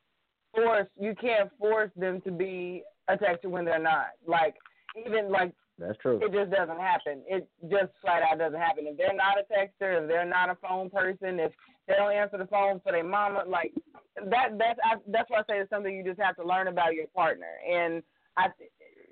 [0.53, 4.11] force you can't force them to be a texter when they're not.
[4.27, 4.55] Like
[5.05, 6.19] even like That's true.
[6.23, 7.23] it just doesn't happen.
[7.27, 8.87] It just flat out doesn't happen.
[8.87, 11.51] If they're not a texter, if they're not a phone person, if
[11.87, 13.73] they don't answer the phone for their mama, like
[14.15, 14.57] that.
[14.57, 17.07] That's I, that's why I say it's something you just have to learn about your
[17.07, 18.01] partner, and
[18.37, 18.47] I.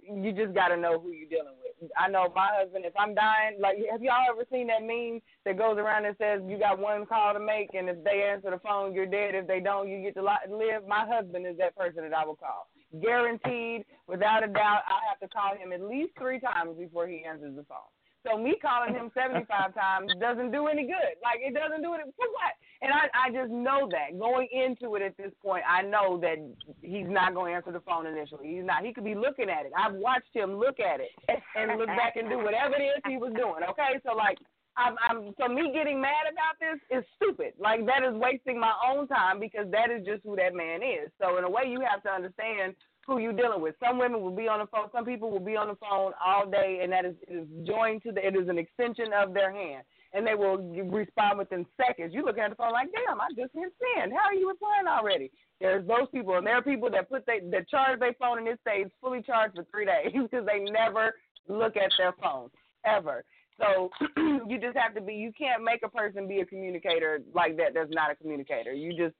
[0.05, 1.89] You just got to know who you're dealing with.
[1.97, 2.83] I know my husband.
[2.83, 6.41] If I'm dying, like, have y'all ever seen that meme that goes around and says
[6.45, 9.33] you got one call to make, and if they answer the phone, you're dead.
[9.33, 10.85] If they don't, you get to li- live.
[10.85, 12.67] My husband is that person that I will call,
[13.01, 14.83] guaranteed, without a doubt.
[14.87, 17.89] I have to call him at least three times before he answers the phone.
[18.25, 21.19] So me calling him 75 times doesn't do any good.
[21.21, 22.53] Like it doesn't do it for what?
[22.81, 26.39] And I I just know that going into it at this point, I know that
[26.81, 28.55] he's not going to answer the phone initially.
[28.55, 28.85] He's not.
[28.85, 29.71] He could be looking at it.
[29.77, 31.11] I've watched him look at it
[31.55, 33.63] and look back and do whatever it is he was doing.
[33.69, 34.37] Okay, so like.
[34.75, 37.53] I'm, I'm so me getting mad about this is stupid.
[37.59, 41.11] Like that is wasting my own time because that is just who that man is.
[41.21, 42.75] So in a way, you have to understand
[43.05, 43.75] who you're dealing with.
[43.83, 44.87] Some women will be on the phone.
[44.91, 48.11] Some people will be on the phone all day, and that is, is joined to
[48.11, 48.25] the.
[48.25, 49.83] It is an extension of their hand,
[50.13, 52.13] and they will respond within seconds.
[52.13, 54.13] You look at the phone like, damn, I just hit send.
[54.13, 55.31] How are you replying already?
[55.59, 58.47] There's those people, and there are people that put they that charge their phone and
[58.47, 61.13] it stays fully charged for three days because they never
[61.47, 62.49] look at their phone
[62.85, 63.23] ever.
[63.59, 65.13] So you just have to be.
[65.13, 67.73] You can't make a person be a communicator like that.
[67.73, 68.73] That's not a communicator.
[68.73, 69.15] You just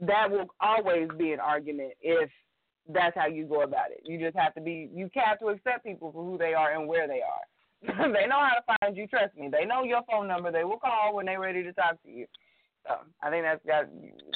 [0.00, 2.30] that will always be an argument if
[2.88, 4.00] that's how you go about it.
[4.04, 4.88] You just have to be.
[4.94, 7.44] You have to accept people for who they are and where they are.
[8.12, 9.06] they know how to find you.
[9.06, 9.48] Trust me.
[9.50, 10.50] They know your phone number.
[10.50, 12.26] They will call when they're ready to talk to you.
[12.88, 13.84] So I think that's got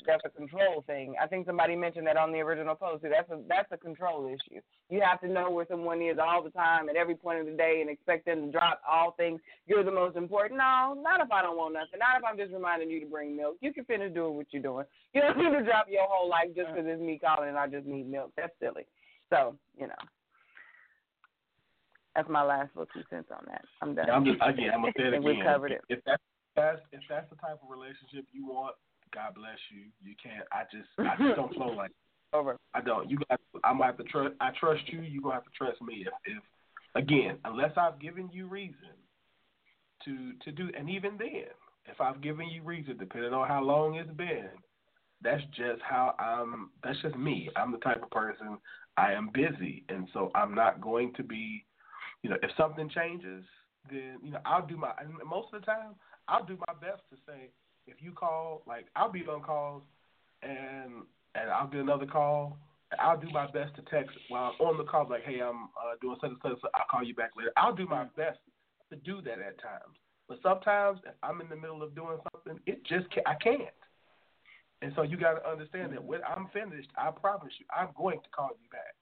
[0.07, 1.15] that's a control thing.
[1.21, 3.03] I think somebody mentioned that on the original post.
[3.03, 4.61] That's a that's a control issue.
[4.91, 7.53] You have to know where someone is all the time at every point of the
[7.53, 9.41] day and expect them to drop all things.
[9.67, 10.59] You're the most important.
[10.59, 11.99] No, not if I don't want nothing.
[11.99, 13.57] Not if I'm just reminding you to bring milk.
[13.61, 14.85] You can finish doing what you're doing.
[15.15, 17.69] You don't need to drop your whole life just because it's me calling and I
[17.69, 18.33] just need milk.
[18.37, 18.87] That's silly.
[19.31, 20.03] So you know.
[22.15, 23.65] That's my last little two cents on that.
[23.81, 24.05] I'm done.
[24.07, 24.71] Yeah, I'm just again.
[24.75, 25.81] I'm gonna say it think we covered it.
[25.89, 26.23] If that's
[26.57, 28.75] that's if that's the type of relationship you want,
[29.15, 29.93] God bless you.
[30.03, 30.45] You can't.
[30.53, 31.91] I just I just don't flow like.
[32.35, 32.57] Over.
[32.73, 33.11] I don't.
[33.11, 33.41] You got.
[33.63, 34.35] I'm gonna have to trust.
[34.41, 35.03] I trust you.
[35.03, 36.07] You gonna have to trust me.
[36.07, 36.43] If, if
[36.95, 38.97] again, unless I've given you reason
[40.05, 41.53] to to do, and even then,
[41.87, 44.49] if I've given you reason, depending on how long it's been,
[45.23, 46.71] that's just how I'm.
[46.83, 47.51] That's just me.
[47.57, 48.59] I'm the type of person.
[48.97, 51.65] I am busy, and so I'm not going to be.
[52.23, 53.45] You know, if something changes,
[53.91, 54.93] then you know I'll do my.
[54.99, 55.95] And most of the time,
[56.29, 57.51] I'll do my best to say
[57.87, 59.83] if you call, like I'll be on calls,
[60.43, 61.03] and
[61.35, 62.59] and I'll get another call.
[62.99, 65.97] I'll do my best to text while I'm on the call, like, hey, I'm uh,
[66.03, 66.61] doing such and such.
[66.61, 67.51] so I'll call you back later.
[67.57, 68.39] I'll do my best
[68.91, 69.97] to do that at times,
[70.29, 73.73] but sometimes if I'm in the middle of doing something, it just can't, I can't.
[74.83, 78.19] And so you got to understand that when I'm finished, I promise you, I'm going
[78.19, 78.95] to call you back.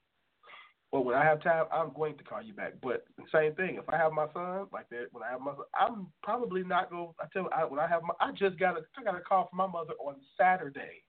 [0.91, 2.73] Or when I have time, I'm going to call you back.
[2.83, 5.65] But same thing, if I have my son like that, when I have my son,
[5.79, 7.13] I'm probably not going.
[7.19, 9.47] I tell I, when I have my, I just got a, I got a call
[9.49, 11.03] from my mother on Saturday,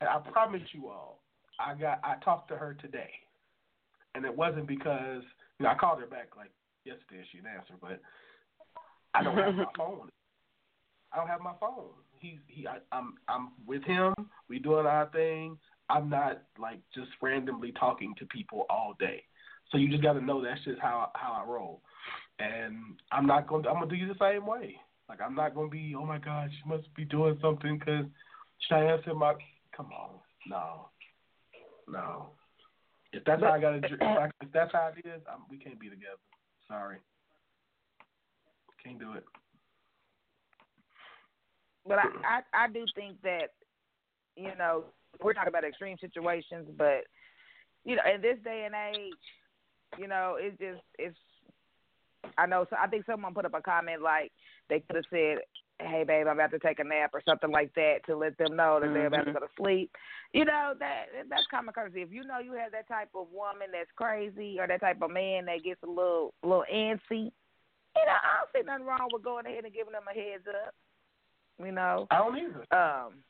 [0.00, 1.22] and I promise you all,
[1.60, 3.10] I got, I talked to her today,
[4.16, 5.22] and it wasn't because
[5.60, 6.50] you know I called her back like
[6.84, 8.00] yesterday, she didn't answer, but
[9.14, 10.08] I don't have my phone.
[11.12, 11.90] I don't have my phone.
[12.18, 12.66] He's he.
[12.66, 14.12] I, I'm I'm with him.
[14.48, 15.56] We doing our thing.
[15.90, 19.24] I'm not like just randomly talking to people all day.
[19.70, 21.82] So you just got to know that's just how how I roll.
[22.38, 23.64] And I'm not going.
[23.64, 24.76] to I'm gonna do you the same way.
[25.08, 25.94] Like I'm not gonna be.
[25.96, 28.04] Oh my God, she must be doing something because
[28.68, 29.34] she answered my.
[29.76, 30.16] Come on,
[30.48, 30.88] no,
[31.88, 32.30] no.
[33.12, 33.78] If that's how I gotta.
[33.78, 36.18] If, I, if that's how it is, I'm, we can't be together.
[36.66, 36.98] Sorry,
[38.84, 39.24] can't do it.
[41.86, 43.52] But I, I I do think that
[44.36, 44.84] you know
[45.22, 47.04] we're talking about extreme situations, but
[47.84, 49.12] you know in this day and age,
[49.98, 51.16] you know it's just it's.
[52.36, 52.66] I know.
[52.68, 54.32] So I think someone put up a comment like
[54.68, 55.38] they could have said,
[55.80, 58.56] "Hey, babe, I'm about to take a nap" or something like that to let them
[58.56, 59.34] know that they're about to Mhm.
[59.34, 59.90] go to sleep.
[60.32, 62.02] You know that that's common courtesy.
[62.02, 65.10] If you know you have that type of woman that's crazy or that type of
[65.10, 67.32] man that gets a little little antsy,
[67.96, 70.46] you know, I don't see nothing wrong with going ahead and giving them a heads
[70.48, 70.74] up.
[71.64, 72.06] You know.
[72.10, 72.66] I don't either.
[72.72, 73.24] Um,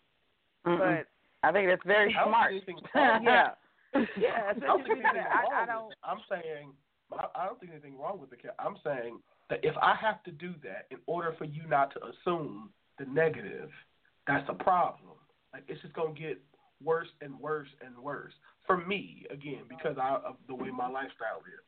[0.67, 0.79] Mm-mm.
[0.79, 1.07] but
[1.43, 2.51] I think that's very I smart.
[2.51, 3.48] see anything yeah,
[3.94, 4.51] yeah.
[4.51, 5.86] I don't think anything wrong I, I don't...
[5.86, 5.98] With it.
[6.05, 6.73] I'm saying
[7.12, 8.55] I, I don't think anything wrong with the cat.
[8.59, 9.19] I'm saying
[9.51, 13.06] that if I have to do that in order for you not to assume the
[13.06, 13.70] negative,
[14.27, 15.16] that's a problem.
[15.52, 16.40] Like it's just gonna get
[16.85, 18.32] worse and worse and worse
[18.66, 21.65] for me again because I, of the way my lifestyle is.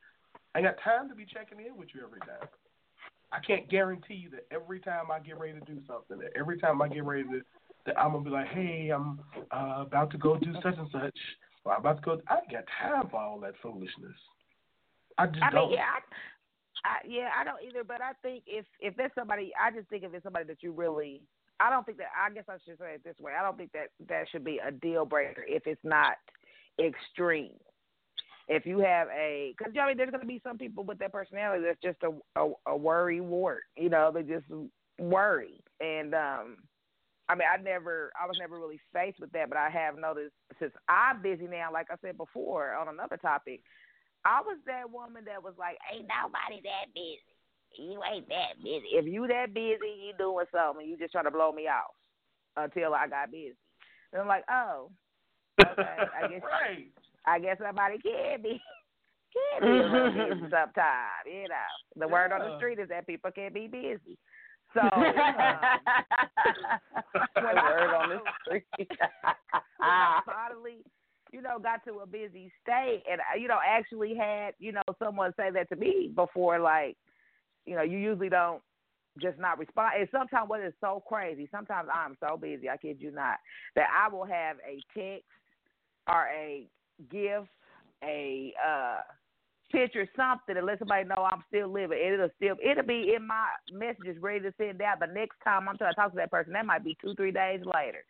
[0.54, 2.48] I got time to be checking in with you every time.
[3.32, 6.58] I can't guarantee you that every time I get ready to do something, that every
[6.58, 7.40] time I get ready to,
[7.86, 9.20] that I'm gonna be like, hey, I'm
[9.50, 11.16] uh, about to go do such and such,
[11.64, 12.20] or I'm about to go.
[12.28, 14.16] I ain't got time for all that foolishness.
[15.18, 15.70] I just I don't.
[15.70, 15.84] mean, yeah,
[16.84, 17.84] I, I, yeah, I don't either.
[17.84, 20.72] But I think if if there's somebody, I just think if it's somebody that you
[20.72, 21.22] really,
[21.58, 22.08] I don't think that.
[22.16, 23.32] I guess I should say it this way.
[23.38, 26.16] I don't think that that should be a deal breaker if it's not
[26.78, 27.56] extreme.
[28.48, 31.12] If you have a, because I mean, there's going to be some people with that
[31.12, 33.62] personality that's just a, a a worry wart.
[33.76, 34.46] You know, they just
[34.98, 36.56] worry, and um,
[37.30, 40.34] I mean, I never, I was never really faced with that, but I have noticed
[40.58, 41.70] since I'm busy now.
[41.72, 43.62] Like I said before on another topic,
[44.24, 47.22] I was that woman that was like, ain't nobody that busy.
[47.78, 48.98] You ain't that busy.
[48.98, 50.84] If you that busy, you doing something.
[50.84, 51.94] You just trying to blow me off
[52.56, 53.54] until I got busy.
[54.12, 54.90] And I'm like, oh,
[55.62, 55.82] okay.
[56.22, 56.90] I guess right.
[57.26, 58.60] I guess somebody can be
[59.30, 61.22] can be busy sometime.
[61.26, 64.18] You know, the word on the street is that people can be busy.
[64.74, 65.00] So um,
[67.34, 68.66] the word on the street.
[68.78, 68.88] when
[69.80, 70.84] I finally,
[71.32, 74.82] you know, got to a busy state and, uh, you know, actually had, you know,
[75.02, 76.96] someone say that to me before, like,
[77.66, 78.62] you know, you usually don't
[79.20, 79.92] just not respond.
[79.98, 83.38] And sometimes what is so crazy, sometimes I'm so busy, I kid you not,
[83.74, 85.26] that I will have a text
[86.08, 86.66] or a
[87.10, 87.48] gift,
[88.02, 89.00] a uh
[89.70, 91.98] picture, something to let somebody know I'm still living.
[92.02, 95.68] And it'll still it'll be in my messages ready to send out the next time
[95.68, 96.52] I'm trying to talk to that person.
[96.52, 98.04] That might be two, three days later.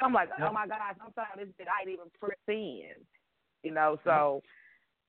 [0.00, 3.00] I'm like, oh my gosh, sometimes it's that I ain't even press in.
[3.62, 4.42] You know, so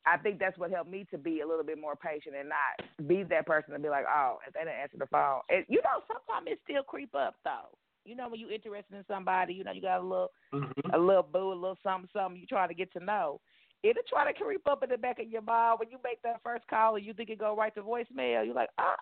[0.06, 3.08] I think that's what helped me to be a little bit more patient and not
[3.08, 5.42] be that person to be like, oh, if they didn't answer the phone.
[5.50, 7.76] And you know, sometimes it still creep up though.
[8.06, 10.94] You know, when you interested in somebody, you know, you got a little Mhm.
[10.94, 13.42] a little boo, a little something, something you trying to get to know.
[13.84, 16.42] It'll try to creep up in the back of your mind when you make that
[16.44, 18.46] first call and you think it go right to voicemail.
[18.46, 18.96] You're like, ah,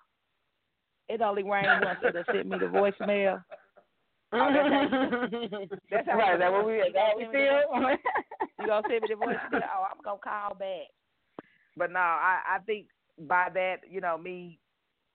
[1.08, 1.98] it only rang once.
[2.06, 3.42] It'll send me the voicemail.
[4.32, 7.96] Oh, that's, that's how right, that what we You that we send me the feel.
[8.60, 9.68] you gonna send me the voicemail?
[9.74, 10.88] Oh, I'm gonna call back.
[11.76, 12.86] But no, I I think
[13.18, 14.58] by that, you know, me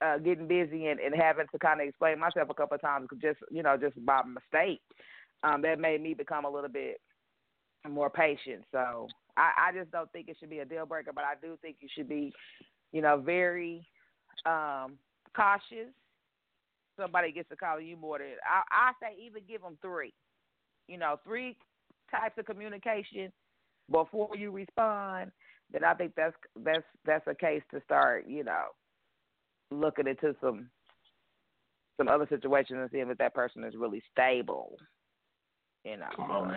[0.02, 3.10] uh getting busy and, and having to kind of explain myself a couple of times,
[3.22, 4.82] just you know, just by mistake,
[5.44, 7.00] um, that made me become a little bit
[7.90, 8.64] more patient.
[8.72, 11.58] So I, I just don't think it should be a deal breaker, but I do
[11.62, 12.34] think you should be,
[12.92, 13.86] you know, very
[14.46, 14.98] um
[15.36, 15.92] cautious.
[17.00, 20.14] Somebody gets to call you more than I, I say, even give them three.
[20.88, 21.58] You know, three
[22.12, 23.32] types of communication
[23.90, 25.32] before you respond.
[25.72, 28.26] Then I think that's that's that's a case to start.
[28.28, 28.66] You know,
[29.72, 30.70] looking into some
[31.98, 34.76] some other situations and seeing if that person is really stable.
[35.86, 36.10] You know.
[36.16, 36.56] Come on.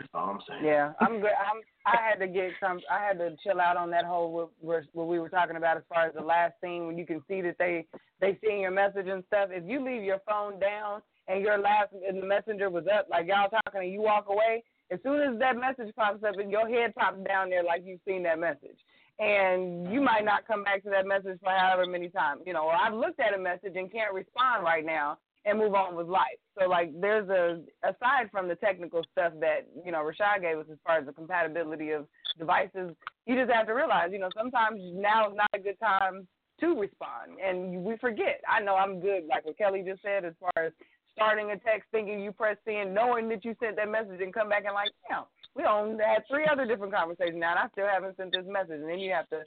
[0.00, 0.64] That's all I'm saying.
[0.64, 1.30] Yeah, I'm good.
[1.52, 1.60] I'm.
[1.84, 2.80] I had to get some.
[2.90, 5.76] I had to chill out on that whole what, what what we were talking about
[5.76, 7.86] as far as the last scene when you can see that they
[8.20, 9.50] they seeing your message and stuff.
[9.52, 13.26] If you leave your phone down and your last and the messenger was up, like
[13.26, 16.68] y'all talking and you walk away, as soon as that message pops up and your
[16.68, 18.78] head pops down there like you've seen that message.
[19.18, 22.40] And you might not come back to that message for however many times.
[22.46, 25.74] You know, or I've looked at a message and can't respond right now and move
[25.74, 26.38] on with life.
[26.58, 30.66] So like there's a aside from the technical stuff that, you know, Rashad gave us
[30.70, 32.06] as far as the compatibility of
[32.38, 32.94] devices,
[33.26, 36.26] you just have to realize, you know, sometimes now is not a good time
[36.60, 38.40] to respond and we forget.
[38.48, 40.72] I know I'm good, like what Kelly just said, as far as
[41.12, 44.48] starting a text thinking you press send, knowing that you sent that message and come
[44.48, 45.24] back and like, damn,
[45.56, 48.80] we don't had three other different conversations now and I still haven't sent this message
[48.80, 49.40] and then you have to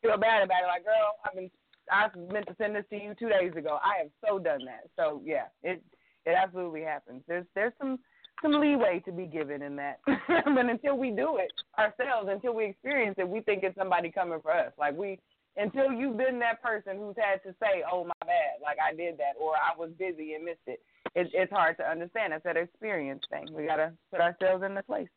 [0.00, 1.50] feel bad about it, like, girl, I've been
[1.90, 3.78] I meant to send this to you two days ago.
[3.82, 4.88] I have so done that.
[4.96, 5.82] So yeah, it
[6.26, 7.22] it absolutely happens.
[7.26, 7.98] There's there's some
[8.42, 10.00] some leeway to be given in that.
[10.06, 14.40] but until we do it ourselves, until we experience it, we think it's somebody coming
[14.40, 14.72] for us.
[14.78, 15.18] Like we
[15.56, 19.18] until you've been that person who's had to say, "Oh my bad," like I did
[19.18, 20.80] that, or I was busy and missed it.
[21.14, 22.32] it it's hard to understand.
[22.32, 23.48] It's that experience thing.
[23.52, 25.08] We gotta put ourselves in the place.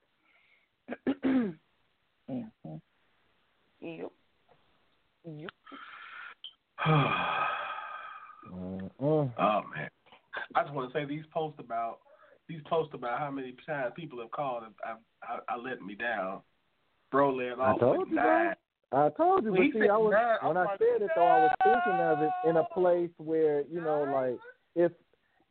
[1.07, 2.75] mm-hmm.
[3.81, 4.11] Yep.
[5.25, 5.51] Yep.
[9.37, 9.89] oh man,
[10.55, 11.99] I just want to say these posts about
[12.49, 15.95] these posts about how many times people have called and I, I, I let me
[15.95, 16.41] down.
[17.11, 18.55] Bro led I off told with you, nine.
[18.91, 20.37] I told you, but see, I was nine.
[20.55, 23.81] when like, said it though, I was thinking of it in a place where you
[23.81, 24.37] know, like
[24.75, 24.91] if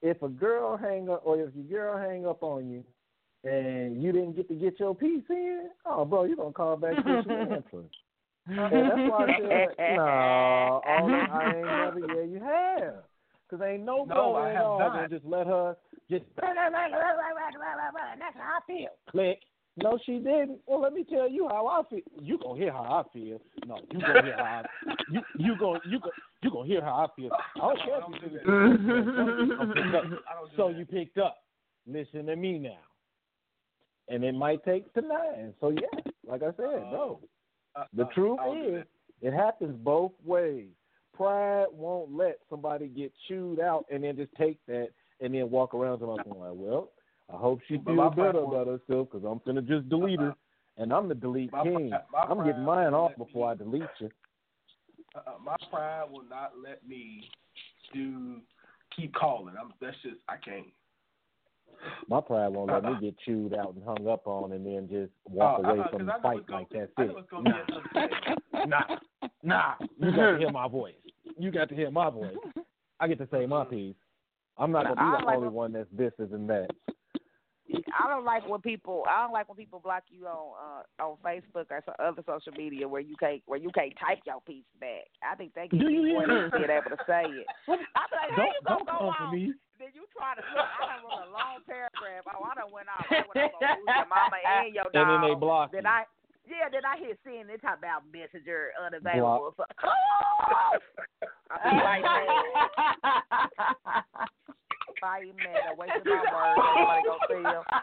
[0.02, 2.84] if a girl hang up or if your girl hang up on you
[3.44, 6.96] and you didn't get to get your piece in, oh, bro, you gonna call back
[6.96, 7.10] to
[7.50, 7.84] answer.
[8.46, 11.66] And that's why I said, no, all I ain't
[12.00, 12.14] never.
[12.14, 13.04] Yeah, you have.
[13.48, 15.10] Cause ain't no No, at all not.
[15.10, 15.76] just let her
[16.10, 16.24] just.
[16.36, 16.70] That's how
[18.56, 18.88] I feel.
[19.10, 19.38] Click.
[19.76, 20.58] No, she didn't.
[20.66, 22.00] Well, let me tell you how I feel.
[22.20, 23.40] You gonna hear how I feel.
[23.66, 24.64] No, you gonna hear how I,
[25.10, 26.12] you you gonna you gonna
[26.42, 27.30] you gonna hear how I feel.
[27.32, 28.34] I don't care if you do
[29.92, 30.18] that.
[30.56, 31.38] So you picked up.
[31.86, 32.78] Listen to me now.
[34.08, 35.54] And it might take to nine.
[35.60, 37.20] So yeah, like I said, no.
[37.74, 38.84] Uh, The uh, truth is,
[39.20, 40.68] it happens both ways.
[41.14, 44.88] Pride won't let somebody get chewed out and then just take that
[45.20, 46.90] and then walk around to like, well,
[47.32, 50.34] I hope she feels better about herself because I'm gonna just delete her,
[50.76, 51.90] and I'm the delete My king.
[51.90, 54.10] pride- my I'm getting mine off let me- before I delete you.
[55.14, 57.30] Uh, my pride will not let me
[57.92, 58.40] do
[58.96, 59.54] keep calling.
[59.60, 60.66] I'm that's just I can't.
[62.08, 63.00] My pride won't let me Uh-uh.
[63.00, 66.06] get chewed out and hung up on and then just walk Uh, away 'cause from
[66.06, 67.06] the fight like be- that's I it.
[67.08, 67.64] know it's gonna
[68.52, 68.80] be Nah,
[69.42, 69.86] nah, nah.
[69.98, 70.94] You got to hear my voice.
[71.38, 72.36] You got to hear my voice.
[73.00, 73.96] I get to say my piece.
[74.58, 76.70] I'm not gonna be the like only when- one that's this is and that.
[77.98, 79.04] I don't like when people.
[79.08, 82.52] I don't like when people block you on uh, on Facebook or some other social
[82.52, 85.08] media where you can't where you can't type your piece back.
[85.22, 87.46] I think they get Do you more hear than being able to say it.
[87.68, 87.78] I'm
[88.12, 89.16] like, how Don't you gonna don't go come off?
[89.18, 89.52] for me.
[89.78, 90.42] Then you try to.
[90.42, 92.24] Look, I done wrote a long paragraph.
[92.30, 93.06] Oh, I done went off.
[93.10, 94.94] I went off on who's your mama and your dog.
[94.94, 95.90] And then they block Then you.
[95.90, 96.04] I.
[96.42, 99.54] Yeah, then I hear seeing they talk about messenger unavailable.
[99.56, 99.62] So,
[101.54, 102.02] I be like,
[105.02, 105.66] man, I mad.
[105.66, 106.62] I wasted my words.
[106.62, 107.64] Nobody gonna see 'em.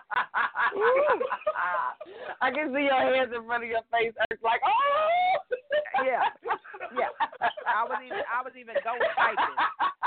[2.41, 4.13] I can see your hands in front of your face.
[4.31, 5.35] It's like, oh,
[6.07, 6.23] yeah,
[6.95, 7.09] yeah.
[7.67, 9.57] I was even I was even ghost typing.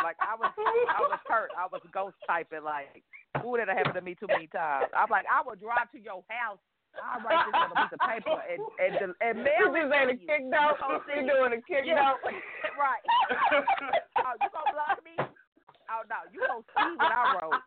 [0.02, 1.50] Like I was I was hurt.
[1.56, 2.64] I was ghost typing.
[2.64, 3.02] Like,
[3.44, 4.88] ooh, that happened to me too many times.
[4.96, 6.58] I'm like, I will drive to your house.
[7.00, 10.12] I'll write this on a piece of paper and and and, and mail just ain't
[10.12, 10.76] a kick note.
[10.76, 11.32] You gonna see You it.
[11.32, 12.12] doing a kick Yeah.
[12.16, 12.20] note.
[12.76, 13.00] right.
[14.24, 15.16] oh, you gonna block me?
[15.92, 17.60] Oh no, you gonna see what I wrote.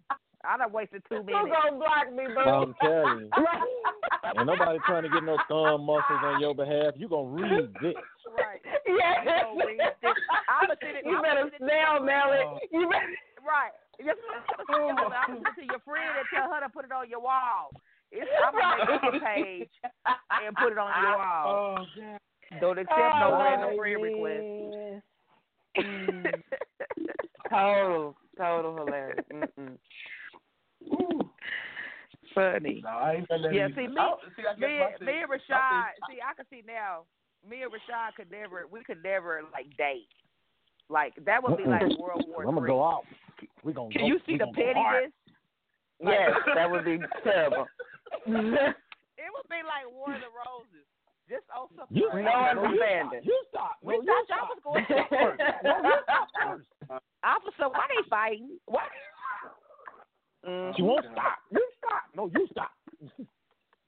[0.44, 1.54] I done wasted two You minutes.
[1.54, 2.42] gonna block me, boo?
[2.42, 3.30] I'm telling you.
[4.36, 6.98] Ain't nobody trying to get no thumb muscles on your behalf.
[6.98, 7.94] You gonna read this.
[8.34, 8.62] Right.
[8.90, 9.22] Yes.
[9.22, 10.18] You gonna read this.
[10.50, 11.06] I'ma send it.
[11.06, 12.42] You I'ma better send it to snail your mail it.
[12.42, 12.58] friend.
[12.58, 12.74] Oh.
[12.74, 13.14] You better.
[13.46, 13.74] Right.
[14.02, 14.18] Yes,
[14.58, 17.22] I'm gonna send it to your friend and tell her to put it on your
[17.22, 17.70] wall.
[18.12, 19.70] It's, I'm gonna make a page
[20.42, 21.46] and put it on your oh, wall.
[21.46, 22.20] Oh God.
[22.62, 24.46] Don't accept no Oh, random friend request.
[25.78, 26.42] Mm.
[27.50, 29.26] Total, total hilarious.
[29.32, 29.78] Mm-mm.
[32.34, 32.82] Funny.
[32.84, 34.68] No, I ain't done that Yeah, see me, I don't- see, I me,
[35.06, 35.90] me and my Rashad.
[36.10, 37.04] See, I can see now.
[37.48, 38.66] Me and Rashad could never.
[38.70, 40.08] We could never like date.
[40.90, 42.00] Like that would be like Mm-mm.
[42.00, 43.04] World War I'm gonna go out.
[43.64, 44.08] We gonna Can go.
[44.08, 45.12] you see the gonna pettiness?
[46.04, 47.66] Yes, that would be terrible.
[48.28, 50.86] It would be like War of the Roses.
[51.30, 51.88] Just on some.
[51.90, 52.56] You No stop.
[52.56, 53.22] No, you understanding.
[53.22, 53.26] stop.
[53.26, 53.76] You stop.
[53.82, 54.50] We No, you thought y'all stop.
[54.54, 55.42] was going You stop first.
[55.64, 56.68] No, you stop first.
[57.26, 58.60] Officer, why they fighting?
[58.66, 58.84] Why?
[60.48, 60.76] Mm.
[60.76, 61.40] She won't stop.
[61.52, 62.04] You stop.
[62.16, 62.72] No, you stop.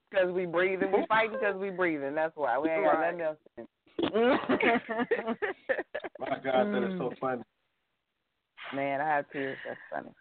[0.10, 0.92] Because we breathing.
[0.92, 2.16] We fighting because we breathing.
[2.16, 2.58] That's why.
[2.58, 3.18] We ain't got Right.
[3.18, 3.38] nothing else.
[3.58, 3.68] to
[6.20, 7.44] My God, that is so funny.
[8.74, 9.58] Man, I have tears.
[9.66, 10.12] That's funny.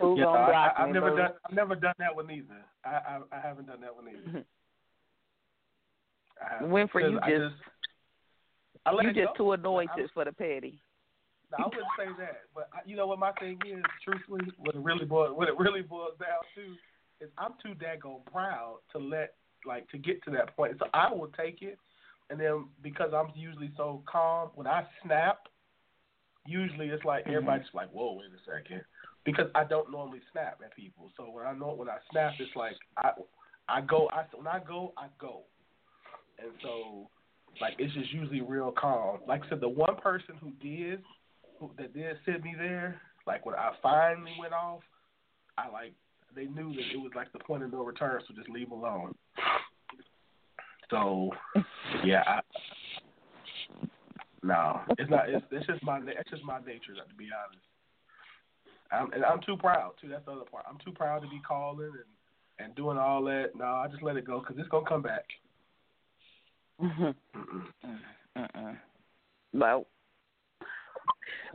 [0.00, 1.16] Who Yeah, gonna I, block I, I've me, never boo?
[1.16, 1.32] done.
[1.44, 2.64] I've never done that one either.
[2.84, 4.44] I I, I haven't done that one either.
[6.40, 6.64] I.
[6.64, 7.54] Winford, you I just,
[8.84, 9.44] I let you just go.
[9.44, 10.80] too anointed for the petty.
[11.52, 14.74] No, I wouldn't say that, but I, you know what my thing is, truthfully, what
[14.74, 18.98] it really boils, what it really boils down to is I'm too daggone proud to
[18.98, 19.34] let
[19.64, 20.74] like to get to that point.
[20.78, 21.78] So I will take it,
[22.30, 25.38] and then because I'm usually so calm, when I snap,
[26.46, 27.34] usually it's like mm-hmm.
[27.34, 28.82] everybody's like, "Whoa, wait a second.
[29.26, 31.10] because I don't normally snap at people.
[31.16, 33.10] So when I know when I snap, it's like I
[33.68, 35.42] I go I when I go I go,
[36.38, 37.08] and so
[37.60, 39.18] like it's just usually real calm.
[39.26, 41.02] Like I said, the one person who did
[41.58, 44.80] who, that did send me there, like when I finally went off,
[45.58, 45.92] I like
[46.34, 49.14] they knew that it was like the point of no return, so just leave alone.
[50.90, 51.30] So
[52.04, 52.40] yeah, I,
[54.42, 55.28] no, it's not.
[55.28, 57.64] It's, it's just my it's just my nature, to be honest.
[58.92, 60.08] I'm, and I'm too proud too.
[60.08, 60.64] That's the other part.
[60.68, 63.50] I'm too proud to be calling and and doing all that.
[63.56, 65.24] No, I just let it go because it's gonna come back.
[66.82, 67.14] Mm-mm.
[68.36, 68.76] Mm-mm.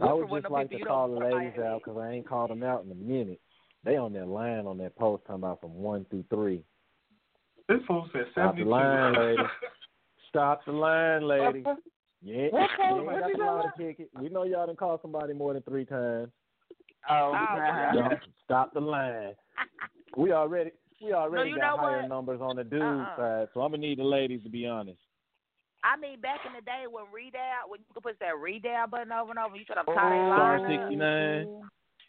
[0.02, 2.84] I would just like to call the ladies out because I ain't called them out
[2.84, 3.40] in a minute.
[3.84, 6.64] They on that line on that post talking about from one through three.
[7.68, 9.44] This fool said Stop seventy the line, lady.
[10.30, 11.64] Stop the line, lady.
[12.24, 13.10] Yeah, What we code?
[13.10, 14.10] ain't got you the line talking ticket.
[14.20, 16.30] We know y'all done called somebody more than three times.
[17.10, 19.34] Oh, oh Don't stop the line.
[20.16, 20.72] We already
[21.04, 22.10] we already you got higher what?
[22.10, 23.16] numbers on the dude Uh-uh.
[23.16, 25.00] side, so I'm gonna need the ladies to be honest.
[25.84, 29.12] I mean, back in the day when readout, when you could push that readout button
[29.12, 30.70] over and over, you could have tie Star their line up.
[30.70, 31.46] sixty nine.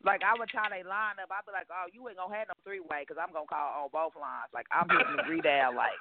[0.04, 1.30] Like I would tie they line up.
[1.32, 3.86] I'd be like, "Oh, you ain't gonna have no three way because I'm gonna call
[3.86, 5.72] on both lines." Like I'm hitting the readout.
[5.78, 5.96] Like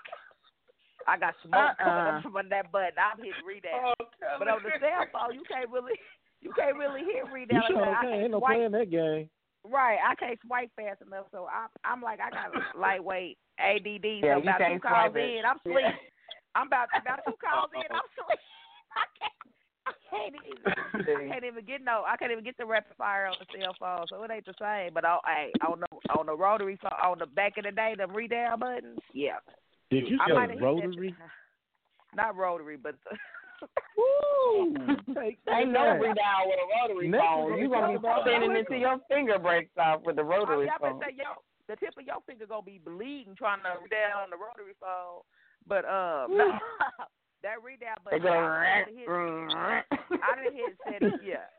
[1.07, 2.18] I got smoke coming Uh-uh.
[2.18, 2.98] up from that button.
[2.98, 3.93] I'm hitting readout.
[3.95, 4.06] Oh,
[4.41, 5.95] but on the cell phone, you can't really,
[6.41, 7.68] you can't really hit You readout.
[7.72, 8.03] sure like that.
[8.03, 8.10] I okay?
[8.11, 8.57] can't Ain't no swipe.
[8.57, 9.30] playing that game.
[9.64, 13.85] Right, I can't swipe fast enough, so I'm I'm like I got lightweight ADD.
[14.26, 15.30] Yeah, so you about two can't calls swipe it.
[15.38, 15.72] in, I'm Yeah.
[15.77, 16.10] asleep.
[16.56, 18.40] I'm about about two calls in, I'm asleep.
[18.91, 19.38] I can't,
[19.88, 23.28] I can't even I can't even get no I can't even get the rapid fire
[23.28, 24.94] on the cell phone, so it ain't the same.
[24.94, 25.88] But on hey, on the
[26.18, 29.40] on the rotary phone on the back of the day, the redial buttons, yeah.
[29.90, 31.15] Did you I say might that rotary?
[32.15, 33.15] Not rotary, but the,
[33.98, 34.76] Woo!
[35.15, 36.02] Take Ain't no that.
[36.03, 37.57] redial with a rotary Next phone.
[37.57, 38.60] You gonna gonna be about spinning that.
[38.60, 40.99] until your finger breaks off with the rotary y'all phone.
[40.99, 44.36] say yo, the tip of your finger gonna be bleeding trying to redown on the
[44.36, 45.23] rotary phone.
[45.67, 46.51] But um, no,
[47.43, 48.38] that redown They button.
[48.38, 51.49] I didn't hit, I didn't hit setting yet.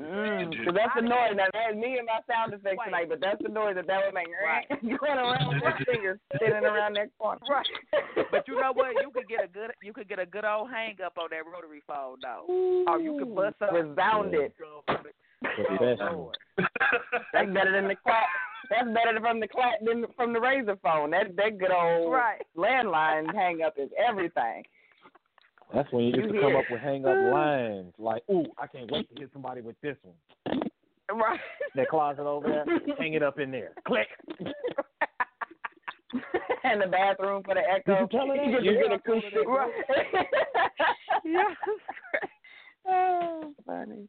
[0.00, 1.36] Mm, so that's the noise.
[1.36, 2.86] Now that's me and my sound effects Wait.
[2.86, 4.26] tonight, but that's the noise that that would make.
[4.42, 4.66] Right.
[4.82, 7.40] Going around with your fingers spinning around that corner.
[7.48, 7.66] Right.
[8.30, 8.96] But you know what?
[9.02, 11.44] You could get a good you could get a good old hang up on that
[11.46, 12.84] rotary phone though.
[12.88, 14.34] Or you could bust up Resound
[15.44, 16.64] Oh, it.
[17.32, 18.26] That's better than the clap.
[18.70, 21.10] That's better from the clap than from the razor phone.
[21.10, 22.40] That that good old Right.
[22.56, 24.62] landline hang up is everything.
[25.74, 28.66] That's when you used You to come up with hang up lines like, "Ooh, I
[28.66, 30.14] can't wait to hit somebody with this one."
[31.12, 31.40] Right.
[31.74, 32.64] That closet over there,
[32.98, 33.72] hang it up in there.
[33.86, 34.08] Click.
[36.64, 38.06] and the bathroom for the echo.
[38.06, 38.46] Did you tell her that?
[38.46, 39.46] You get Yeah, the I good acoustic.
[40.12, 40.26] that.
[41.24, 41.54] yeah.
[42.88, 44.08] oh, funny.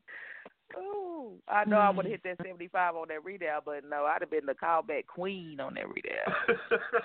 [0.78, 2.12] Ooh, I know I would have hmm.
[2.12, 5.60] hit that seventy five on that readout, but no, I'd have been the callback queen
[5.60, 6.34] on that readout.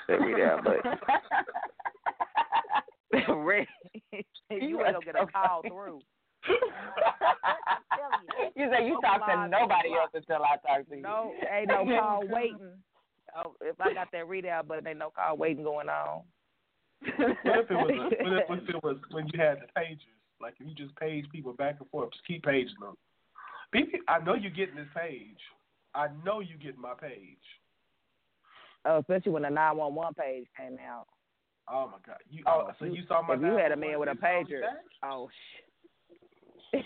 [0.09, 0.82] that readout, but
[3.36, 3.66] Red,
[4.51, 6.01] you ain't gonna get a call through.
[8.57, 11.03] you say you talk to nobody else until I talk to you.
[11.03, 12.82] No, ain't no call waiting.
[13.36, 16.23] Oh, if I got that readout, but ain't no call waiting going on.
[17.01, 17.90] What if it was?
[17.90, 20.03] A, what, if, what if it was when you had the pages?
[20.40, 22.97] Like if you just page people back and forth, just keep paging them.
[23.73, 25.39] People, I know you're getting this page.
[25.95, 27.36] I know you getting my page.
[28.85, 31.07] Oh, especially when the nine one one page came out.
[31.70, 32.16] Oh my god!
[32.31, 33.35] You oh, so you saw my?
[33.35, 34.85] If you had a man with a you saw me pager, back?
[35.03, 35.28] oh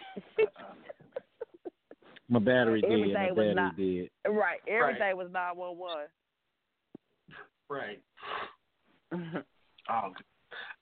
[2.28, 2.88] My battery dead.
[2.88, 4.08] My Everything was battery not- dead.
[4.32, 6.06] right, everything was nine one one.
[7.68, 8.00] Right.
[9.90, 10.24] Oh, good.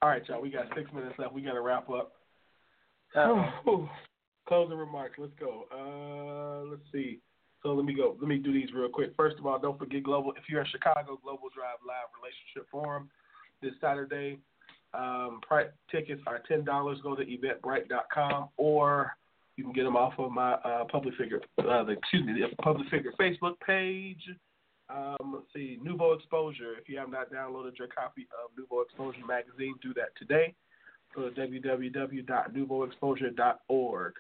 [0.03, 0.43] all right, y'all.
[0.43, 1.33] We got six minutes left.
[1.33, 2.13] We got to wrap up.
[3.17, 3.51] Uh,
[4.51, 5.15] closing remarks.
[5.17, 5.69] Let's go.
[5.71, 7.21] Uh, let's see.
[7.63, 8.17] So let me go.
[8.19, 9.13] Let me do these real quick.
[9.17, 10.33] First of all, don't forget global.
[10.33, 13.09] If you're in Chicago, Global Drive Live Relationship Forum
[13.63, 14.41] this Saturday.
[14.93, 16.99] Um, price, tickets are ten dollars.
[17.01, 19.13] Go to eventbrite.com or
[19.57, 21.41] you can get them off of my uh, public figure.
[21.59, 24.29] Uh, the, excuse me, the public figure Facebook page.
[24.89, 26.75] Um, let's see, Nouveau Exposure.
[26.77, 30.57] If you have not downloaded your copy of Nouveau Exposure magazine, do that today.
[31.15, 34.15] Go to www.nouveauexposure.org.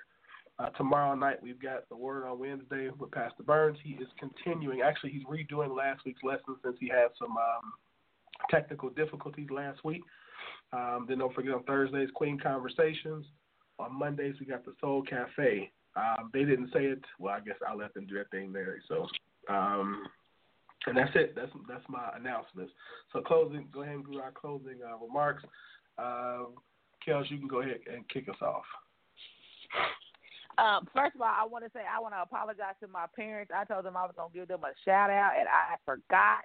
[0.60, 3.78] Uh, tomorrow night we've got the Word on Wednesday with Pastor Burns.
[3.82, 4.82] He is continuing.
[4.82, 7.72] Actually, he's redoing last week's lesson since he had some um,
[8.50, 10.02] technical difficulties last week.
[10.72, 13.24] Um, then don't forget on Thursdays, Queen Conversations.
[13.78, 15.70] On Mondays we got the Soul Cafe.
[15.96, 17.02] Um, they didn't say it.
[17.18, 18.76] Well, I guess I'll let them do their thing there.
[18.86, 19.06] So.
[19.48, 20.04] Um,
[20.86, 21.34] and that's it.
[21.34, 22.72] That's that's my announcements.
[23.12, 25.42] So closing, go ahead and do our closing uh, remarks.
[25.98, 26.44] Uh,
[27.06, 28.64] Kels, you can go ahead and kick us off.
[30.60, 33.50] Um, first of all, I want to say I want to apologize to my parents.
[33.54, 36.44] I told them I was going to give them a shout out, and I forgot.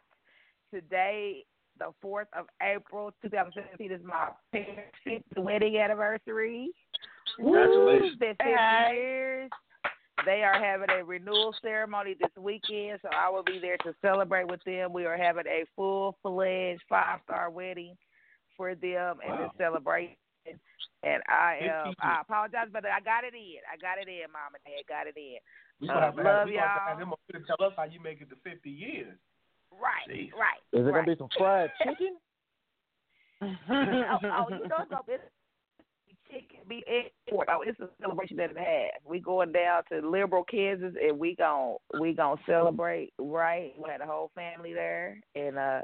[0.73, 1.45] Today,
[1.77, 6.69] the 4th of April, 2017, is my parents' wedding anniversary.
[7.37, 8.11] Congratulations.
[8.13, 8.43] Woo, Been 50
[8.95, 9.49] years.
[10.25, 14.47] They are having a renewal ceremony this weekend, so I will be there to celebrate
[14.47, 14.91] with them.
[14.93, 17.95] We are having a full fledged five star wedding
[18.57, 19.47] for them and Wow.
[19.47, 20.17] to celebrate.
[21.03, 21.95] And I Fifty um.
[22.01, 23.61] I apologize, but I got it in.
[23.69, 24.85] I got it in, Mom and Dad.
[24.89, 25.37] Got it in.
[25.79, 26.97] We Uh, gonna have love have, we gonna have to y'all.
[26.97, 29.13] have them to tell us how you make it to 50 years.
[29.71, 30.31] Right, Jeez.
[30.33, 30.61] right.
[30.73, 31.05] Is it right.
[31.05, 32.17] gonna be some fried chicken?
[33.41, 35.17] oh, oh, you know something?
[36.31, 37.49] Chicken be airport.
[37.51, 39.01] Oh, it's a celebration that it has.
[39.05, 43.13] We going down to Liberal, Kansas, and we gon' we gonna celebrate.
[43.19, 45.81] Right, we had the whole family there, and uh,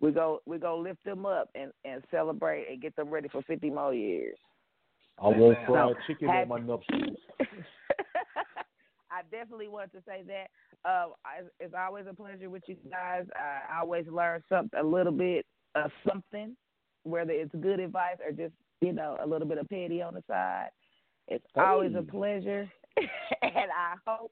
[0.00, 3.42] we go we go lift them up and and celebrate and get them ready for
[3.42, 4.36] 50 more years.
[5.20, 7.16] I want So, chicken happy- on my nuptials.
[9.10, 10.48] I definitely want to say that.
[10.88, 11.06] Uh,
[11.58, 13.24] it's always a pleasure with you guys.
[13.34, 15.44] I always learn something, a little bit
[15.74, 16.54] of something,
[17.04, 20.22] whether it's good advice or just you know a little bit of petty on the
[20.28, 20.68] side.
[21.26, 22.70] It's always a pleasure,
[23.42, 24.30] and I hope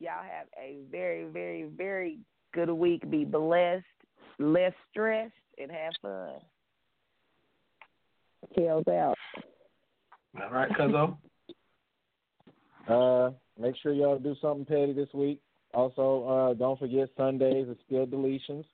[0.00, 2.18] y'all have a very, very, very
[2.54, 3.08] good week.
[3.10, 3.84] Be blessed,
[4.38, 6.40] less stressed, and have fun.
[8.56, 9.14] Tails out.
[10.40, 11.16] All right, Cuzzo.
[12.88, 13.30] Uh,
[13.60, 15.40] make sure y'all do something petty this week.
[15.72, 18.64] Also, uh, don't forget Sundays is still deletions.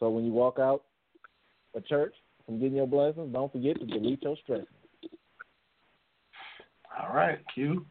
[0.00, 0.84] So when you walk out
[1.74, 2.14] a church
[2.46, 4.64] from getting your blessings, don't forget to delete your stress.
[6.98, 7.84] All right, Q.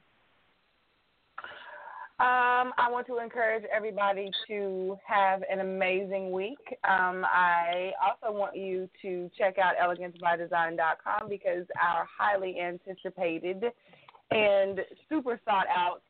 [2.19, 6.57] Um, I want to encourage everybody to have an amazing week.
[6.83, 13.65] Um, I also want you to check out elegancebydesign.com because our highly anticipated
[14.31, 16.01] and super sought out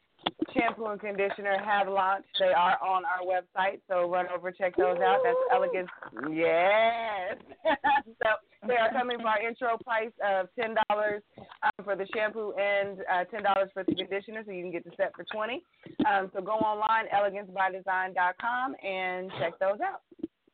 [0.53, 2.27] shampoo and conditioner have launched.
[2.39, 5.19] They are on our website, so run over check those out.
[5.23, 5.89] That's elegance.
[6.31, 7.37] Yes.
[8.23, 12.53] so they are coming for our intro price of ten dollars um, for the shampoo
[12.59, 15.63] and uh, ten dollars for the conditioner, so you can get the set for twenty.
[16.05, 20.01] Um, so go online, elegancebydesign.com, and check those out.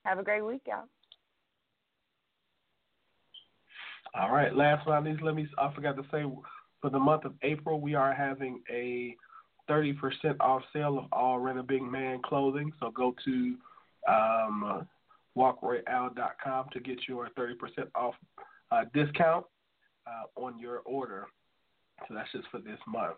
[0.05, 0.83] Have a great week, y'all.
[4.15, 4.55] All right.
[4.55, 5.47] Last but not least, let me.
[5.57, 6.23] I forgot to say,
[6.81, 9.15] for the month of April, we are having a
[9.69, 9.95] 30%
[10.39, 12.71] off sale of all Rent a Big Man clothing.
[12.79, 13.55] So go to
[14.07, 14.87] um,
[15.37, 17.53] walkroyal.com to get your 30%
[17.95, 18.15] off
[18.71, 19.45] uh, discount
[20.07, 21.27] uh, on your order.
[22.07, 23.15] So that's just for this month.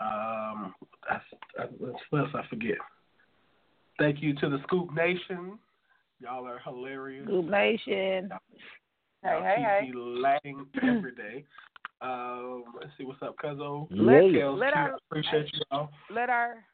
[0.00, 0.74] Um,
[1.08, 1.24] that's,
[1.56, 1.72] that's
[2.10, 2.76] what else I forget.
[3.98, 5.58] Thank you to the Scoop Nation.
[6.20, 7.24] Y'all are hilarious.
[7.26, 8.30] Scoop Nation.
[9.22, 9.90] Hey, Y'all hey, keep hey.
[9.90, 11.44] me laughing every day.
[12.00, 13.86] Um, let's see what's up, Cuzzo.
[13.90, 15.90] Let- Kels, let our- appreciate you all.
[16.10, 16.64] Let our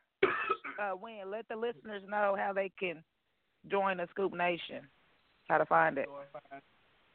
[0.81, 1.31] uh, win.
[1.31, 3.03] Let the listeners know how they can
[3.70, 4.86] join the Scoop Nation.
[5.49, 6.09] How to find it.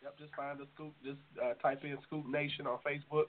[0.03, 0.93] Yep, just find the Scoop.
[1.03, 3.25] Just uh, type in Scoop Nation on Facebook,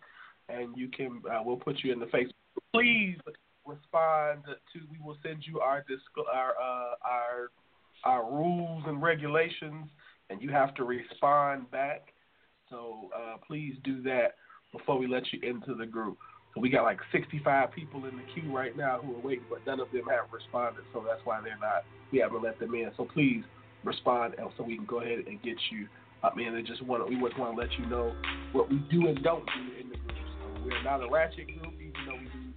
[0.49, 1.23] and you can.
[1.31, 2.33] Uh, we'll put you in the Facebook.
[2.73, 3.17] Please
[3.67, 4.81] respond to.
[4.91, 6.03] We will send you our disc-
[6.33, 7.51] our uh, our
[8.05, 9.89] our rules and regulations,
[10.31, 12.13] and you have to respond back.
[12.71, 14.35] So uh, please do that
[14.73, 16.19] before we let you into the group.
[16.55, 19.65] So we got like 65 people in the queue right now who are waiting, but
[19.67, 20.85] none of them have responded.
[20.93, 21.85] So that's why they're not.
[22.13, 22.91] We haven't let them in.
[22.97, 23.45] So please
[23.85, 25.87] respond, so we can go ahead and get you
[26.23, 26.55] up in.
[26.55, 28.15] And just want we just want to let you know
[28.53, 30.19] what we do and don't do in the group.
[30.41, 32.49] So we're not a ratchet group, even though we do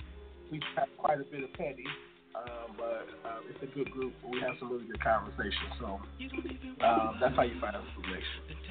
[0.51, 1.85] we have quite a bit of petty.
[2.33, 4.13] Um, but uh, it's a good group.
[4.29, 5.75] We have some really good conversations.
[5.79, 5.99] So
[6.85, 8.61] um, that's how you find out information.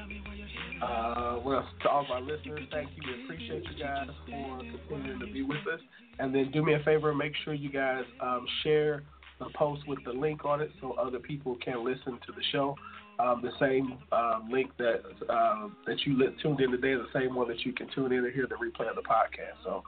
[0.83, 1.67] Uh, else?
[1.83, 3.03] To all of our listeners, thank you.
[3.07, 5.81] We appreciate you guys for continuing to be with us.
[6.19, 9.03] And then do me a favor, make sure you guys um, share
[9.39, 12.77] the post with the link on it so other people can listen to the show.
[13.19, 17.49] Um, the same um, link that uh, that you tuned in today, the same one
[17.49, 19.63] that you can tune in and hear the replay of the podcast.
[19.63, 19.83] So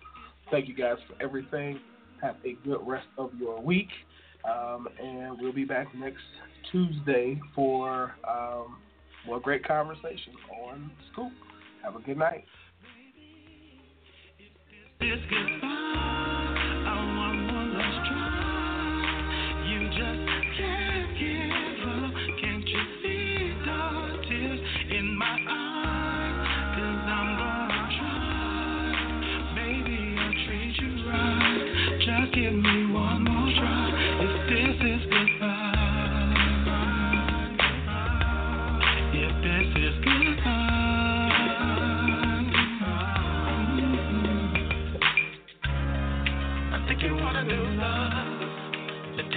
[0.50, 1.80] thank you guys for everything.
[2.22, 3.88] Have a good rest of your week.
[4.44, 6.22] Um, and we'll be back next
[6.70, 8.78] Tuesday for um,
[9.26, 10.34] more great conversation
[10.66, 11.32] on Scoop.
[11.82, 12.44] Have a good night.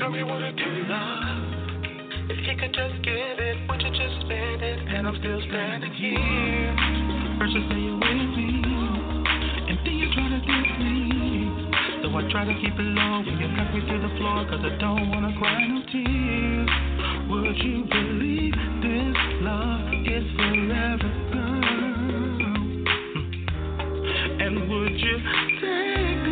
[0.06, 2.30] Tell me what to do now.
[2.30, 4.78] If you could just give it, would you just spend it?
[4.94, 6.78] And I'm still standing here.
[7.42, 8.62] First you say you're with me,
[9.66, 11.50] and then you try to get me.
[12.06, 14.62] So I try to keep it low when you knock me to the floor, cause
[14.62, 16.70] I don't wanna cry no tears.
[17.26, 18.54] Would you believe
[18.86, 21.66] this love is forever, girl?
[24.38, 25.18] And would you
[25.66, 26.25] take